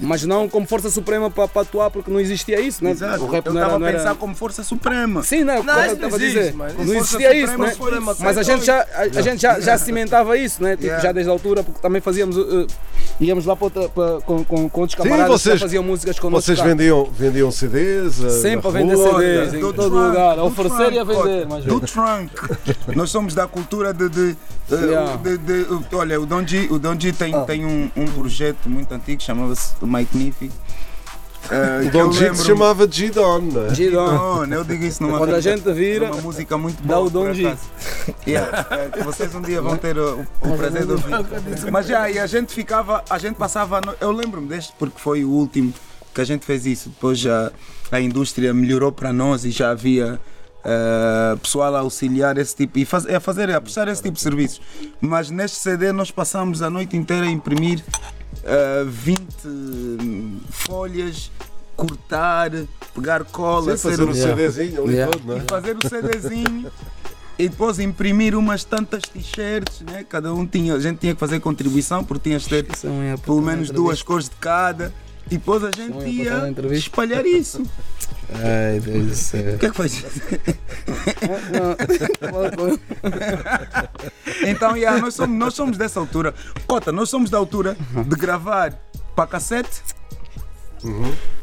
Mas 0.00 0.24
não 0.24 0.48
como 0.48 0.66
Força 0.66 0.88
Suprema 0.90 1.30
para, 1.30 1.46
para 1.46 1.62
atuar, 1.62 1.90
porque 1.90 2.10
não 2.10 2.18
existia 2.18 2.60
isso, 2.60 2.82
né? 2.82 2.90
Exato. 2.92 3.24
O 3.24 3.30
rap 3.30 3.46
eu 3.46 3.52
estava 3.52 3.74
era, 3.76 3.84
a 3.84 3.88
era- 3.88 3.98
pensar 3.98 4.14
como 4.14 4.34
Força 4.34 4.62
Suprema. 4.64 5.22
Sim, 5.22 5.44
não, 5.44 5.62
Não, 5.62 5.84
isso 5.84 5.94
estava 5.94 6.16
a 6.16 6.18
dizer. 6.18 6.54
mano. 6.54 6.84
Não 6.84 6.94
existia 6.94 7.34
isso, 7.34 7.46
Suprema 7.52 7.66
né? 7.66 7.74
foi 7.76 7.98
uma 7.98 8.16
Mas 8.18 8.38
a 8.38 8.42
gente, 8.42 8.64
já, 8.64 8.80
a, 8.94 9.00
a 9.02 9.20
gente 9.22 9.40
já, 9.40 9.60
já 9.60 9.76
cimentava 9.78 10.36
isso, 10.36 10.62
né? 10.62 10.70
Tipo, 10.72 10.82
Yeah. 10.82 11.02
já 11.02 11.12
desde 11.12 11.30
a 11.30 11.32
altura, 11.32 11.62
porque 11.62 11.80
também 11.80 12.00
fazíamos. 12.00 12.36
uh, 12.36 12.66
íamos 13.20 13.44
lá 13.46 13.54
para 13.56 13.64
outra, 13.66 13.88
para- 13.88 14.20
com, 14.22 14.44
com, 14.44 14.68
com 14.68 14.80
outros 14.80 14.94
camaradas 14.96 15.28
vocês- 15.40 15.54
que 15.54 15.60
faziam 15.60 15.82
músicas 15.84 16.18
com 16.18 16.30
Vocês 16.30 16.60
vendiam, 16.60 17.04
vendiam 17.16 17.50
CDs? 17.50 18.22
eh, 18.22 18.30
Sempre 18.30 18.68
a 18.68 18.70
vender 18.70 18.94
rua? 18.94 19.20
CDs, 19.20 19.54
em 19.54 19.60
Do 19.60 19.72
todo 19.72 19.90
trunk, 19.90 20.06
lugar, 20.08 20.38
a 20.38 20.44
oferecer 20.44 20.92
e 20.92 20.98
a 20.98 21.04
trunk, 21.04 21.22
vender. 21.22 21.46
Mas, 21.48 21.64
Do 21.64 21.80
trunk. 21.80 22.30
Nós 22.96 23.10
somos 23.10 23.34
da 23.34 23.46
cultura 23.46 23.92
de. 23.92 24.08
de, 24.08 24.32
de- 24.34 24.36
Yeah. 24.72 25.16
de- 25.16 25.36
de- 25.38 25.66
olha, 25.94 26.18
o 26.20 26.24
Donji, 26.24 26.66
o 26.70 26.78
Donji 26.78 27.12
tem, 27.12 27.34
Ah. 27.34 27.40
tem 27.42 27.66
um, 27.66 27.90
um 27.96 28.06
projeto 28.06 28.68
muito 28.70 28.92
antigo, 28.94 29.20
chamava-se 29.22 29.72
Magnific. 29.82 30.50
Uh, 31.52 31.86
O 31.86 31.90
Don 31.90 32.12
G 32.12 32.30
que 32.30 32.36
se 32.38 32.44
chamava 32.46 32.88
G-Don, 32.90 33.40
não 33.42 33.66
é? 33.66 33.74
Gidon, 33.74 34.44
eu 34.50 34.64
digo 34.64 34.84
isso 34.84 35.02
numa 35.02 35.18
quando 35.18 35.34
a 35.34 35.40
gente 35.40 35.68
é 35.68 35.72
vira, 35.72 36.06
uma 36.12 36.22
música 36.22 36.56
muito 36.56 36.82
dá 36.82 36.94
boa. 36.94 37.06
o 37.06 37.10
Don 37.10 37.24
por 37.26 37.34
G. 37.34 37.46
acaso. 37.46 37.62
Yeah, 38.26 38.66
é, 38.96 39.02
vocês 39.02 39.34
um 39.34 39.42
dia 39.42 39.60
vão 39.60 39.76
ter 39.76 39.98
o, 39.98 40.26
o 40.40 40.56
prazer 40.56 40.86
de 40.86 40.92
ouvir. 40.92 41.12
Mas 41.70 41.86
já, 41.86 42.10
e 42.10 42.18
a 42.18 42.26
gente 42.26 42.52
ficava, 42.54 43.04
a 43.10 43.18
gente 43.18 43.34
passava. 43.36 43.80
no- 43.80 43.94
Eu 44.00 44.10
lembro-me 44.12 44.46
deste 44.48 44.72
porque 44.78 44.98
foi 44.98 45.24
o 45.24 45.30
último 45.30 45.72
que 46.14 46.20
a 46.20 46.24
gente 46.24 46.44
fez 46.46 46.64
isso. 46.64 46.88
Depois 46.88 47.18
já 47.18 47.50
a 47.90 48.00
indústria 48.00 48.54
melhorou 48.54 48.90
para 48.90 49.12
nós 49.12 49.44
e 49.44 49.50
já 49.50 49.70
havia 49.70 50.18
eh, 50.64 51.36
pessoal 51.42 51.74
a 51.76 51.80
auxiliar 51.80 52.38
esse 52.38 52.54
tipo 52.54 52.78
e 52.78 52.84
faz, 52.84 53.06
a 53.06 53.18
fazer, 53.20 53.50
a 53.50 53.60
prestar 53.60 53.88
esse 53.88 54.02
tipo 54.02 54.14
de 54.14 54.20
serviços. 54.20 54.60
Mas 55.00 55.30
neste 55.30 55.58
CD 55.58 55.92
nós 55.92 56.10
passamos 56.10 56.62
a 56.62 56.70
noite 56.70 56.96
inteira 56.96 57.26
a 57.26 57.30
imprimir 57.30 57.82
eh, 58.44 58.84
20 58.86 60.40
folhas, 60.50 61.30
cortar, 61.76 62.50
pegar 62.94 63.24
cola, 63.24 63.76
Sim, 63.76 63.90
fazer 63.90 64.02
o 64.02 64.12
Yeah. 64.14 64.36
CDzinho 64.36 64.82
ali 64.84 64.92
Yeah. 64.94 65.12
todo, 65.12 65.26
não 65.26 65.34
é? 65.34 65.38
e 65.38 65.40
fazer 65.42 65.76
o 65.76 65.88
CDzinho 65.88 66.70
e 67.38 67.48
depois 67.48 67.78
imprimir 67.78 68.36
umas 68.36 68.62
tantas 68.62 69.02
t-shirts, 69.02 69.80
né? 69.80 70.04
Cada 70.08 70.32
um 70.34 70.46
tinha, 70.46 70.74
a 70.74 70.78
gente 70.78 70.98
tinha 70.98 71.14
que 71.14 71.18
fazer 71.20 71.40
contribuição 71.40 72.04
porque 72.04 72.28
tinha 72.28 72.38
que 72.38 72.48
ter 72.48 72.66
é 72.84 73.14
um 73.14 73.18
pelo 73.18 73.40
menos 73.42 73.70
duas 73.70 74.02
cores 74.02 74.28
de 74.28 74.36
cada. 74.36 74.92
E 75.26 75.38
depois 75.38 75.64
a 75.64 75.70
gente 75.70 75.90
Não 75.90 76.06
ia 76.06 76.54
espalhar 76.72 77.24
isso. 77.24 77.62
Ai, 78.34 78.80
Deus 78.80 79.06
do 79.06 79.14
céu. 79.14 79.54
O 79.54 79.58
que 79.58 79.66
é 79.66 79.70
que 79.70 79.76
foi? 79.76 79.88
Então, 84.44 84.76
yeah, 84.76 85.00
nós, 85.00 85.14
somos, 85.14 85.38
nós 85.38 85.54
somos 85.54 85.76
dessa 85.76 86.00
altura. 86.00 86.34
Cota, 86.66 86.90
nós 86.90 87.08
somos 87.08 87.30
da 87.30 87.38
altura 87.38 87.76
de 88.08 88.16
gravar 88.16 88.72
para 89.14 89.26
cassete 89.26 89.82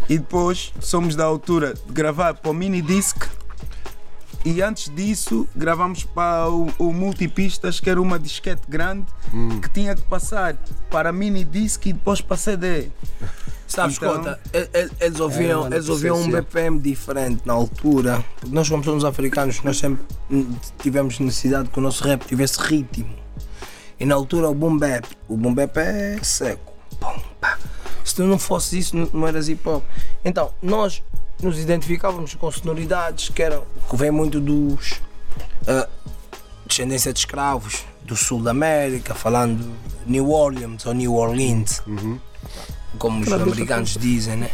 e 0.10 0.18
depois 0.18 0.74
somos 0.82 1.16
da 1.16 1.24
altura 1.24 1.74
de 1.74 1.94
gravar 1.94 2.34
para 2.34 2.52
o 2.52 2.54
mini 2.54 2.82
disc. 2.82 3.18
E 4.44 4.62
antes 4.62 4.94
disso, 4.94 5.48
gravamos 5.56 6.04
para 6.04 6.50
o, 6.50 6.70
o 6.78 6.94
multipistas, 6.94 7.80
que 7.80 7.90
era 7.90 8.02
uma 8.02 8.18
disquete 8.18 8.64
grande 8.68 9.06
que 9.62 9.70
tinha 9.70 9.96
que 9.96 10.02
passar 10.04 10.56
para 10.90 11.12
mini 11.12 11.44
disc 11.44 11.86
e 11.86 11.94
depois 11.94 12.20
para 12.22 12.38
CD. 12.38 12.90
Sabes, 13.70 13.98
Então- 13.98 14.16
Cota, 14.18 14.40
eles 15.00 15.20
ouviam, 15.20 15.62
mano, 15.62 15.76
eles 15.76 15.88
ouviam 15.88 16.18
um. 16.20 16.30
BPM 16.32 16.80
diferente 16.80 17.42
na 17.46 17.54
altura. 17.54 18.26
Porque 18.40 18.54
nós, 18.54 18.68
como 18.68 18.84
somos 18.84 19.06
africanos, 19.06 19.62
nós 19.64 19.78
sempre 19.78 20.04
tivemos 20.80 21.20
necessidade 21.20 21.70
que 21.70 21.78
o 21.78 21.82
nosso 21.82 22.04
rap 22.04 22.26
tivesse 22.26 22.60
ritmo. 22.60 23.14
E 24.00 24.06
na 24.06 24.16
altura 24.16 24.50
o 24.50 24.56
boom 24.56 24.76
bap, 24.78 25.06
o 25.28 25.38
boom 25.38 25.54
bap 25.54 25.78
é 25.78 26.18
seco. 26.24 26.74
Pum. 27.00 27.20
Se 28.04 28.16
tu 28.16 28.24
não 28.24 28.40
fosse 28.40 28.80
isso, 28.80 28.98
não- 28.98 29.10
não 29.14 29.28
eras 29.28 29.48
hip 29.50 29.68
hop. 29.70 29.84
Então, 30.26 30.52
nós 30.64 31.04
nos 31.42 31.60
identificávamos 31.60 32.34
com 32.34 32.50
sonoridades 32.52 33.30
que 33.30 33.44
eram, 33.44 33.64
que 33.88 33.96
vem 33.96 34.10
muito 34.10 34.40
dos 34.40 35.00
ah, 35.68 35.88
descendência 36.66 37.14
de 37.14 37.20
escravos 37.20 37.86
do 38.04 38.16
sul 38.16 38.42
da 38.42 38.50
América, 38.52 39.14
falando 39.14 39.64
New 40.08 40.32
Orleans 40.32 40.86
ou 40.88 40.94
New 40.94 41.14
Orleans, 41.14 41.84
como 42.98 43.22
os 43.22 43.32
americanos 43.32 43.98
dizem, 43.98 44.38
né? 44.38 44.52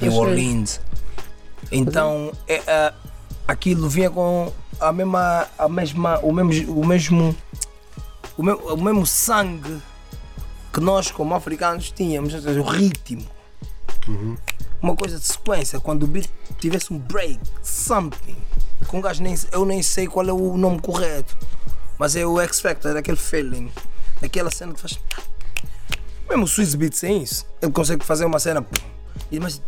New 0.00 0.14
Orleans. 0.14 0.80
Então, 1.70 2.32
é, 2.46 2.62
ah, 2.66 2.94
aquilo 3.46 3.88
vinha 3.88 4.10
com 4.10 4.52
a 4.80 4.92
mesma, 4.92 5.46
a 5.58 5.68
mesma, 5.68 6.18
o 6.20 6.32
mesmo, 6.32 6.80
o 6.80 6.86
mesmo, 6.86 7.36
o 8.36 8.42
mesmo, 8.42 8.72
o 8.72 8.76
mesmo 8.76 9.06
sangue 9.06 9.80
que 10.72 10.80
nós 10.80 11.10
como 11.10 11.34
africanos 11.34 11.90
tínhamos, 11.90 12.34
ou 12.34 12.40
seja, 12.40 12.60
o 12.60 12.64
ritmo. 12.64 13.26
Uma 14.80 14.94
coisa 14.94 15.18
de 15.18 15.24
sequência, 15.24 15.80
quando 15.80 16.02
o 16.02 16.06
beat 16.06 16.28
tivesse 16.60 16.92
um 16.92 16.98
break, 16.98 17.40
something, 17.62 18.36
com 18.86 18.98
um 18.98 19.00
gajo 19.00 19.22
nem, 19.22 19.34
eu 19.50 19.64
nem 19.64 19.82
sei 19.82 20.06
qual 20.06 20.26
é 20.28 20.32
o 20.32 20.56
nome 20.56 20.80
correto, 20.80 21.36
mas 21.98 22.14
é 22.14 22.26
o 22.26 22.38
X 22.40 22.60
Factor, 22.60 22.94
é 22.94 22.98
aquele 22.98 23.16
feeling, 23.16 23.72
aquela 24.22 24.50
cena 24.50 24.74
que 24.74 24.80
faz. 24.80 24.98
Mesmo 26.28 26.44
o 26.44 26.48
Swiss 26.48 26.74
Beats 26.74 27.04
é 27.04 27.12
isso, 27.12 27.46
ele 27.62 27.72
consegue 27.72 28.04
fazer 28.04 28.24
uma 28.24 28.38
cena 28.38 28.66
e, 29.30 29.38
mas, 29.38 29.62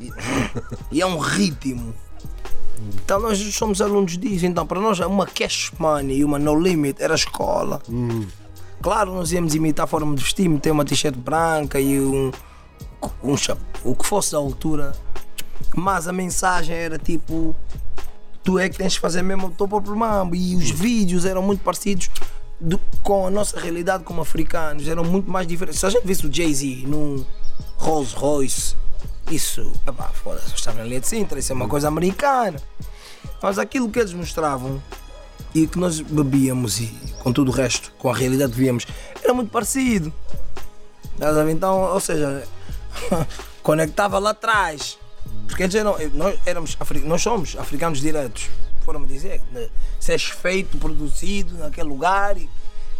e, 0.00 0.10
e 0.92 1.00
é 1.00 1.06
um 1.06 1.18
ritmo. 1.18 1.94
Então 3.04 3.20
nós 3.20 3.38
somos 3.54 3.80
alunos 3.80 4.18
disso, 4.18 4.44
então 4.46 4.66
para 4.66 4.80
nós 4.80 4.98
uma 5.00 5.26
cash 5.26 5.72
money 5.78 6.18
e 6.18 6.24
uma 6.24 6.38
no 6.38 6.58
limit 6.58 7.02
era 7.02 7.14
a 7.14 7.16
escola. 7.16 7.80
Claro, 8.82 9.14
nós 9.14 9.32
íamos 9.32 9.54
imitar 9.54 9.84
a 9.84 9.86
forma 9.86 10.14
de 10.14 10.22
vestir, 10.22 10.48
meter 10.48 10.70
uma 10.70 10.84
t-shirt 10.84 11.16
branca 11.16 11.80
e 11.80 12.00
um, 12.00 12.30
um 13.22 13.36
chap- 13.36 13.58
o 13.84 13.94
que 13.94 14.04
fosse 14.06 14.32
da 14.32 14.38
altura. 14.38 14.92
Mas 15.74 16.06
a 16.06 16.12
mensagem 16.12 16.76
era 16.76 16.98
tipo: 16.98 17.56
tu 18.44 18.58
é 18.58 18.68
que 18.68 18.76
tens 18.76 18.92
de 18.92 19.00
fazer 19.00 19.22
mesmo 19.22 19.46
o 19.46 19.50
teu 19.50 19.66
próprio 19.66 19.96
mambo. 19.96 20.36
E 20.36 20.54
os 20.54 20.70
vídeos 20.70 21.24
eram 21.24 21.42
muito 21.42 21.62
parecidos 21.64 22.10
do- 22.60 22.80
com 23.02 23.26
a 23.26 23.30
nossa 23.30 23.58
realidade 23.60 24.04
como 24.04 24.20
africanos, 24.22 24.86
eram 24.88 25.04
muito 25.04 25.30
mais 25.30 25.46
diferentes. 25.46 25.80
Se 25.80 25.86
a 25.86 25.90
gente 25.90 26.06
visse 26.06 26.26
o 26.26 26.32
Jay-Z 26.32 26.84
num 26.86 27.24
Rolls 27.76 28.14
Royce, 28.14 28.74
isso, 29.30 29.72
epá, 29.86 30.08
foda-se, 30.08 30.54
estava 30.54 30.78
na 30.78 30.84
linha 30.84 31.02
Sintra, 31.02 31.38
isso 31.38 31.52
é 31.52 31.54
uma 31.54 31.68
coisa 31.68 31.88
americana. 31.88 32.60
Mas 33.42 33.58
aquilo 33.58 33.88
que 33.90 33.98
eles 33.98 34.12
mostravam 34.12 34.80
e 35.54 35.66
que 35.66 35.78
nós 35.78 36.00
bebíamos 36.00 36.80
e 36.80 36.86
com 37.20 37.32
tudo 37.32 37.50
o 37.50 37.54
resto, 37.54 37.92
com 37.98 38.08
a 38.10 38.14
realidade 38.14 38.52
que 38.52 38.58
víamos, 38.58 38.86
era 39.22 39.34
muito 39.34 39.50
parecido. 39.50 40.12
Então, 41.50 41.80
ou 41.92 42.00
seja, 42.00 42.46
conectava 43.62 44.18
lá 44.18 44.30
atrás. 44.30 44.98
Porque 45.48 45.62
eles 45.62 45.74
eram, 45.74 45.96
nós, 46.14 46.38
éramos, 46.44 46.76
nós 47.04 47.22
somos 47.22 47.56
africanos 47.56 48.00
diretos, 48.00 48.48
foram-me 48.86 49.06
dizer. 49.06 49.42
né? 49.52 49.68
Se 50.00 50.12
és 50.12 50.22
feito, 50.24 50.78
produzido 50.78 51.58
naquele 51.58 51.88
lugar 51.88 52.38
e 52.38 52.48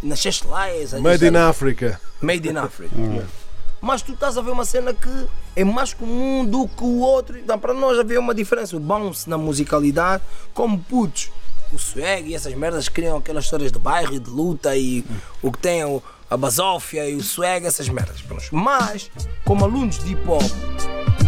nasceste 0.03 0.45
lá. 0.45 0.69
és- 0.69 0.93
Made 0.93 1.25
in 1.25 1.35
Africa. 1.35 1.99
Made 2.21 2.47
in 2.47 2.57
Africa. 2.57 2.95
mas 3.81 4.01
tu 4.01 4.11
estás 4.13 4.37
a 4.37 4.41
ver 4.41 4.51
uma 4.51 4.65
cena 4.65 4.93
que 4.93 5.27
é 5.55 5.63
mais 5.63 5.93
comum 5.93 6.45
do 6.45 6.67
que 6.67 6.83
o 6.83 6.99
outro. 6.99 7.37
Então, 7.39 7.57
para 7.57 7.73
nós 7.73 7.97
havia 7.97 8.19
uma 8.19 8.35
diferença. 8.35 8.75
O 8.75 8.79
bounce 8.79 9.29
na 9.29 9.37
musicalidade, 9.37 10.21
como 10.53 10.77
putos, 10.79 11.31
o 11.71 11.77
swag 11.79 12.29
e 12.29 12.35
essas 12.35 12.53
merdas 12.53 12.87
criam 12.89 13.17
aquelas 13.17 13.45
histórias 13.45 13.71
de 13.71 13.79
bairro 13.79 14.13
e 14.13 14.19
de 14.19 14.29
luta 14.29 14.75
e 14.75 15.05
o 15.41 15.51
que 15.51 15.57
tem 15.59 15.83
o- 15.85 16.01
a 16.29 16.35
basófia 16.35 17.09
e 17.09 17.15
o 17.15 17.23
swag, 17.23 17.65
essas 17.65 17.87
merdas. 17.87 18.21
Mas, 18.51 19.09
como 19.45 19.63
alunos 19.63 19.97
de 20.03 20.11
hip 20.13 20.27
hop, 20.27 20.41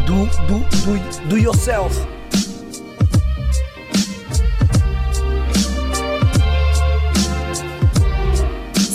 do, 0.06 0.26
do, 0.48 0.60
do, 0.60 1.28
do 1.30 1.38
yourself. 1.38 1.96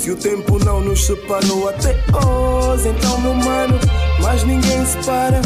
Se 0.05 0.11
o 0.11 0.16
tempo 0.16 0.62
não 0.62 0.82
nos 0.82 1.07
separou 1.07 1.66
até 1.66 1.96
hoje, 2.12 2.88
então 2.90 3.18
meu 3.22 3.32
mano, 3.32 3.80
mais 4.20 4.44
ninguém 4.44 4.84
se 4.84 4.98
para. 4.98 5.40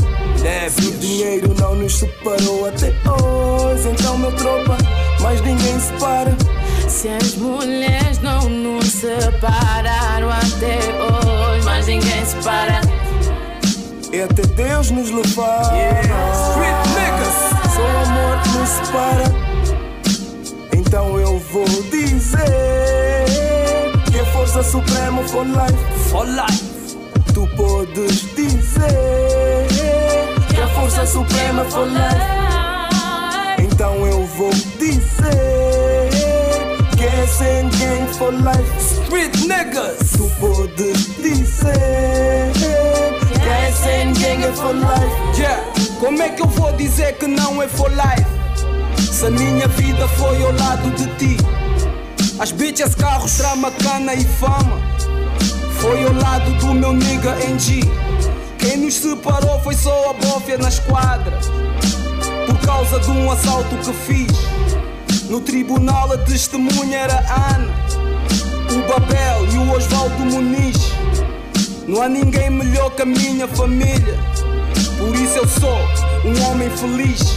Se 0.69 0.85
o 0.85 0.99
dinheiro 0.99 1.55
não 1.61 1.77
nos 1.77 2.01
separou 2.01 2.67
até 2.67 2.93
hoje, 3.09 3.89
então 3.89 4.19
meu 4.19 4.33
tropa, 4.33 4.77
mais 5.21 5.41
ninguém 5.43 5.79
se 5.79 5.93
para. 6.01 6.37
Se 6.89 7.07
as 7.07 7.37
mulheres 7.37 8.19
não 8.21 8.49
nos 8.49 8.87
separaram 8.87 10.29
até 10.29 10.81
hoje, 11.05 11.65
mas 11.65 11.87
ninguém 11.87 12.27
se 12.27 12.35
para. 12.43 12.81
E 14.13 14.23
até 14.23 14.43
Deus 14.43 14.91
nos 14.91 15.13
levar. 15.13 15.73
Street 16.51 16.87
niggas. 16.97 17.75
Só 17.77 17.81
o 17.81 17.99
amor 18.09 18.43
que 18.43 18.49
nos 18.59 18.69
separa. 18.71 19.25
Então 20.73 21.17
eu 21.21 21.39
vou 21.39 21.65
dizer 21.93 22.88
força 24.59 24.63
suprema 24.63 25.23
for 25.29 25.45
life. 25.45 25.79
For 26.11 26.27
life. 26.27 26.97
Tu 27.33 27.47
podes 27.57 28.35
dizer 28.35 29.69
que 30.49 30.61
a 30.61 30.69
força 30.69 31.07
suprema 31.07 31.65
for 31.67 31.87
life. 31.87 33.63
Então 33.63 34.07
eu 34.07 34.25
vou 34.27 34.51
dizer 34.79 36.11
que 36.97 37.05
é 37.05 37.27
sem 37.27 37.69
gang 37.69 38.13
for 38.15 38.33
life. 38.33 39.05
Street 39.05 39.35
niggas. 39.47 39.99
Tu 40.17 40.29
podes 40.41 41.17
dizer 41.17 42.53
que 43.41 43.49
é 43.49 43.73
sem 43.73 44.13
gang 44.15 44.43
for 44.57 44.75
life. 44.75 45.41
Yeah, 45.41 45.63
como 46.01 46.21
é 46.21 46.31
que 46.31 46.43
eu 46.43 46.49
vou 46.49 46.73
dizer 46.73 47.17
que 47.19 47.27
não 47.27 47.63
é 47.63 47.69
for 47.69 47.91
life? 47.91 48.27
Se 49.01 49.27
a 49.27 49.31
minha 49.31 49.69
vida 49.69 50.09
foi 50.09 50.43
ao 50.43 50.53
lado 50.53 50.91
de 50.97 51.07
ti. 51.17 51.68
As 52.39 52.53
bitches, 52.53 52.95
carros, 52.95 53.37
trama, 53.37 53.69
cana 53.73 54.15
e 54.15 54.25
fama. 54.25 54.81
Foi 55.81 56.05
ao 56.05 56.13
lado 56.13 56.53
do 56.59 56.73
meu 56.73 56.93
nigga 56.93 57.37
NG. 57.45 57.81
Quem 58.59 58.77
nos 58.77 58.95
separou 58.95 59.61
foi 59.61 59.75
só 59.75 60.11
a 60.11 60.13
bófia 60.13 60.57
na 60.57 60.69
esquadra. 60.69 61.37
Por 62.47 62.57
causa 62.61 63.01
de 63.01 63.11
um 63.11 63.29
assalto 63.33 63.77
que 63.79 63.93
fiz. 63.93 65.29
No 65.29 65.41
tribunal 65.41 66.13
a 66.13 66.19
testemunha 66.19 66.99
era 66.99 67.19
Ana, 67.29 67.75
o 68.71 68.89
Babel 68.89 69.47
e 69.53 69.59
o 69.59 69.73
Osvaldo 69.73 70.25
Muniz. 70.25 70.93
Não 71.89 72.01
há 72.01 72.09
ninguém 72.09 72.51
melhor 72.51 72.91
que 72.91 73.03
a 73.03 73.07
minha 73.07 73.49
família. 73.49 74.17
Por 74.97 75.13
isso 75.17 75.39
eu 75.39 75.49
sou 75.49 75.79
um 76.25 76.51
homem 76.51 76.71
feliz. 76.71 77.37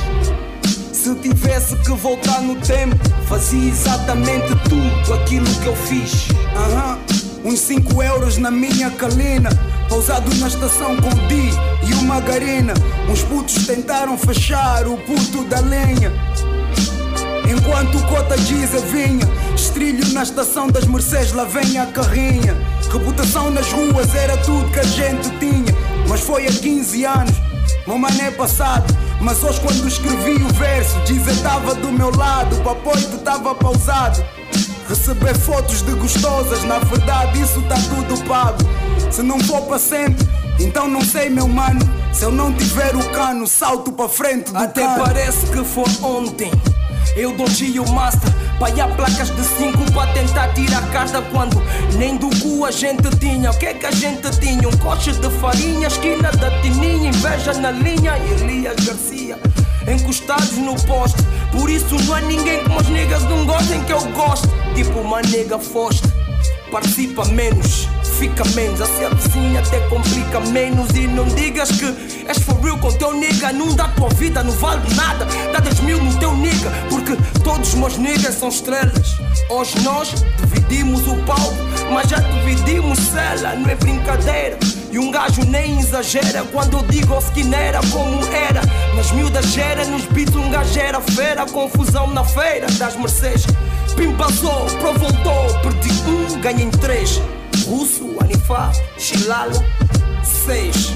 Se 1.01 1.15
tivesse 1.15 1.75
que 1.77 1.89
voltar 1.93 2.43
no 2.43 2.55
tempo, 2.57 2.95
fazia 3.27 3.69
exatamente 3.69 4.55
tudo 4.69 5.13
aquilo 5.15 5.47
que 5.55 5.65
eu 5.65 5.75
fiz. 5.75 6.27
Aham, 6.55 6.99
uns 7.43 7.59
5 7.61 8.03
euros 8.03 8.37
na 8.37 8.51
minha 8.51 8.91
calina. 8.91 9.49
Pousado 9.89 10.31
na 10.35 10.47
estação 10.47 10.95
com 10.97 11.07
o 11.07 11.27
Di 11.27 11.49
e 11.89 11.93
uma 11.95 12.21
garina. 12.21 12.75
Uns 13.09 13.23
putos 13.23 13.65
tentaram 13.65 14.15
fechar 14.15 14.87
o 14.87 14.95
puto 14.95 15.43
da 15.45 15.59
lenha. 15.61 16.13
Enquanto 17.49 17.97
o 17.97 18.07
Cota 18.07 18.37
Giza 18.37 18.79
vinha, 18.81 19.27
estrilho 19.55 20.07
na 20.13 20.21
estação 20.21 20.67
das 20.67 20.85
Mercedes, 20.85 21.33
lá 21.33 21.45
vem 21.45 21.79
a 21.79 21.87
carrinha. 21.87 22.55
Reputação 22.93 23.49
nas 23.49 23.71
ruas 23.71 24.13
era 24.13 24.37
tudo 24.37 24.69
que 24.69 24.79
a 24.79 24.83
gente 24.83 25.31
tinha. 25.39 25.75
Mas 26.07 26.21
foi 26.21 26.45
há 26.45 26.51
15 26.51 27.05
anos, 27.05 27.33
meu 27.87 27.97
mano 27.97 28.21
é 28.21 28.29
passado. 28.29 29.10
Mas 29.21 29.43
hoje 29.43 29.61
quando 29.61 29.87
escrevi 29.87 30.43
o 30.43 30.47
verso, 30.53 30.99
Giza 31.05 31.35
tava 31.43 31.75
do 31.75 31.91
meu 31.91 32.11
lado, 32.15 32.55
o 32.57 32.63
papoito 32.63 33.17
tava 33.19 33.53
pausado. 33.53 34.23
Receber 34.89 35.37
fotos 35.37 35.81
de 35.83 35.91
gostosas, 35.93 36.63
na 36.63 36.79
verdade 36.79 37.39
isso 37.41 37.61
tá 37.63 37.75
tudo 37.75 38.27
pago. 38.27 38.57
Se 39.11 39.21
não 39.21 39.39
for 39.39 39.61
para 39.61 39.79
sempre, 39.79 40.27
então 40.59 40.87
não 40.87 41.01
sei, 41.01 41.29
meu 41.29 41.47
mano. 41.47 41.79
Se 42.11 42.23
eu 42.23 42.31
não 42.31 42.51
tiver 42.51 42.95
o 42.95 43.09
cano, 43.11 43.47
salto 43.47 43.91
para 43.91 44.09
frente 44.09 44.51
do 44.51 44.57
Até 44.57 44.81
cano. 44.81 45.03
parece 45.03 45.45
que 45.47 45.63
foi 45.63 45.85
ontem. 46.03 46.51
Eu 47.15 47.35
dodgi 47.35 47.79
o 47.79 47.87
master, 47.89 48.29
paia 48.61 48.87
placas 48.89 49.31
de 49.31 49.43
5 49.43 49.91
para 49.91 50.13
tentar 50.13 50.49
tirar 50.49 50.87
carta 50.91 51.19
quando 51.19 51.59
nem 51.97 52.15
do 52.15 52.29
cu 52.41 52.63
a 52.63 52.69
gente 52.69 53.09
tinha. 53.17 53.49
O 53.49 53.57
que 53.57 53.65
é 53.65 53.73
que 53.73 53.87
a 53.87 53.91
gente 53.91 54.29
tinha? 54.39 54.69
Um 54.69 54.77
coche 54.77 55.11
de 55.13 55.29
farinha, 55.39 55.87
esquina 55.87 56.31
da 56.33 56.51
Tininha, 56.61 57.09
inveja 57.09 57.53
na 57.53 57.71
linha 57.71 58.15
e 58.19 58.43
Elias 58.43 58.75
Garcia. 58.85 59.39
Encostados 59.87 60.57
no 60.57 60.75
poste, 60.83 61.23
por 61.51 61.71
isso 61.71 61.95
não 62.05 62.13
há 62.13 62.21
ninguém 62.21 62.63
como 62.63 62.79
as 62.79 62.87
niggas 62.87 63.23
não 63.23 63.47
gostem 63.47 63.83
que 63.83 63.93
eu 63.93 64.01
gosto. 64.11 64.47
Tipo 64.75 64.99
uma 64.99 65.23
nega 65.23 65.57
foste, 65.57 66.07
participa 66.71 67.25
menos, 67.25 67.87
fica 68.21 68.45
menos. 68.55 68.79
A 68.81 69.09
vizinha 69.15 69.59
até 69.59 69.79
complica 69.87 70.39
menos. 70.51 70.91
E 70.91 71.07
não 71.07 71.25
digas 71.25 71.71
que 71.71 71.85
és 72.27 72.37
for 72.37 72.59
real 72.61 72.77
com 72.77 72.91
teu 72.91 73.13
nigga. 73.13 73.51
Não 73.51 73.75
dá 73.75 73.87
tua 73.89 74.09
vida, 74.09 74.43
não 74.43 74.53
vale 74.53 74.81
nada. 74.93 75.25
Dá 75.51 75.59
10 75.59 75.79
mil 75.79 76.03
no 76.03 76.15
teu 76.19 76.35
nigga, 76.35 76.69
porque 76.89 77.17
todos 77.43 77.69
os 77.69 77.75
meus 77.75 77.97
niggas 77.97 78.35
são 78.35 78.49
estrelas. 78.49 79.17
Hoje 79.49 79.79
nós 79.81 80.13
dividimos 80.37 81.07
o 81.07 81.15
palco, 81.23 81.55
mas 81.91 82.09
já 82.09 82.19
dividimos 82.19 82.99
cela, 82.99 83.55
não 83.55 83.69
é 83.69 83.75
brincadeira. 83.75 84.57
E 84.91 84.99
um 84.99 85.09
gajo 85.09 85.41
nem 85.45 85.79
exagera 85.79 86.43
quando 86.51 86.77
eu 86.77 86.83
digo 86.83 87.13
ao 87.13 87.23
era 87.55 87.79
como 87.91 88.23
era. 88.27 88.61
Nas 88.95 89.11
miúdas 89.11 89.45
gera, 89.47 89.85
nos 89.85 90.05
beats 90.05 90.35
um 90.35 90.49
gajo 90.51 90.79
era 90.79 91.01
fera. 91.01 91.45
Confusão 91.45 92.07
na 92.07 92.23
feira 92.23 92.67
das 92.77 92.95
Mercedes. 92.95 93.47
Pim 93.95 94.13
passou, 94.15 94.65
pro 94.79 94.93
voltou, 94.99 95.59
perdi 95.61 95.91
um, 96.07 96.41
ganhei 96.41 96.69
três. 96.81 97.21
Russo, 97.71 98.17
Anifá, 98.19 98.69
Chilala, 98.97 99.53
seis. 100.25 100.91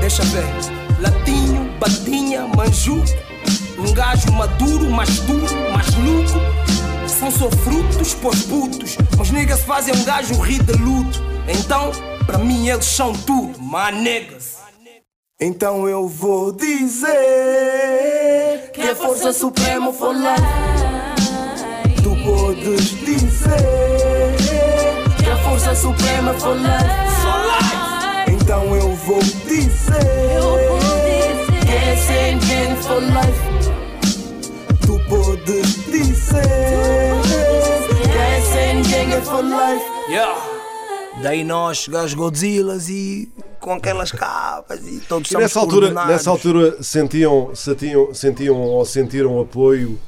Deixa 0.00 0.22
ver. 0.26 0.46
Latinho, 1.00 1.68
Batinha, 1.80 2.46
Manju. 2.46 3.02
Um 3.76 3.92
gajo 3.92 4.30
maduro, 4.30 4.88
mais 4.88 5.18
duro, 5.22 5.52
mais 5.72 5.92
louco. 5.96 6.38
São 7.08 7.28
só 7.32 7.50
frutos 7.50 8.14
pós 8.14 8.42
putos. 8.42 8.96
Os 9.20 9.32
niggas 9.32 9.64
fazem 9.64 9.92
um 9.96 10.04
gajo 10.04 10.40
rir 10.40 10.62
de 10.62 10.74
luto. 10.74 11.20
Então, 11.48 11.90
para 12.24 12.38
mim 12.38 12.68
eles 12.68 12.84
são 12.84 13.12
tudo, 13.12 13.60
my 13.60 13.90
niggas. 13.90 14.58
Então 15.40 15.88
eu 15.88 16.06
vou 16.06 16.52
dizer 16.52 17.10
que 18.72 18.82
a 18.82 18.94
força 18.94 19.32
suprema 19.32 19.92
for 19.92 20.14
life. 20.14 20.40
Tu 22.00 22.10
podes 22.24 22.90
dizer 23.04 23.77
força 25.44 25.74
suprema 25.74 26.34
for 26.34 26.56
life. 26.56 28.32
Então 28.32 28.74
eu 28.74 28.94
vou 28.94 29.20
dizer 29.20 29.98
que 31.64 31.72
é 31.72 31.96
sem 31.96 32.38
gang 32.38 32.76
for 32.82 33.02
life. 33.02 33.42
Tu 34.86 34.98
podes 35.08 35.84
dizer 35.86 36.42
que 38.02 38.18
é 38.18 38.40
sem 38.40 38.82
gang 38.82 39.24
for 39.24 39.42
life. 39.42 39.84
Yeah. 40.10 40.58
Daí 41.22 41.42
nós, 41.42 41.88
gajos 41.88 42.14
Godzillas 42.14 42.88
e 42.88 43.28
com 43.60 43.72
aquelas 43.72 44.12
capas 44.12 44.86
e 44.86 45.00
todos 45.00 45.30
E 45.32 45.36
nessa 45.36 45.58
altura, 45.58 45.90
nessa 46.06 46.30
altura 46.30 46.80
sentiam, 46.82 47.50
sentiam, 47.54 48.14
sentiam 48.14 48.56
ou 48.56 48.84
sentiram 48.84 49.40
apoio 49.40 49.98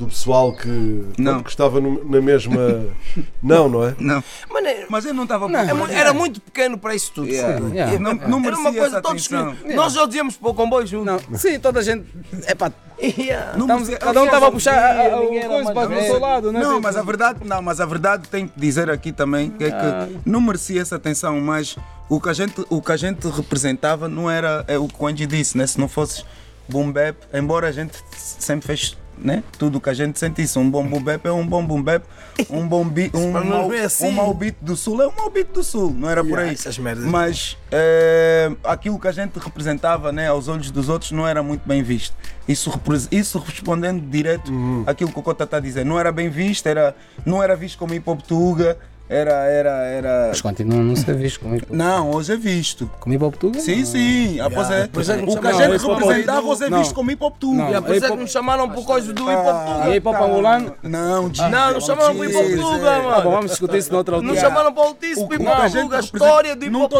do 0.00 0.06
pessoal 0.06 0.52
que, 0.54 1.04
Não. 1.18 1.42
que 1.42 1.50
estava 1.50 1.80
no- 1.80 2.02
na 2.08 2.20
mesma. 2.20 2.56
Não, 3.42 3.68
não 3.68 3.84
é? 3.84 3.94
Não. 3.98 4.18
É- 4.66 4.86
Mas 4.88 5.04
eu 5.04 5.12
não 5.14 5.24
estava 5.24 5.46
é 5.46 5.72
mu- 5.74 5.86
era 5.88 6.12
muito 6.12 6.40
pequeno 6.40 6.76
para 6.78 6.94
isso 6.94 7.12
tudo. 7.14 7.28
Yeah. 7.28 7.66
Yeah. 7.68 7.98
Não, 7.98 8.10
Era 8.12 8.28
não 8.28 8.38
uma 8.38 8.50
merecia 8.50 8.80
coisa 8.80 9.02
todos 9.02 9.26
que 9.28 9.34
nós 9.74 9.92
já 9.94 10.06
dizíamos 10.06 10.36
para 10.36 10.48
o 10.50 10.54
comboio 10.54 10.86
junto. 10.86 11.04
Não, 11.04 11.18
sim, 11.38 11.58
toda 11.58 11.80
a 11.80 11.82
gente. 11.82 12.06
Epá, 12.48 12.72
Yeah. 13.02 13.56
Não 13.56 13.66
estamos- 13.66 13.88
cada 13.98 14.20
um 14.22 14.24
estava 14.26 14.48
a 14.48 14.52
puxar 14.52 14.74
a- 14.74 15.14
a- 15.14 15.20
o 15.20 15.34
era 15.34 15.48
coisa 15.48 15.72
para 15.72 15.98
o 15.98 16.02
seu 16.02 16.18
lado? 16.20 16.52
Não, 16.52 16.60
Tipo, 16.60 16.82
mas 16.82 16.96
a 16.96 17.02
verdade, 17.02 17.40
não, 17.46 17.62
mas 17.62 17.80
a 17.80 17.86
verdade 17.86 18.28
tem 18.28 18.46
que 18.46 18.58
dizer 18.60 18.90
aqui 18.90 19.10
também 19.12 19.48
que 19.50 19.64
é 19.64 19.70
que 19.70 20.18
não 20.26 20.40
merecia 20.40 20.80
essa 20.82 20.96
atenção, 20.96 21.40
mas 21.40 21.76
o 22.10 22.20
que 22.20 22.28
a 22.28 22.32
gente, 22.34 22.62
o 22.68 22.80
que 22.82 22.92
a 22.92 22.96
gente 22.98 23.26
representava 23.28 24.06
não 24.08 24.30
era 24.30 24.64
é 24.68 24.76
o 24.78 24.86
que 24.86 24.94
o 24.98 25.06
Angie 25.06 25.26
disse, 25.26 25.56
né? 25.56 25.66
Se 25.66 25.78
não 25.80 25.88
fosse 25.88 26.24
boom 26.68 26.92
bap, 26.92 27.16
embora 27.32 27.68
a 27.68 27.72
gente 27.72 27.94
sempre 28.16 28.66
fez 28.66 28.96
né? 29.22 29.42
Tudo 29.58 29.80
que 29.80 29.90
a 29.90 29.94
gente 29.94 30.18
sente 30.18 30.42
isso. 30.42 30.58
Um 30.58 30.70
bom 30.70 30.86
boom 30.86 31.02
bap 31.02 31.26
é 31.26 31.32
um 31.32 31.46
bom 31.46 31.64
boom 31.64 31.82
bap, 31.82 32.04
um 32.48 32.66
bom 32.66 32.84
beat, 32.88 33.12
um, 33.16 33.30
mau, 33.30 33.72
é 33.72 33.84
assim. 33.84 34.06
um 34.08 34.12
mau 34.12 34.32
beat 34.34 34.56
do 34.60 34.76
sul 34.76 35.02
é 35.02 35.06
um 35.06 35.12
mau 35.16 35.30
beat 35.30 35.48
do 35.52 35.62
sul, 35.62 35.94
não 35.96 36.08
era 36.08 36.22
por 36.22 36.30
Yeah, 36.30 36.48
aí. 36.48 36.54
essas 36.54 36.78
merdas. 36.78 37.04
Mas 37.04 37.56
eh, 37.70 38.50
aquilo 38.64 38.98
que 38.98 39.08
a 39.08 39.12
gente 39.12 39.38
representava 39.38 40.10
né, 40.12 40.28
aos 40.28 40.48
olhos 40.48 40.70
dos 40.70 40.88
outros 40.88 41.12
não 41.12 41.26
era 41.26 41.42
muito 41.42 41.66
bem 41.66 41.82
visto. 41.82 42.14
Isso, 42.48 42.72
isso 43.10 43.38
respondendo 43.38 44.00
direto 44.08 44.50
àquilo 44.86 45.12
que 45.12 45.18
o 45.18 45.22
Cota 45.22 45.44
está 45.44 45.58
a 45.58 45.60
dizer. 45.60 45.84
Não 45.84 45.98
era 46.00 46.10
bem 46.10 46.28
visto, 46.28 46.66
era, 46.66 46.96
não 47.24 47.42
era 47.42 47.54
visto 47.54 47.78
como 47.78 47.94
hip 47.94 48.08
hop 48.08 48.20
tuga, 48.22 48.76
era. 49.10 49.32
era, 49.50 49.70
era... 49.70 50.26
Mas 50.28 50.40
continua 50.40 50.78
a 50.78 50.82
não 50.82 50.96
ser 50.96 51.14
visto 51.14 51.40
como 51.40 51.56
hip 51.56 51.64
hop. 51.68 51.76
Não, 51.76 52.10
hoje 52.10 52.32
é 52.32 52.36
visto. 52.36 52.90
Como 53.00 53.14
hip 53.14 53.24
hop 53.24 53.34
tuga? 53.36 53.60
Sim, 53.60 53.84
sim. 53.84 54.40
Após 54.40 54.70
é, 54.70 54.86
Por 54.86 55.02
isso 55.02 55.12
é 55.12 55.16
que 55.16 55.22
me 55.22 55.28
o 55.32 55.40
que 55.40 55.46
a 55.46 55.52
chamaram 55.52 55.72
gente 55.72 55.86
representava 55.88 56.46
hoje 56.46 56.64
é 56.64 56.70
Não. 56.70 56.78
visto 56.78 56.94
hop 57.24 57.36
tuga. 57.38 57.56
Não. 57.56 57.64
Yeah, 57.66 57.86
por 57.86 57.96
isso 57.96 58.04
é 58.04 58.10
que 58.10 58.16
me 58.16 58.26
chamaram 58.28 58.68
por 58.70 58.84
coisa 58.84 59.12
do 59.12 59.22
hip 59.22 59.40
hop 59.40 59.66
tuga. 59.66 59.88
E 59.90 59.96
hip 59.96 60.08
hop 60.08 60.16
angolano? 60.16 60.74
Não. 60.82 61.22
Não, 61.28 61.72
não 61.72 61.80
chamaram 61.80 62.16
por 62.16 62.26
hip 62.26 62.36
hop 62.36 62.44
é. 62.44 63.00
Bom, 63.02 63.08
mano. 63.10 63.30
vamos 63.30 63.50
discutir 63.50 63.76
isso 63.78 63.92
noutra 63.92 64.16
Não 64.20 64.28
altura. 64.30 64.40
chamaram 64.40 64.72
para 64.72 64.82
o 64.82 64.86
O 64.86 65.34
hip 65.34 65.46
a 65.46 65.50
hop 65.50 65.60
a 65.96 66.00
história 66.00 66.56
do 66.56 66.64
hip 66.64 66.72
não 66.72 66.82
hop 66.82 66.90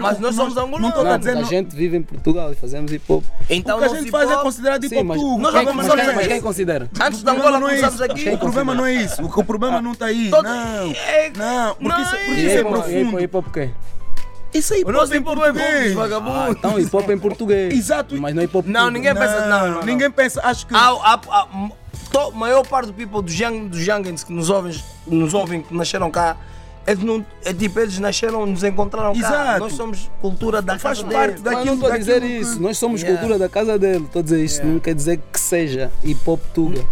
Mas 0.00 0.18
o- 0.18 0.22
nós 0.22 0.36
não- 0.36 0.44
somos 0.50 0.58
não 0.80 0.88
angolanos. 0.90 1.26
a 1.26 1.34
Não, 1.34 1.44
gente 1.44 1.74
vive 1.74 1.96
em 1.96 2.02
Portugal 2.02 2.52
e 2.52 2.54
fazemos 2.54 2.92
hip 2.92 3.04
hop. 3.12 3.24
Então 3.48 3.76
o 3.76 3.80
que 3.80 3.84
a 3.86 3.88
gente 3.88 4.10
faz 4.10 4.30
é 4.30 4.36
considerado 4.36 4.84
hip 4.84 4.96
hop 4.96 5.04
já 5.52 5.64
mas, 6.14 6.26
quem, 6.26 6.40
considera? 6.40 6.90
Antes 7.00 7.22
da 7.22 7.32
O 7.32 7.36
Angola 7.36 7.60
não 7.60 7.68
é 7.68 7.74
isso. 7.80 8.04
aqui. 8.04 8.28
O 8.30 8.38
problema 8.38 8.74
não 8.74 8.86
é 8.86 8.94
isso. 8.94 9.22
O 9.22 9.28
o 9.40 9.44
problema 9.44 9.80
não 9.82 9.92
está 9.92 10.06
aí. 10.06 10.30
Não. 10.30 10.92
É- 11.40 11.46
Não, 11.66 11.74
porque 11.74 11.88
Não 11.88 12.02
isso, 12.02 12.14
é 12.14 12.24
porque 12.24 12.40
isso 12.40 12.50
é 12.50 12.60
hip 12.60 12.64
hop- 12.64 12.76
hip 12.76 12.78
hop- 12.78 12.84
profundo. 13.10 13.20
hip 13.22 13.36
hop 13.36 13.46
quem? 13.52 13.74
Isso 14.52 14.74
aí 14.74 14.82
O 14.84 14.90
nosso 14.90 15.14
hip 15.14 15.28
hop 15.28 15.38
é 15.44 15.52
bom, 15.52 15.94
vagabundo. 15.94 16.36
Ah, 16.38 16.46
então 16.50 16.78
hip 16.78 16.94
hop 16.96 17.08
é 17.08 17.12
em 17.12 17.18
português. 17.18 17.72
Exato. 17.72 18.16
Mas 18.20 18.34
não 18.34 18.42
é 18.42 18.44
hip 18.46 18.56
hop 18.56 18.66
Não, 18.66 18.90
ninguém 18.90 19.14
pensa. 19.14 19.46
Não, 19.46 19.66
não, 19.68 19.74
não. 19.76 19.82
Ninguém 19.84 20.10
pensa. 20.10 20.40
Acho 20.44 20.66
que. 20.66 20.74
A, 20.74 20.78
a, 20.88 21.14
a, 21.14 21.48
to- 22.10 22.32
maior 22.32 22.66
parte 22.66 22.86
do 22.86 22.92
people 22.92 23.20
young, 23.32 23.68
dos 23.68 23.86
youngins 23.86 24.24
que 24.24 24.32
nos 24.32 24.50
ouvem, 24.50 24.74
nos 25.06 25.34
ouvem, 25.34 25.62
que 25.62 25.72
nasceram 25.74 26.10
cá, 26.10 26.36
eles 26.86 27.02
não, 27.04 27.24
é 27.44 27.52
tipo, 27.52 27.78
eles 27.80 27.98
nasceram, 27.98 28.46
nos 28.46 28.64
encontraram 28.64 29.12
cá. 29.12 29.18
Exato. 29.18 29.60
Nós 29.60 29.72
somos 29.74 30.10
cultura 30.20 30.60
da 30.62 30.78
Faz 30.78 31.00
casa 31.00 31.12
parte 31.12 31.32
Mas 31.34 31.42
daquilo- 31.42 31.64
não 31.66 31.74
estou 31.74 31.92
a 31.92 31.98
dizer 31.98 32.20
que- 32.20 32.26
isso. 32.26 32.60
Nós 32.60 32.78
somos 32.78 33.00
Yeah. 33.02 33.18
cultura 33.20 33.38
da 33.38 33.48
casa 33.48 33.78
dele. 33.78 34.04
Estou 34.04 34.20
a 34.20 34.22
dizer 34.22 34.44
isto. 34.44 34.66
Não 34.66 34.78
quer 34.80 34.94
dizer 34.94 35.20
que 35.32 35.40
seja 35.40 35.90
hip 36.02 36.20
hop 36.26 36.40
tuga. 36.54 36.84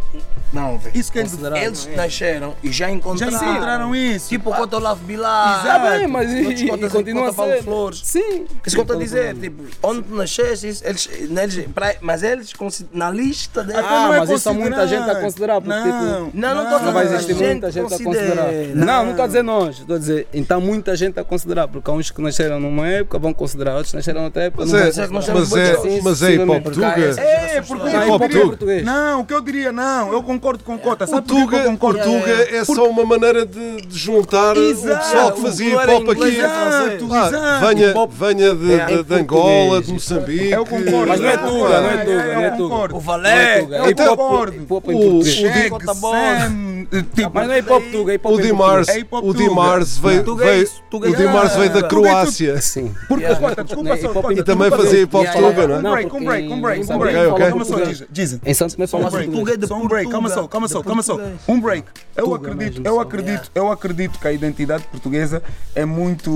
Não, 0.50 0.78
velho. 0.78 0.96
Isso 0.96 1.12
que 1.12 1.18
é 1.18 1.22
Considerado. 1.22 1.58
Eles 1.62 1.86
nasceram 1.94 2.54
e 2.62 2.68
já 2.72 2.86
Já 2.86 2.90
encontraram. 2.90 3.36
encontraram 3.50 3.94
isso. 3.94 4.30
Tipo 4.30 4.48
o 4.48 4.54
Conta 4.54 4.78
Love 4.78 5.04
Bilal. 5.04 5.60
Exato. 5.60 5.68
Ah, 5.68 5.90
bem, 5.98 6.06
mas 6.06 6.30
e, 6.32 6.40
e, 6.64 6.68
contas 6.68 6.90
e 6.90 6.96
continua 6.96 7.28
a 7.28 7.32
ser. 7.34 7.62
Flores. 7.62 8.00
Sim. 8.02 8.46
Isso 8.64 8.74
que 8.74 8.78
eu 8.78 8.82
estou 8.82 8.96
a 8.96 8.98
dizer, 8.98 9.34
tipo, 9.36 9.62
onde 9.82 10.02
tu 10.02 10.14
nasceste, 10.14 10.66
isso, 10.68 10.82
eles, 10.86 11.06
eles, 11.12 11.66
pra- 11.74 11.96
mas 12.00 12.22
eles, 12.22 12.50
na 12.94 13.10
lista 13.10 13.62
deles. 13.62 13.84
Ah, 13.86 14.06
não 14.06 14.14
é 14.14 14.18
mas 14.20 14.30
isso 14.30 14.48
há 14.48 14.52
muita 14.54 14.88
gente 14.88 15.10
a 15.10 15.16
considerar. 15.20 15.60
Porque, 15.60 15.78
Não. 15.78 16.24
tipo, 16.26 16.36
Não, 16.38 16.54
não 16.54 16.64
estou 16.64 16.80
não 16.80 16.92
vai 16.94 17.02
a 17.06 17.06
existir 17.14 17.34
muita 17.34 17.70
gente 17.70 17.84
a 17.84 17.88
considera. 17.90 18.42
considerar. 18.42 18.52
Não, 18.74 19.02
não 19.04 19.10
estou 19.10 19.24
a 19.24 19.26
dizer 19.26 19.42
nós. 19.44 19.77
Estou 19.80 19.96
a 19.96 19.98
dizer, 19.98 20.26
então 20.32 20.60
muita 20.60 20.94
gente 20.96 21.18
a 21.18 21.24
considerar. 21.24 21.68
Porque 21.68 21.90
há 21.90 21.94
uns 21.94 22.10
que 22.10 22.20
nasceram 22.20 22.58
numa 22.60 22.86
época 22.88 23.18
vão 23.18 23.32
considerar, 23.32 23.76
outros 23.76 23.94
nasceram 23.94 24.22
noutra 24.22 24.44
época. 24.44 24.64
Mas 24.64 24.72
não 24.72 24.78
é, 24.78 25.08
mas 25.10 25.52
é, 25.56 25.72
Assim 25.72 26.00
mas 26.02 26.22
é 26.22 26.32
hip 26.34 26.42
hop 26.42 26.64
sucessivamente. 26.64 26.70
tuga. 26.70 27.20
É, 27.20 27.62
porque 27.62 27.88
é 27.88 28.00
tuga. 28.28 28.46
português. 28.46 28.84
Não, 28.84 29.20
o 29.20 29.24
que 29.24 29.34
eu 29.34 29.40
diria, 29.40 29.72
não, 29.72 30.12
eu 30.12 30.22
concordo 30.22 30.62
com 30.64 30.74
o 30.74 30.78
Cota. 30.78 31.04
O 31.04 31.08
Sabe 31.08 31.30
eu 31.30 31.36
Tuga, 31.36 31.62
concordo? 31.64 32.00
o 32.00 32.02
Tuga 32.02 32.56
é 32.56 32.64
só 32.64 32.88
uma 32.88 33.04
maneira 33.04 33.44
de, 33.46 33.82
de 33.82 33.98
juntar 33.98 34.56
o 34.56 34.62
Exato. 34.62 34.98
pessoal 35.04 35.32
que 35.32 35.40
fazia 35.42 35.66
O 35.66 35.70
hip 35.70 35.80
que 35.80 35.86
não 35.86 35.96
hop 35.96 36.02
era 36.08 36.12
aqui. 36.12 36.24
é 36.24 36.38
Exato, 36.38 37.08
Ah, 37.12 37.28
exato. 37.28 38.08
venha, 38.08 38.54
venha 38.54 38.54
de, 38.54 38.72
é 38.74 39.02
de- 39.02 39.14
Angola, 39.14 39.82
de 39.82 39.92
Moçambique. 39.92 40.50
Eu 40.50 40.64
concordo. 40.66 41.06
Mas 41.08 41.20
não 41.20 41.28
é 41.28 41.36
tuga, 41.36 41.80
não 41.80 41.90
é 41.90 41.96
tuga, 41.98 42.12
eu 42.12 42.34
não 42.34 42.42
é 42.44 42.50
tuga. 42.50 42.68
concordo. 42.68 42.94
O 42.94 42.98
é 42.98 43.02
Valé. 43.02 43.60
Eu 43.60 43.74
é 43.84 43.90
hip 43.90 44.02
hop, 44.02 44.18
concordo. 44.18 44.66
O- 44.68 44.76
o- 44.76 45.94
Boss. 45.94 46.08
Sam, 46.08 46.86
Mas 47.32 47.46
não 47.46 47.54
é 47.54 47.58
hip 47.58 47.72
hop 47.72 47.82
tuga, 47.92 48.12
é 48.12 48.14
hip 48.14 48.26
hop 48.26 48.34
O 48.34 48.40
Dimars. 48.42 48.88
É 48.88 48.98
o 49.00 49.04
tuga. 49.20 49.42
Dimars 49.68 49.98
veio, 49.98 50.20
é 50.20 50.44
veio- 50.44 50.62
isso, 50.62 50.82
tuga 50.90 51.08
o 51.08 51.14
é 51.14 51.16
Dimars 51.16 51.50
isso. 51.50 51.58
veio 51.58 51.72
da 51.72 51.78
é 51.78 51.82
Croácia 51.82 52.60
Sim. 52.60 52.94
Porque, 53.06 53.24
Yeah. 53.28 53.62
Desculpa 53.62 53.96
só, 53.96 54.32
e 54.32 54.42
também 54.42 54.70
fazia 54.70 55.02
hip 55.02 55.16
hop 55.16 55.26
tuga, 55.26 55.66
não 55.66 55.96
é? 55.96 56.00
Um 56.06 56.08
break, 56.08 56.16
um 56.16 56.24
break, 56.24 56.52
um 56.52 56.60
break, 56.98 57.18
um. 57.18 57.34
Calma 57.34 57.64
só, 57.64 57.76
Giza. 58.12 58.40
Em 58.44 58.54
Santo 58.54 58.74
Tomé 58.74 58.86
Só 58.86 58.96
um 58.96 59.00
fala 59.02 59.10
break, 59.12 59.32
Tuga 59.32 59.52
é 59.52 59.74
um 59.74 59.88
break, 59.88 60.10
calma 60.10 60.28
só, 60.28 60.48
calma 60.48 60.68
só, 60.68 60.82
calma 60.82 61.02
só. 61.02 61.18
Um 61.46 61.60
break. 61.60 61.88
Eu 62.16 62.34
acredito, 62.34 62.82
eu 62.84 63.00
acredito, 63.00 63.50
eu 63.54 63.70
acredito 63.70 64.18
que 64.18 64.28
a 64.28 64.32
identidade 64.32 64.84
portuguesa 64.84 65.42
é 65.74 65.84
muito 65.84 66.30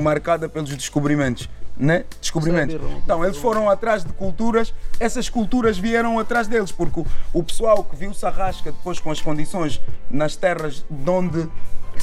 marcada 0.00 0.48
pelos 0.48 0.70
descobrimentos. 0.70 1.48
Né? 1.80 2.04
Descobrimentos. 2.20 2.74
Então, 3.04 3.24
eles 3.24 3.36
foram 3.36 3.70
atrás 3.70 4.04
de 4.04 4.12
culturas, 4.12 4.74
essas 4.98 5.28
culturas 5.28 5.78
vieram 5.78 6.18
atrás 6.18 6.48
deles, 6.48 6.72
porque 6.72 6.98
o, 7.00 7.06
o 7.32 7.42
pessoal 7.44 7.84
que 7.84 7.94
viu 7.94 8.12
Sarrasca 8.12 8.72
depois 8.72 8.98
com 8.98 9.12
as 9.12 9.20
condições 9.20 9.80
nas 10.10 10.34
terras 10.34 10.84
de 10.90 11.08
onde 11.10 11.48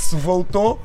se 0.01 0.15
voltou, 0.15 0.81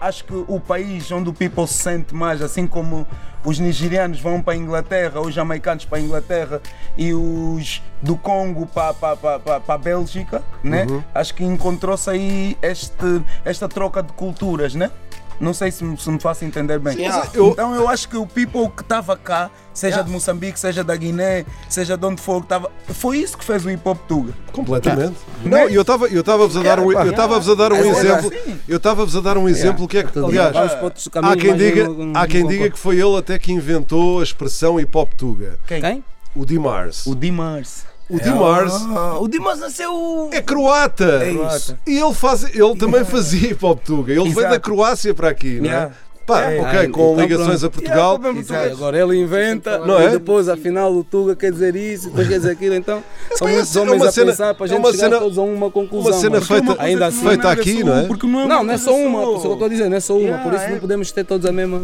acho 0.00 0.24
que 0.24 0.44
o 0.48 0.60
país 0.60 1.10
onde 1.10 1.30
o 1.30 1.32
people 1.32 1.66
se 1.66 1.74
sente 1.74 2.14
mais, 2.14 2.42
assim 2.42 2.66
como 2.66 3.06
os 3.44 3.58
nigerianos 3.60 4.20
vão 4.20 4.42
para 4.42 4.54
a 4.54 4.56
Inglaterra, 4.56 5.20
os 5.20 5.32
jamaicanos 5.32 5.84
para 5.84 5.98
a 5.98 6.00
Inglaterra 6.00 6.60
e 6.96 7.14
os 7.14 7.80
do 8.02 8.16
Congo 8.16 8.66
para, 8.66 8.92
para, 8.92 9.16
para, 9.16 9.60
para, 9.60 9.74
a 9.74 9.78
Bélgica, 9.78 10.42
né? 10.62 10.86
acho 11.14 11.34
que 11.34 11.44
encontrou-se 11.44 12.10
aí 12.10 12.58
este, 12.60 13.22
esta 13.44 13.68
troca 13.68 14.02
de 14.02 14.12
culturas, 14.12 14.74
né? 14.74 14.90
Não 15.38 15.52
sei 15.52 15.70
se 15.70 15.84
me, 15.84 15.96
se 15.98 16.10
me 16.10 16.18
faço 16.18 16.44
entender 16.44 16.78
bem. 16.78 16.96
Yeah. 16.98 17.28
Eu- 17.34 17.48
Então 17.48 17.74
eu 17.74 17.88
acho 17.88 18.08
que 18.08 18.16
o 18.16 18.26
people 18.26 18.70
que 18.70 18.82
estava 18.82 19.16
cá, 19.16 19.50
seja 19.74 20.02
de 20.02 20.10
Moçambique, 20.10 20.58
seja 20.58 20.82
da 20.82 20.96
Guiné, 20.96 21.44
seja 21.68 21.96
de 21.96 22.06
onde 22.06 22.20
for 22.22 22.38
que 22.40 22.46
estava, 22.46 22.70
foi 22.88 23.18
isso 23.18 23.36
que 23.36 23.44
fez 23.44 23.64
o 23.64 23.70
hip 23.70 23.86
hop 23.86 23.98
tuga. 24.08 24.32
Completamente. 24.52 25.16
Não, 25.44 25.68
e 25.68 25.74
eu 25.74 25.82
estava 25.82 26.06
eu 26.08 26.20
estava-vos 26.20 26.56
a 26.56 26.62
dar 26.62 26.80
um, 26.80 26.90
eu 26.92 27.10
estava-vos 27.10 27.48
a 27.50 27.54
dar 27.54 27.72
um 27.72 27.76
É, 27.76 27.80
é 27.80 27.88
exemplo. 27.90 28.32
Eu 28.66 28.76
estava-vos 28.78 29.16
a 29.16 29.20
dar 29.20 29.36
um 29.38 29.48
exemplo 29.48 29.86
que 29.86 29.98
é 29.98 30.02
que, 30.02 30.18
aliás, 30.18 30.56
há 30.56 31.36
quem 31.36 31.56
diga, 31.56 31.84
não- 31.84 31.94
não 32.06 32.20
há 32.20 32.26
quem 32.26 32.46
diga 32.46 32.70
que 32.70 32.78
foi 32.78 32.96
ele 32.98 33.16
até 33.16 33.38
que 33.38 33.52
inventou 33.52 34.20
a 34.20 34.22
expressão 34.22 34.80
hip 34.80 34.96
hop 34.96 35.12
tuga. 35.14 35.58
Quem? 35.66 36.02
O 36.34 36.44
Dimars. 36.44 37.06
O 37.06 37.14
Dimars. 37.14 37.84
O 38.08 38.20
Dimars 38.20 38.72
Ah, 38.94 39.18
o 39.20 39.26
Dimas 39.28 39.58
nasceu. 39.58 40.28
é 40.32 40.40
croata. 40.40 41.24
É 41.24 41.32
isso. 41.32 41.76
E 41.86 41.98
ele, 41.98 42.14
faz, 42.14 42.44
ele 42.54 42.76
também 42.76 43.02
fazia 43.06 43.50
hip 43.50 43.64
hop 43.64 43.80
tuga. 43.84 44.12
Ele 44.12 44.20
veio 44.22 44.38
Exato. 44.38 44.50
da 44.54 44.60
Croácia 44.60 45.12
para 45.14 45.28
aqui, 45.28 45.58
não 45.60 45.66
é? 45.66 45.72
Yeah. 45.72 45.92
Pá, 46.26 46.40
É. 46.50 46.60
ok, 46.60 46.78
Ah, 46.80 46.88
com 46.90 47.12
então 47.12 47.16
ligações 47.20 47.60
pronto. 47.60 47.66
a 47.66 47.70
Portugal. 47.70 48.18
Yeah, 48.20 48.40
Exato. 48.40 48.72
Agora 48.74 48.98
ele 49.00 49.16
inventa 49.16 49.78
Não 49.78 49.96
é? 50.00 50.06
e 50.06 50.10
depois 50.10 50.48
afinal 50.48 50.92
o 50.92 51.04
Tuga 51.04 51.36
quer 51.36 51.52
dizer 51.52 51.76
isso, 51.76 52.08
depois 52.08 52.26
quer 52.28 52.38
dizer 52.38 52.50
aquilo, 52.50 52.74
então 52.74 53.00
são 53.36 53.46
é 53.48 53.52
muitos 53.52 53.76
uma 53.76 53.82
homens 53.92 54.02
a 54.02 54.12
cena- 54.12 54.30
pensar 54.32 54.54
para 54.54 54.64
a 54.64 54.66
é 54.66 54.68
gente 54.70 54.78
uma 54.80 54.90
chegar 54.90 55.04
cena- 55.04 55.18
todos 55.20 55.38
a 55.38 55.42
uma 55.42 55.70
conclusão. 55.70 56.10
uma 56.12 56.20
cena 56.20 56.40
feita- 56.40 56.76
ainda 56.80 57.06
assim. 57.06 57.28
feita 57.28 57.48
aqui, 57.50 57.84
não 57.84 57.92
é? 57.96 58.08
Não 58.08 58.40
é, 58.40 58.46
Não, 58.64 58.70
é 58.72 58.76
só 58.76 58.92
uma, 58.96 59.20
por 59.20 59.22
isso 59.22 59.30
que 59.30 59.36
eu 59.36 59.40
só. 59.42 59.52
estou 59.52 59.66
a 59.66 59.68
dizer, 59.68 59.88
não 59.88 59.96
é 59.96 60.00
só 60.00 60.14
uma, 60.14 60.22
Yeah, 60.22 60.42
por 60.44 60.54
isso 60.54 60.64
é. 60.64 60.70
não 60.70 60.78
podemos 60.80 61.12
ter 61.12 61.24
todos 61.24 61.46
a 61.46 61.52
mesma. 61.52 61.82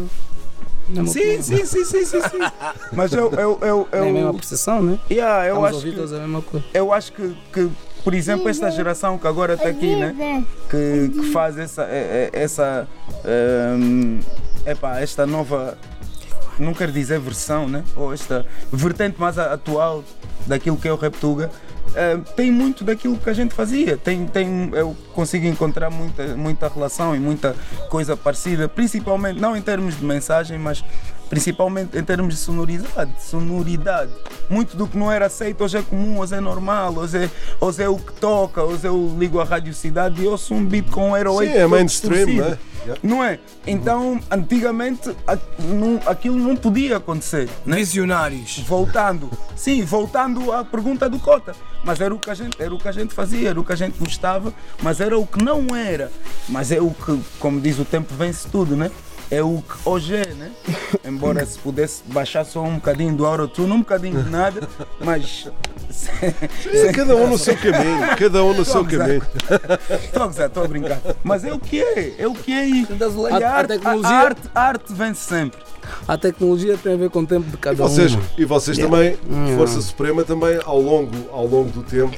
Sim, 1.07 1.41
sim, 1.41 1.65
sim, 1.65 1.85
sim, 1.85 2.05
sim, 2.05 2.21
sim. 2.21 2.39
Mas 2.91 3.13
eu, 3.13 3.31
eu, 3.31 3.59
eu, 3.61 3.87
Nem 3.93 4.09
a 4.09 4.13
mesma 4.13 4.29
eu, 4.29 4.33
percepção, 4.33 4.81
né? 4.83 4.99
yeah, 5.09 5.47
eu 5.47 5.55
Vamos 5.55 5.69
acho 5.77 5.81
que, 5.85 5.91
todos 5.93 6.13
a 6.13 6.19
mesma 6.19 6.41
coisa. 6.41 6.65
eu 6.73 6.93
acho 6.93 7.13
que, 7.13 7.35
que, 7.53 7.69
por 8.03 8.13
exemplo, 8.13 8.49
esta 8.49 8.69
geração 8.69 9.17
que 9.17 9.25
agora 9.27 9.53
está 9.53 9.69
aqui, 9.69 9.95
né? 9.95 10.45
Que, 10.69 11.09
que 11.09 11.31
faz 11.31 11.57
essa, 11.57 11.83
é- 11.83 12.29
é- 12.33 12.39
essa, 12.43 12.87
ehm, 13.23 14.19
epá, 14.65 14.99
esta 14.99 15.25
nova, 15.25 15.77
não 16.59 16.73
quero 16.73 16.91
dizer 16.91 17.19
versão, 17.19 17.67
né? 17.67 17.83
Ou 17.95 18.13
esta 18.13 18.45
vertente 18.71 19.19
mais 19.19 19.37
atual 19.39 20.03
daquilo 20.45 20.77
que 20.77 20.87
é 20.87 20.91
o 20.91 20.97
Reptuga. 20.97 21.49
Eh, 21.95 22.17
tem 22.35 22.51
muito 22.51 22.83
daquilo 22.83 23.17
que 23.17 23.29
a 23.29 23.33
gente 23.33 23.53
fazia. 23.53 23.97
Tem, 23.97 24.25
tem, 24.25 24.69
eu 24.73 24.95
consigo 25.13 25.45
encontrar 25.45 25.89
muita, 25.89 26.35
muita 26.35 26.67
relação 26.67 27.15
e 27.15 27.19
muita 27.19 27.55
coisa 27.89 28.15
parecida, 28.17 28.67
principalmente 28.67 29.39
não 29.39 29.55
em 29.55 29.61
termos 29.61 29.97
de 29.97 30.05
mensagem, 30.05 30.57
mas 30.57 30.83
principalmente 31.33 31.97
em 31.97 32.03
termos 32.03 32.35
de 32.35 32.39
sonoridade. 32.39 33.11
sonoridade. 33.19 34.11
Muito 34.47 34.77
do 34.77 34.87
que 34.87 34.95
não 34.95 35.11
era 35.11 35.25
aceito 35.25 35.63
hoje 35.63 35.77
é 35.77 35.81
comum, 35.81 36.19
hoje 36.19 36.35
é 36.35 36.39
normal, 36.39 36.93
hoje 36.95 37.17
é, 37.25 37.29
hoje 37.59 37.81
é 37.81 37.89
o 37.89 37.97
que 37.97 38.13
toca, 38.13 38.63
hoje 38.63 38.85
eu 38.85 39.15
ligo 39.17 39.39
a 39.39 39.43
Rádio 39.43 39.73
Cidade 39.73 40.21
e 40.21 40.27
ouço 40.27 40.53
um 40.53 40.63
beat 40.63 40.89
com 40.91 41.17
Hero 41.17 41.31
Sim, 41.31 41.37
8 41.37 41.57
é 41.57 41.67
mainstream, 41.67 42.27
né? 42.27 42.57
Yeah. 42.83 42.99
Não 43.01 43.23
é? 43.23 43.39
Então, 43.65 44.19
antigamente, 44.29 45.09
não- 45.57 46.01
aquilo 46.05 46.37
não 46.37 46.55
podia 46.55 46.97
acontecer. 46.97 47.49
Né? 47.65 47.77
Visionários. 47.77 48.59
Voltando, 48.67 49.31
sim, 49.55 49.83
voltando 49.85 50.51
à 50.51 50.63
pergunta 50.65 51.09
do 51.09 51.17
Cota. 51.17 51.55
Mas 51.83 51.99
era 51.99 52.13
o, 52.13 52.19
que 52.19 52.29
a 52.29 52.33
gente, 52.33 52.61
era 52.61 52.73
o 52.73 52.77
que 52.77 52.87
a 52.87 52.91
gente 52.91 53.13
fazia, 53.13 53.49
era 53.49 53.59
o 53.59 53.63
que 53.63 53.73
a 53.73 53.75
gente 53.75 53.97
gostava, 53.97 54.53
mas 54.81 54.99
era 55.01 55.17
o 55.17 55.25
que 55.25 55.43
não 55.43 55.75
era. 55.75 56.11
Mas 56.47 56.71
é 56.71 56.79
o 56.81 56.91
que, 56.91 57.19
como 57.39 57.59
diz 57.59 57.79
o 57.79 57.85
tempo, 57.85 58.13
vence 58.13 58.47
tudo, 58.49 58.75
né? 58.75 58.91
É 59.33 59.41
o 59.41 59.61
que 59.61 59.89
hoje 59.89 60.15
é, 60.15 60.25
né? 60.33 60.51
Embora 61.05 61.45
se 61.45 61.57
pudesse 61.57 62.03
baixar 62.07 62.45
só 62.45 62.61
um 62.61 62.75
bocadinho 62.75 63.15
do 63.15 63.25
Autotune, 63.25 63.71
um 63.71 63.79
bocadinho 63.79 64.21
de 64.23 64.29
nada, 64.29 64.67
mas. 64.99 65.49
É, 66.73 66.91
cada 66.91 67.15
um 67.15 67.29
no 67.29 67.37
seu 67.37 67.55
caminho, 67.57 68.15
cada 68.17 68.43
um 68.43 68.53
no 68.53 68.65
seu 68.65 68.83
caminho. 68.85 69.21
Estou 70.03 70.23
a 70.23 70.27
gozar, 70.27 70.47
estou 70.47 70.63
a 70.63 70.67
brincar. 70.67 70.99
Mas 71.23 71.43
é 71.45 71.53
o 71.53 71.59
que 71.59 71.81
é, 71.81 72.15
é 72.19 72.27
o 72.27 72.33
que 72.33 72.51
é 72.51 72.67
e, 72.67 72.87
A- 73.31 73.37
a, 73.37 73.49
a 73.49 73.57
arte, 73.57 73.73
a 73.83 74.09
arte, 74.09 74.41
a 74.55 74.61
arte 74.61 74.93
vence 74.93 75.21
sempre. 75.21 75.59
A 76.07 76.17
tecnologia 76.17 76.77
tem 76.77 76.93
a 76.93 76.97
ver 76.97 77.09
com 77.09 77.19
o 77.21 77.25
tempo 77.27 77.47
de 77.49 77.55
E 77.55 77.57
cada 77.57 77.75
vocês, 77.83 78.13
um. 78.15 78.19
e 78.37 78.45
vocês 78.45 78.77
também, 78.77 79.17
Força 79.57 79.81
Suprema, 79.81 80.23
também 80.23 80.59
ao 80.65 80.79
longo, 80.81 81.11
ao 81.31 81.45
longo 81.47 81.69
do 81.71 81.83
tempo, 81.83 82.17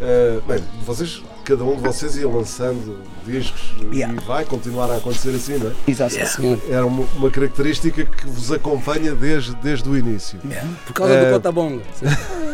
eh, 0.00 0.38
bem, 0.46 0.58
vocês, 0.86 1.22
cada 1.44 1.64
um 1.64 1.76
de 1.76 1.82
vocês 1.82 2.16
ia 2.16 2.28
lançando 2.28 2.98
discos 3.26 3.68
Yeah. 3.92 4.14
e 4.14 4.26
vai 4.26 4.44
continuar 4.44 4.90
a 4.90 4.96
acontecer 4.96 5.30
assim, 5.30 5.56
não 5.58 5.68
é? 5.68 5.72
Exato. 5.86 6.14
Sim, 6.26 6.60
Era 6.70 6.84
uma, 6.84 7.04
uma 7.16 7.30
característica 7.30 8.04
que 8.04 8.26
vos 8.26 8.50
acompanha 8.52 9.14
desde, 9.14 9.54
desde 9.56 9.88
o 9.88 9.96
início. 9.96 10.38
por 10.86 10.92
causa 10.92 11.12
É. 11.14 11.26
do 11.26 11.32
Cotabonga. 11.34 11.82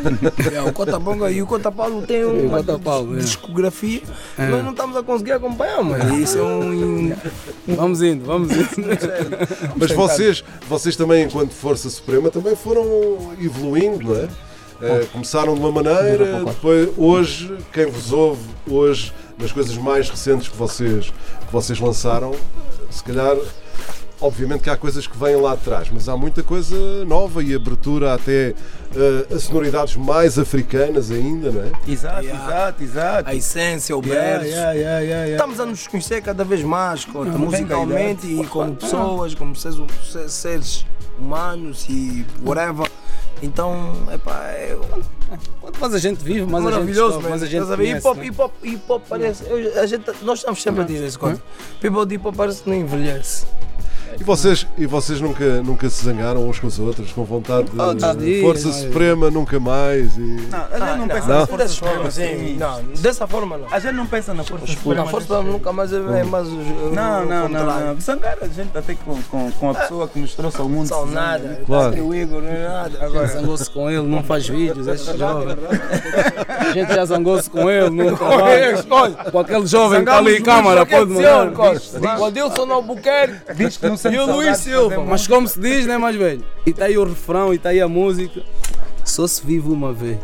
É, 0.52 0.60
o 0.60 0.70
Cota 0.70 0.98
Bonga 0.98 1.30
e 1.30 1.40
o 1.40 1.46
Cota 1.46 1.72
Paulo 1.72 2.02
tem 2.02 2.18
E 2.18 2.24
o 2.24 2.46
uma 2.48 2.58
é. 2.58 3.16
discografia, 3.20 4.02
nós 4.36 4.62
não 4.62 4.72
estamos 4.72 4.96
a 4.98 5.02
conseguir 5.02 5.32
acompanhar, 5.32 5.82
mano. 5.82 6.14
Isso 6.20 6.36
é 6.38 6.42
um. 6.42 7.14
Vamos 7.68 8.02
indo, 8.02 8.24
vamos 8.26 8.50
indo. 8.52 8.68
Mas 9.76 9.92
vocês, 9.92 10.33
vocês 10.68 10.96
também, 10.96 11.24
enquanto 11.24 11.52
Força 11.52 11.90
Suprema, 11.90 12.30
também 12.30 12.56
foram 12.56 13.34
evoluindo, 13.40 14.08
não 14.08 14.16
é? 14.16 14.28
Eh, 14.82 15.06
começaram 15.12 15.54
de 15.54 15.60
uma 15.60 15.70
maneira, 15.70 16.44
depois 16.44 16.90
hoje, 16.96 17.56
quem 17.72 17.86
vos 17.86 18.12
ouve 18.12 18.42
hoje, 18.68 19.12
nas 19.38 19.52
coisas 19.52 19.76
mais 19.76 20.10
recentes 20.10 20.48
que 20.48 20.56
vocês, 20.56 21.06
que 21.46 21.52
vocês 21.52 21.78
lançaram, 21.78 22.34
se 22.90 23.02
calhar, 23.02 23.36
obviamente 24.26 24.62
que 24.62 24.70
há 24.70 24.76
coisas 24.76 25.06
que 25.06 25.16
vêm 25.18 25.36
lá 25.36 25.52
atrás, 25.52 25.88
mas 25.92 26.08
há 26.08 26.16
muita 26.16 26.42
coisa 26.42 27.04
nova 27.04 27.42
e 27.42 27.54
abertura 27.54 28.14
até 28.14 28.54
eh, 28.96 29.34
a 29.34 29.38
sonoridades 29.38 29.96
mais 29.96 30.38
africanas 30.38 31.10
ainda, 31.10 31.50
não 31.50 31.62
é? 31.62 31.72
Exato, 31.86 32.22
Yeah. 32.24 32.44
exato, 32.44 32.82
exato. 32.82 33.28
A 33.30 33.34
essência, 33.34 33.96
o 33.96 34.00
berço. 34.00 34.46
yeah, 34.46 34.72
yeah, 34.72 34.98
yeah, 35.00 35.00
yeah. 35.00 35.32
Estamos 35.32 35.60
a 35.60 35.66
nos 35.66 35.86
conhecer 35.86 36.22
cada 36.22 36.42
vez 36.44 36.62
mais, 36.62 37.06
Não, 37.06 37.12
cá, 37.24 37.30
musicalmente 37.38 38.26
e 38.26 38.46
como 38.46 38.74
pessoas, 38.76 39.34
como 39.34 39.54
seres, 39.54 39.78
se- 40.10 40.28
seres 40.30 40.86
humanos 41.18 41.86
e 41.88 42.24
whatever. 42.44 42.90
Então, 43.42 43.92
epá, 44.12 44.46
é 44.52 44.78
Quanto 45.60 45.80
mais 45.80 45.92
a 45.94 45.98
gente 45.98 46.22
vive, 46.24 46.42
mais 46.46 46.64
a 46.64 46.68
gente 46.68 46.72
maravilhoso, 46.74 47.18
a 47.18 47.36
gente 47.46 47.66
conhece, 47.66 47.98
Hip 47.98 48.06
hop, 48.06 48.16
né? 48.16 48.26
hip 48.26 48.40
hop, 48.40 48.52
hip 48.62 48.82
hop 48.88 49.02
parece. 49.08 49.44
eu- 49.46 49.80
a 49.82 49.86
gente, 49.86 50.04
nós 50.22 50.38
estamos 50.38 50.62
sempre 50.62 50.82
a 50.82 50.84
dizer 50.84 51.06
isso, 51.06 51.18
Cota. 51.18 51.42
People 51.80 52.06
de 52.06 52.14
hip 52.14 52.26
hop 52.26 52.34
parece 52.36 52.62
que 52.62 52.70
não 52.70 52.76
envelhece. 52.76 53.44
E 54.18 54.24
vocês, 54.24 54.66
e 54.78 54.86
vocês 54.86 55.20
nunca, 55.20 55.62
nunca 55.62 55.88
se 55.88 56.04
zangaram 56.04 56.48
uns 56.48 56.58
com 56.58 56.66
os 56.66 56.78
outros, 56.78 57.12
com 57.12 57.24
vontade 57.24 57.68
de 57.70 57.80
os 57.80 58.18
dias, 58.18 58.42
Força 58.42 58.68
não 58.68 58.74
é? 58.74 58.78
Suprema, 58.78 59.30
nunca 59.30 59.60
mais. 59.60 60.16
E... 60.16 60.20
Não, 60.50 60.58
a 60.58 60.78
gente 60.78 60.98
não, 60.98 61.08
pensa 61.08 61.28
não. 61.28 61.40
na 61.40 61.46
força 61.46 61.64
Dessa 61.64 61.74
suprema 61.74 61.96
forma, 61.96 62.10
sim. 62.10 62.56
Não, 62.56 62.82
dessa 63.00 63.26
forma 63.26 63.58
não. 63.58 63.66
A 63.70 63.78
gente 63.78 63.94
não 63.94 64.06
pensa 64.06 64.34
na 64.34 64.44
força 64.44 64.66
suprema. 64.66 65.04
Na 65.04 65.10
força 65.10 65.42
nunca 65.42 65.72
mais 65.72 65.92
é, 65.92 65.96
é 65.96 66.24
mais 66.24 66.48
o, 66.48 66.56
o 66.56 66.92
Não, 66.94 67.24
não, 67.24 67.48
não, 67.48 67.64
não. 67.64 68.00
Zangar 68.00 68.36
a 68.40 68.46
gente 68.46 68.76
até 68.76 68.94
com, 68.94 69.22
com, 69.24 69.50
com 69.52 69.70
a 69.70 69.74
pessoa 69.74 70.08
que 70.08 70.18
nos 70.18 70.34
trouxe 70.34 70.60
ao 70.60 70.68
mundo. 70.68 70.86
São 70.86 71.06
nada. 71.06 71.44
né? 71.44 71.58
Claro. 71.66 72.06
O 72.06 72.14
Igor 72.14 72.42
não 72.42 72.50
é 72.50 72.68
nada. 72.68 73.04
Agora 73.04 73.26
zangou-se 73.26 73.70
com 73.70 73.90
ele, 73.90 74.06
não 74.06 74.22
faz 74.22 74.48
vídeos, 74.48 74.86
este 74.86 75.16
jovem. 75.18 75.56
A 76.48 76.72
gente 76.72 76.94
já 76.94 77.04
zangou-se 77.04 77.48
com 77.50 77.70
ele, 77.70 77.90
não 77.90 78.14
trabalha. 78.16 78.82
Com 79.30 79.38
aquele 79.38 79.66
jovem 79.66 80.04
que 80.04 80.10
está 80.10 80.18
ali 80.18 80.38
em 80.38 80.42
câmara, 80.42 80.86
pode 80.86 81.10
mandar. 81.10 82.20
O 82.20 82.24
Adilson 82.24 82.70
Albuquerque 82.72 83.54
Diz 83.54 83.76
que 83.76 83.88
não 83.88 83.96
e 84.10 84.18
o 84.18 84.26
Luís 84.26 84.56
Silva. 84.58 85.04
Mas 85.04 85.26
como 85.26 85.46
se 85.48 85.58
diz, 85.60 85.86
né, 85.86 85.96
mais 85.98 86.16
velho? 86.16 86.44
E 86.66 86.70
está 86.70 86.86
aí 86.86 86.96
o 86.98 87.04
refrão, 87.04 87.52
e 87.52 87.56
está 87.56 87.70
aí 87.70 87.80
a 87.80 87.88
música. 87.88 88.42
Só 89.04 89.26
se 89.26 89.44
vive 89.44 89.68
uma 89.68 89.92
vez. 89.92 90.18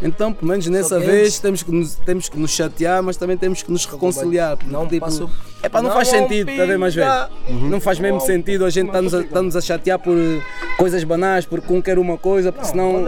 Então, 0.00 0.32
pelo 0.32 0.48
menos 0.48 0.64
nessa 0.68 0.98
vez, 1.00 1.40
temos 1.40 1.64
que, 1.64 1.72
nos, 1.72 1.96
temos 1.96 2.28
que 2.28 2.38
nos 2.38 2.52
chatear, 2.52 3.02
mas 3.02 3.16
também 3.16 3.36
temos 3.36 3.64
que 3.64 3.72
nos 3.72 3.84
reconciliar. 3.84 4.56
porque, 4.56 4.70
Não 4.72 4.86
tipo, 4.86 5.04
passou- 5.04 5.28
É 5.60 5.68
pá, 5.68 5.82
não, 5.82 5.88
Não 5.88 5.96
faz 5.96 6.08
sentido, 6.08 6.48
está 6.48 6.62
a 6.62 6.66
ver 6.66 6.78
mais 6.78 6.94
velho? 6.94 7.10
pinga. 7.48 7.68
Não 7.68 7.80
faz 7.80 7.98
mesmo 7.98 8.20
sentido 8.20 8.64
a 8.64 8.70
gente 8.70 8.86
estar-nos 8.86 9.12
a, 9.12 9.20
estar-nos 9.22 9.56
a 9.56 9.60
chatear 9.60 9.98
por 9.98 10.16
eh, 10.16 10.40
coisas 10.78 11.02
banais, 11.02 11.44
porque 11.46 11.72
um 11.72 11.82
quer 11.82 11.98
uma 11.98 12.16
coisa, 12.16 12.52
porque 12.52 12.68
senão 12.68 13.06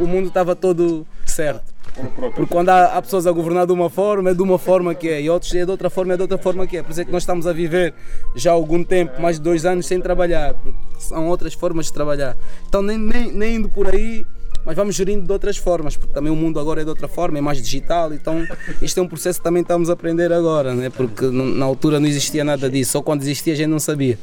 o 0.00 0.06
mundo 0.08 0.26
estava 0.26 0.56
todo 0.56 1.06
certo. 1.24 1.71
Porque 2.18 2.46
quando 2.46 2.70
há, 2.70 2.96
há 2.96 3.02
pessoas 3.02 3.26
a 3.26 3.32
governar 3.32 3.66
de 3.66 3.72
uma 3.72 3.90
forma, 3.90 4.30
é 4.30 4.34
de 4.34 4.42
uma 4.42 4.58
forma 4.58 4.94
que 4.94 5.08
é, 5.08 5.20
e 5.20 5.28
outros 5.28 5.54
é 5.54 5.64
de 5.64 5.70
outra 5.70 5.90
forma, 5.90 6.14
é 6.14 6.16
de 6.16 6.22
outra 6.22 6.38
forma 6.38 6.66
que 6.66 6.78
é. 6.78 6.82
Por 6.82 6.92
isso 6.92 7.00
é 7.02 7.04
que 7.04 7.12
nós 7.12 7.22
estamos 7.22 7.46
a 7.46 7.52
viver 7.52 7.92
já 8.34 8.50
há 8.50 8.54
algum 8.54 8.82
tempo, 8.82 9.20
mais 9.20 9.36
de 9.36 9.42
dois 9.42 9.66
anos, 9.66 9.86
sem 9.86 10.00
trabalhar, 10.00 10.54
porque 10.54 10.78
são 10.98 11.28
outras 11.28 11.52
formas 11.52 11.86
de 11.86 11.92
trabalhar. 11.92 12.36
Então, 12.66 12.80
nem, 12.80 12.96
nem, 12.96 13.30
nem 13.30 13.56
indo 13.56 13.68
por 13.68 13.94
aí, 13.94 14.26
mas 14.64 14.76
vamos 14.76 14.94
gerindo 14.94 15.26
de 15.26 15.32
outras 15.32 15.56
formas, 15.56 15.96
porque 15.96 16.14
também 16.14 16.32
o 16.32 16.36
mundo 16.36 16.58
agora 16.58 16.80
é 16.80 16.84
de 16.84 16.90
outra 16.90 17.08
forma, 17.08 17.38
é 17.38 17.40
mais 17.40 17.60
digital, 17.60 18.12
então 18.12 18.46
isto 18.80 18.98
é 18.98 19.02
um 19.02 19.08
processo 19.08 19.40
que 19.40 19.44
também 19.44 19.62
estamos 19.62 19.90
a 19.90 19.92
aprender 19.92 20.32
agora, 20.32 20.74
né? 20.74 20.88
porque 20.88 21.26
na 21.26 21.64
altura 21.64 21.98
não 21.98 22.06
existia 22.06 22.44
nada 22.44 22.70
disso, 22.70 22.92
só 22.92 23.02
quando 23.02 23.22
existia 23.22 23.52
a 23.52 23.56
gente 23.56 23.68
não 23.68 23.80
sabia. 23.80 24.18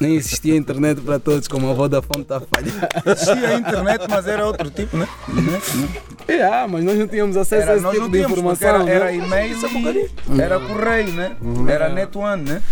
Nem 0.00 0.16
existia 0.16 0.56
internet 0.56 1.00
para 1.00 1.18
todos, 1.18 1.46
como 1.48 1.70
a 1.70 1.74
Vodafone 1.74 2.22
está 2.22 2.38
a 2.38 2.40
falhar. 2.40 2.88
Existia 3.06 3.48
a 3.48 3.54
internet, 3.54 4.06
mas 4.08 4.26
era 4.26 4.44
outro 4.46 4.68
tipo, 4.70 4.96
né? 4.96 5.06
É, 6.26 6.66
mas 6.66 6.84
nós 6.84 6.98
não 6.98 7.06
tínhamos 7.06 7.36
acesso 7.36 7.62
Era, 7.62 7.72
a 7.72 7.76
esse 7.76 7.84
tipo 7.90 8.00
não 8.02 8.10
de 8.10 8.18
informação. 8.32 8.68
era, 8.68 8.90
era 8.90 9.04
né? 9.06 9.16
e-mail 9.16 9.56
e 9.56 9.60
era 10.40 10.58
correio, 10.60 11.12
né? 11.12 11.36
Era 11.68 11.88
net 11.88 12.16
one, 12.16 12.42
né? 12.42 12.62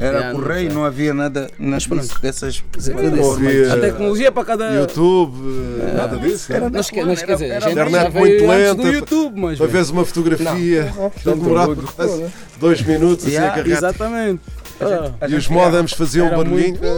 Era 0.00 0.18
Yeah, 0.18 0.38
correio, 0.38 0.72
não 0.72 0.84
havia 0.84 1.12
nada, 1.12 1.50
pronto. 1.88 2.02
disso, 2.02 2.22
dessas 2.22 2.62
Não 2.76 3.72
A 3.72 3.76
tecnologia 3.80 4.30
para 4.30 4.44
cada. 4.44 4.72
YouTube, 4.72 5.34
eh, 5.80 5.92
nada 5.96 6.16
disso. 6.18 6.52
Era 6.52 6.70
Nós, 6.70 6.88
que- 6.88 7.02
nós, 7.02 7.20
quer 7.20 7.32
dizer, 7.32 7.44
a 7.46 7.54
Era- 7.54 7.60
gente 7.62 7.72
Internet 7.72 8.14
muito 8.16 8.46
lenta, 8.46 8.74
do 8.76 8.88
YouTube, 8.92 9.40
mas. 9.40 9.58
Para 9.58 9.66
veres 9.66 9.90
uma 9.90 10.04
fotografia, 10.04 10.94
aquilo 11.04 11.34
demorava 11.34 11.74
quase 11.96 12.26
dois 12.60 12.80
minutos 12.82 13.24
assim 13.26 13.36
a 13.38 13.40
Yeah, 13.40 13.56
carregar. 13.56 13.78
Exatamente. 13.78 14.40
Ah, 14.80 15.26
E 15.28 15.34
os 15.34 15.48
modems 15.48 15.92
faziam 15.92 16.26
um 16.28 16.36
barulhinho. 16.36 16.78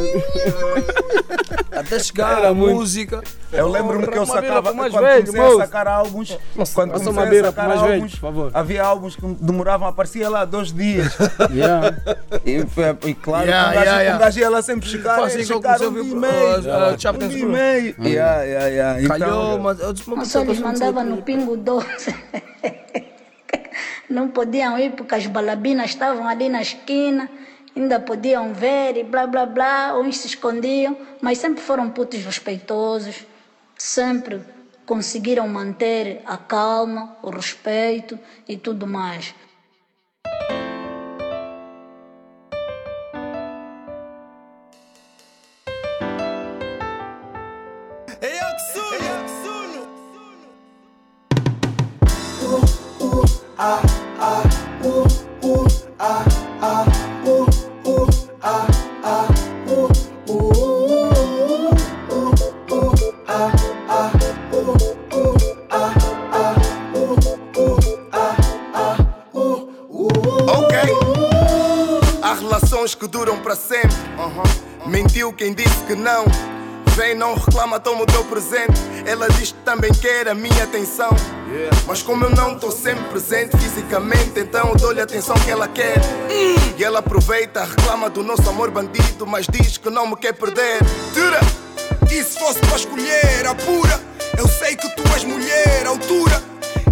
Até 1.72 1.99
chegar 1.99 2.39
Era 2.39 2.49
a 2.51 2.55
muito. 2.55 2.74
música. 2.74 3.22
Eu 3.53 3.68
lembro-me 3.68 4.07
que 4.07 4.18
eu 4.18 4.26
sacava 4.26 4.72
mais 4.74 4.93
quando 4.93 5.03
velho, 5.05 5.26
comecei 5.26 5.41
moço. 5.41 5.61
a 5.61 5.64
sacar 5.66 5.89
álbuns. 5.89 6.39
Quando 6.74 6.91
passa 6.93 7.05
comecei 7.05 7.11
uma 7.12 7.22
a 7.22 7.26
bira 7.26 7.47
sacar 7.49 7.68
mais 7.68 7.81
velho, 7.81 7.95
álbuns, 7.95 8.11
por 8.12 8.20
favor. 8.20 8.51
havia 8.53 8.83
álbuns 8.85 9.16
que 9.16 9.26
demoravam, 9.41 9.89
aparecia 9.89 10.28
lá 10.28 10.45
dois 10.45 10.72
dias. 10.72 11.16
yeah. 11.55 11.97
E, 12.45 12.66
foi- 12.66 12.97
e 13.09 13.14
claro, 13.14 13.47
Yeah, 13.47 13.70
um 13.70 13.72
gajo- 13.74 13.85
yeah, 13.85 14.01
yeah. 14.03 14.16
um 14.16 14.20
gajo 14.20 14.41
ia 14.41 14.51
lá 14.51 14.62
sempre 14.62 14.89
chegar, 14.89 15.20
assim 15.24 15.45
chegar 15.45 15.81
a 15.83 15.89
um 15.89 15.93
dia 15.95 16.03
e 16.03 16.14
meio, 16.14 16.72
a- 16.72 16.89
a 16.91 17.12
um 17.12 17.28
dia 17.28 17.39
e 17.39 17.45
meio. 17.47 17.95
Yeah, 18.03 18.43
yeah, 18.43 18.66
yeah. 18.66 19.03
Então, 19.03 19.18
Calhou, 19.18 19.59
mas 19.59 19.81
eu 19.81 19.93
disse, 19.93 20.11
Mas 20.11 20.28
só 20.28 20.43
lhes 20.43 20.59
mandava 20.59 21.03
no 21.03 21.22
pingo 21.22 21.57
doce. 21.57 22.14
Não 24.09 24.28
podiam 24.28 24.76
ir 24.78 24.91
porque 24.93 25.14
as 25.14 25.26
balabinas 25.26 25.91
estavam 25.91 26.26
ali 26.28 26.49
na 26.49 26.61
esquina, 26.62 27.31
ainda 27.77 28.01
podiam 28.01 28.53
ver 28.53 28.97
e 28.97 29.05
blá 29.05 29.27
blá 29.27 29.47
blá, 29.47 29.99
uns 29.99 30.18
se 30.18 30.27
escondiam, 30.27 30.97
mas 31.21 31.39
sempre 31.39 31.62
foram 31.62 31.91
putos 31.91 32.25
respeitosos, 32.25 33.25
sempre 33.77 34.41
conseguiram 34.85 35.47
manter 35.49 36.23
a 36.27 36.37
calma, 36.37 37.16
o 37.23 37.31
respeito 37.31 38.18
e 38.49 38.57
tudo 38.57 38.87
mais. 38.87 39.35
Ok. 53.62 54.00
Para 73.51 73.57
sempre. 73.57 73.97
Mentiu 74.87 75.33
quem 75.33 75.53
disse 75.53 75.83
que 75.85 75.97
não. 75.97 76.25
Vem, 76.95 77.17
não 77.17 77.35
reclama, 77.35 77.81
toma 77.81 78.03
o 78.03 78.07
teu 78.07 78.23
presente. 78.25 78.81
Ela 79.05 79.29
diz 79.29 79.51
que 79.51 79.59
também 79.65 79.91
quer 79.93 80.29
a 80.29 80.35
minha 80.35 80.63
atenção. 80.63 81.11
Mas 81.85 82.01
como 82.01 82.27
eu 82.27 82.31
não 82.31 82.55
estou 82.55 82.71
sempre 82.71 83.03
presente 83.07 83.57
fisicamente, 83.57 84.39
então 84.39 84.69
eu 84.69 84.77
dou-lhe 84.77 85.01
a 85.01 85.03
atenção 85.03 85.35
que 85.35 85.51
ela 85.51 85.67
quer. 85.67 85.97
E 86.79 86.85
ela 86.85 87.01
aproveita, 87.01 87.65
reclama 87.65 88.09
do 88.09 88.23
nosso 88.23 88.49
amor 88.49 88.71
bandido, 88.71 89.27
mas 89.27 89.47
diz 89.49 89.77
que 89.77 89.91
não 89.91 90.07
me 90.07 90.17
quer 90.17 90.33
perder. 90.33 90.79
Tira! 91.13 91.41
E 92.09 92.23
se 92.23 92.39
fosse 92.39 92.61
para 92.61 92.77
escolher 92.77 93.47
a 93.49 93.55
pura, 93.57 94.01
eu 94.39 94.47
sei 94.47 94.77
que 94.77 94.89
tu 94.95 95.03
és 95.13 95.25
mulher, 95.25 95.87
altura. 95.89 96.41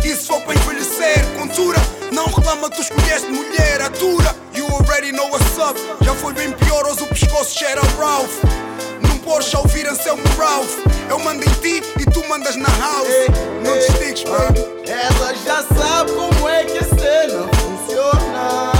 E 0.04 0.08
se 0.08 0.26
for 0.26 0.40
para 0.40 0.54
envelhecer, 0.54 1.24
contura, 1.38 1.78
não 2.10 2.26
reclama, 2.26 2.68
tu 2.68 2.80
escolheste 2.80 3.28
mulher, 3.28 3.80
atura. 3.80 4.47
You 4.47 4.47
already 4.72 5.12
know 5.12 5.28
what's 5.30 5.58
up, 5.58 5.78
já 6.02 6.14
foi 6.14 6.32
bem 6.32 6.52
pior, 6.52 6.86
hoje 6.86 7.02
o 7.02 7.06
pescoço 7.06 7.58
cheira 7.58 7.80
Ralph. 7.98 8.32
Num 9.02 9.18
Porsche 9.18 9.56
a 9.56 9.60
ouvir 9.60 9.86
Anselmo 9.86 10.22
Ralph. 10.38 10.72
Eu 11.08 11.18
mando 11.18 11.42
em 11.42 11.52
ti 11.60 11.82
e 11.98 12.04
tu 12.04 12.26
mandas 12.28 12.56
na 12.56 12.68
house. 12.68 13.08
não 13.64 13.74
te 13.78 13.92
estiques, 13.92 14.24
baby. 14.24 14.60
Ela 14.86 15.34
já 15.34 15.62
sabe 15.74 16.12
como 16.12 16.48
é 16.48 16.64
que 16.64 16.78
a 16.78 16.84
cena 16.84 17.48
funciona. 17.54 18.72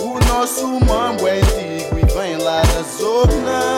O 0.00 0.18
nosso 0.26 0.66
mambo 0.84 1.26
é 1.26 1.38
antigo 1.38 1.98
e 1.98 2.14
vem 2.14 2.36
lá 2.36 2.62
da 2.62 2.82
zona. 2.98 3.73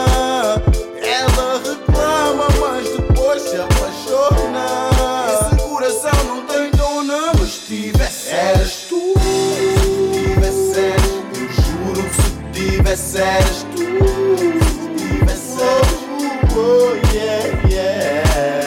tivesseres 12.86 13.66
tu, 13.74 13.82
se 13.82 14.86
tivesseres 14.96 16.00
tu, 16.18 16.56
oh, 16.56 16.94
yeah, 17.12 17.44
yeah. 17.68 18.62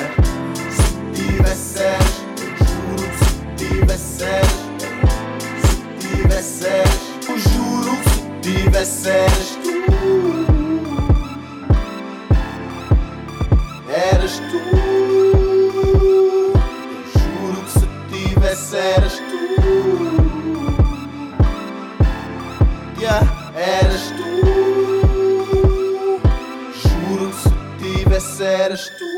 Se 0.69 0.87
tivesseres, 1.13 2.15
juro 2.59 3.07
que 3.07 3.15
se 3.15 3.31
tivesseres, 3.55 4.55
se 5.63 5.75
tivesseres, 5.99 6.99
eu 7.29 7.35
juro 7.39 7.91
que 7.95 8.09
se 8.09 8.19
tivesseres 8.41 9.49
tu, 9.63 9.75
eras 13.89 14.35
tu. 14.51 14.59
Juro 17.13 17.59
que 17.63 17.71
se 17.71 17.87
tivesseres 18.11 19.15
tu, 19.29 19.41
yeah 22.99 23.38
eras 23.59 24.01
tu. 24.15 24.23
Juro 26.87 27.29
que 27.29 27.37
se 27.43 27.97
tivesse 27.97 28.43
eras 28.43 28.89
tu. 28.97 29.09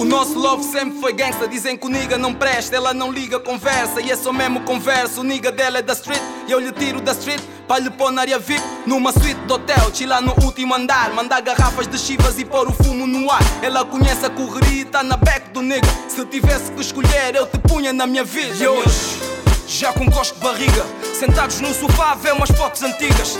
O 0.00 0.04
nosso 0.04 0.38
love 0.38 0.64
sempre 0.64 0.98
foi 1.00 1.12
gangsta. 1.12 1.46
Dizem 1.46 1.76
que 1.76 1.86
o 1.86 1.88
nigga 1.88 2.18
não 2.18 2.34
presta, 2.34 2.76
ela 2.76 2.92
não 2.92 3.12
liga, 3.12 3.38
conversa. 3.38 4.00
E 4.00 4.10
é 4.10 4.16
só 4.16 4.32
mesmo 4.32 4.60
conversa. 4.62 5.20
O 5.20 5.24
nigga 5.24 5.52
dela 5.52 5.78
é 5.78 5.82
da 5.82 5.92
street 5.92 6.20
e 6.48 6.52
eu 6.52 6.58
lhe 6.58 6.72
tiro 6.72 7.00
da 7.00 7.12
street. 7.12 7.40
Pra 7.66 7.78
lhe 7.78 7.90
pôr 7.90 8.10
na 8.10 8.22
área 8.22 8.38
VIP, 8.38 8.62
numa 8.86 9.12
suíte 9.12 9.40
de 9.42 9.52
hotel, 9.52 9.94
chilar 9.94 10.22
no 10.22 10.32
último 10.42 10.74
andar, 10.74 11.12
mandar 11.12 11.42
garrafas 11.42 11.86
de 11.86 11.98
chivas 11.98 12.38
e 12.38 12.44
pôr 12.44 12.66
o 12.66 12.72
fumo 12.72 13.06
no 13.06 13.30
ar. 13.30 13.42
Ela 13.62 13.84
conhece 13.84 14.24
a 14.24 14.30
correria 14.30 14.82
e 14.82 14.84
tá 14.86 15.02
na 15.02 15.18
back 15.18 15.50
do 15.50 15.60
nigga. 15.60 15.86
Se 16.08 16.24
tivesse 16.24 16.72
que 16.72 16.80
escolher, 16.80 17.34
eu 17.34 17.46
te 17.46 17.58
punha 17.58 17.92
na 17.92 18.06
minha 18.06 18.24
vida. 18.24 18.54
E 18.56 18.66
hoje, 18.66 19.20
já 19.66 19.92
com 19.92 20.06
gosto 20.06 20.36
de 20.36 20.40
barriga, 20.40 20.86
sentados 21.16 21.60
num 21.60 21.72
sofá 21.74 22.14
ver 22.14 22.32
umas 22.32 22.50
fotos 22.50 22.82
antigas. 22.82 23.38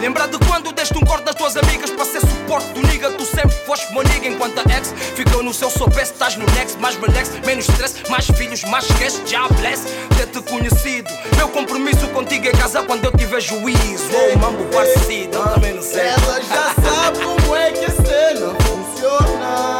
Lembra 0.00 0.28
de 0.28 0.38
quando 0.46 0.72
deste 0.72 0.96
um 0.96 1.00
corte 1.00 1.24
das 1.24 1.34
tuas 1.34 1.56
amigas 1.56 1.90
para 1.90 2.04
ser 2.04 2.20
suporte 2.20 2.72
do 2.72 2.86
nigga? 2.86 3.10
Tu 3.10 3.24
sempre 3.24 3.50
foste 3.66 3.92
meu 3.92 4.04
nigga 4.04 4.28
enquanto 4.28 4.58
a 4.58 4.72
ex 4.72 4.94
ficou 5.16 5.42
no 5.42 5.52
seu 5.52 5.68
soubesse. 5.68 6.12
Estás 6.12 6.36
no 6.36 6.46
next, 6.54 6.78
mais 6.78 6.94
relax, 6.94 7.30
menos 7.44 7.68
stress, 7.68 8.08
mais 8.08 8.26
filhos, 8.26 8.62
mais 8.64 8.88
esquece. 8.88 9.20
Já 9.26 9.48
bless, 9.48 9.82
ter-te 10.16 10.40
conhecido. 10.42 11.10
Meu 11.36 11.48
compromisso 11.48 12.06
contigo 12.08 12.46
é 12.46 12.52
casar 12.52 12.84
quando 12.84 13.04
eu 13.04 13.12
tiver 13.12 13.40
juízo. 13.40 14.08
Oh, 14.12 14.38
mambo 14.38 14.64
parecido, 14.66 15.36
eu 15.36 15.48
também 15.48 15.74
não 15.74 15.82
sei. 15.82 16.02
Ela 16.02 16.40
já 16.42 16.74
sabe 16.80 17.18
como 17.18 17.56
é 17.56 17.72
que 17.72 17.84
a 17.84 17.90
cena 17.90 18.54
funciona. 18.60 19.78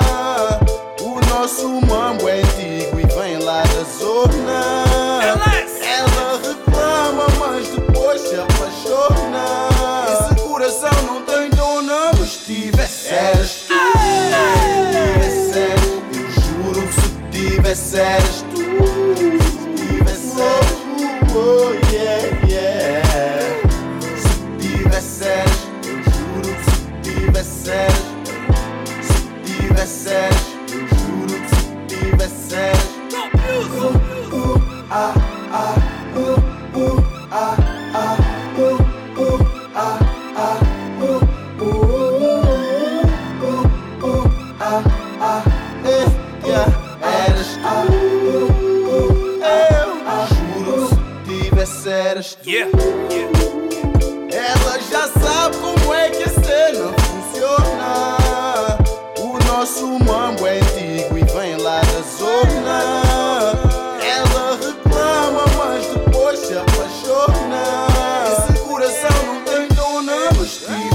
O 1.00 1.20
nosso 1.26 1.80
mambo 1.86 2.28
é 2.28 2.40
antigo 2.40 2.98
e 2.98 3.06
vem 3.06 3.38
lá 3.38 3.62
da 3.62 3.84
zona. 3.84 4.87
Eras 17.68 18.44
tu. 18.54 18.62
Se 19.36 19.58
tivesse 19.76 20.40
eras, 20.40 20.72
oh 21.36 21.74
yeah, 21.92 22.46
yeah. 22.46 23.02
Se 24.16 24.32
tivesse 24.58 25.24
eras, 25.24 25.68
eu 25.86 25.96
juro 26.02 26.48
que 26.56 26.64
se 26.70 26.80
tivesse 27.02 27.70
eras. 27.70 27.98
Se 29.02 29.18
tivesse 29.44 30.08
eras, 30.08 30.46
eu 30.72 30.80
juro 30.88 31.34
que 31.42 31.48
se 31.54 31.62
tivesse 31.88 32.54
eras. 32.54 32.88
Uh, 33.80 34.34
uh, 34.34 34.84
ah, 34.90 35.37
thirsty. 70.48 70.87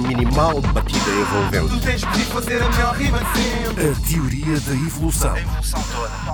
Minimal 0.00 0.60
batida 0.60 1.10
envolvente. 1.10 1.68
Tu 1.68 1.80
tens 1.80 2.02
vir 2.02 2.26
fazer 2.26 2.62
a 2.62 2.68
melhor 2.68 2.94
rima 2.96 3.18
sempre. 3.34 3.90
A 3.90 3.94
teoria 4.08 4.60
da 4.60 4.72
evolução. 4.72 5.34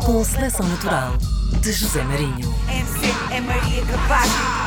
Com 0.05 0.25
seleção 0.25 0.67
natural 0.69 1.17
de 1.61 1.73
José 1.73 2.03
Marinho. 2.05 2.55
MC 2.69 3.35
é 3.35 3.41
Maria 3.41 3.85
Capaz. 3.87 4.66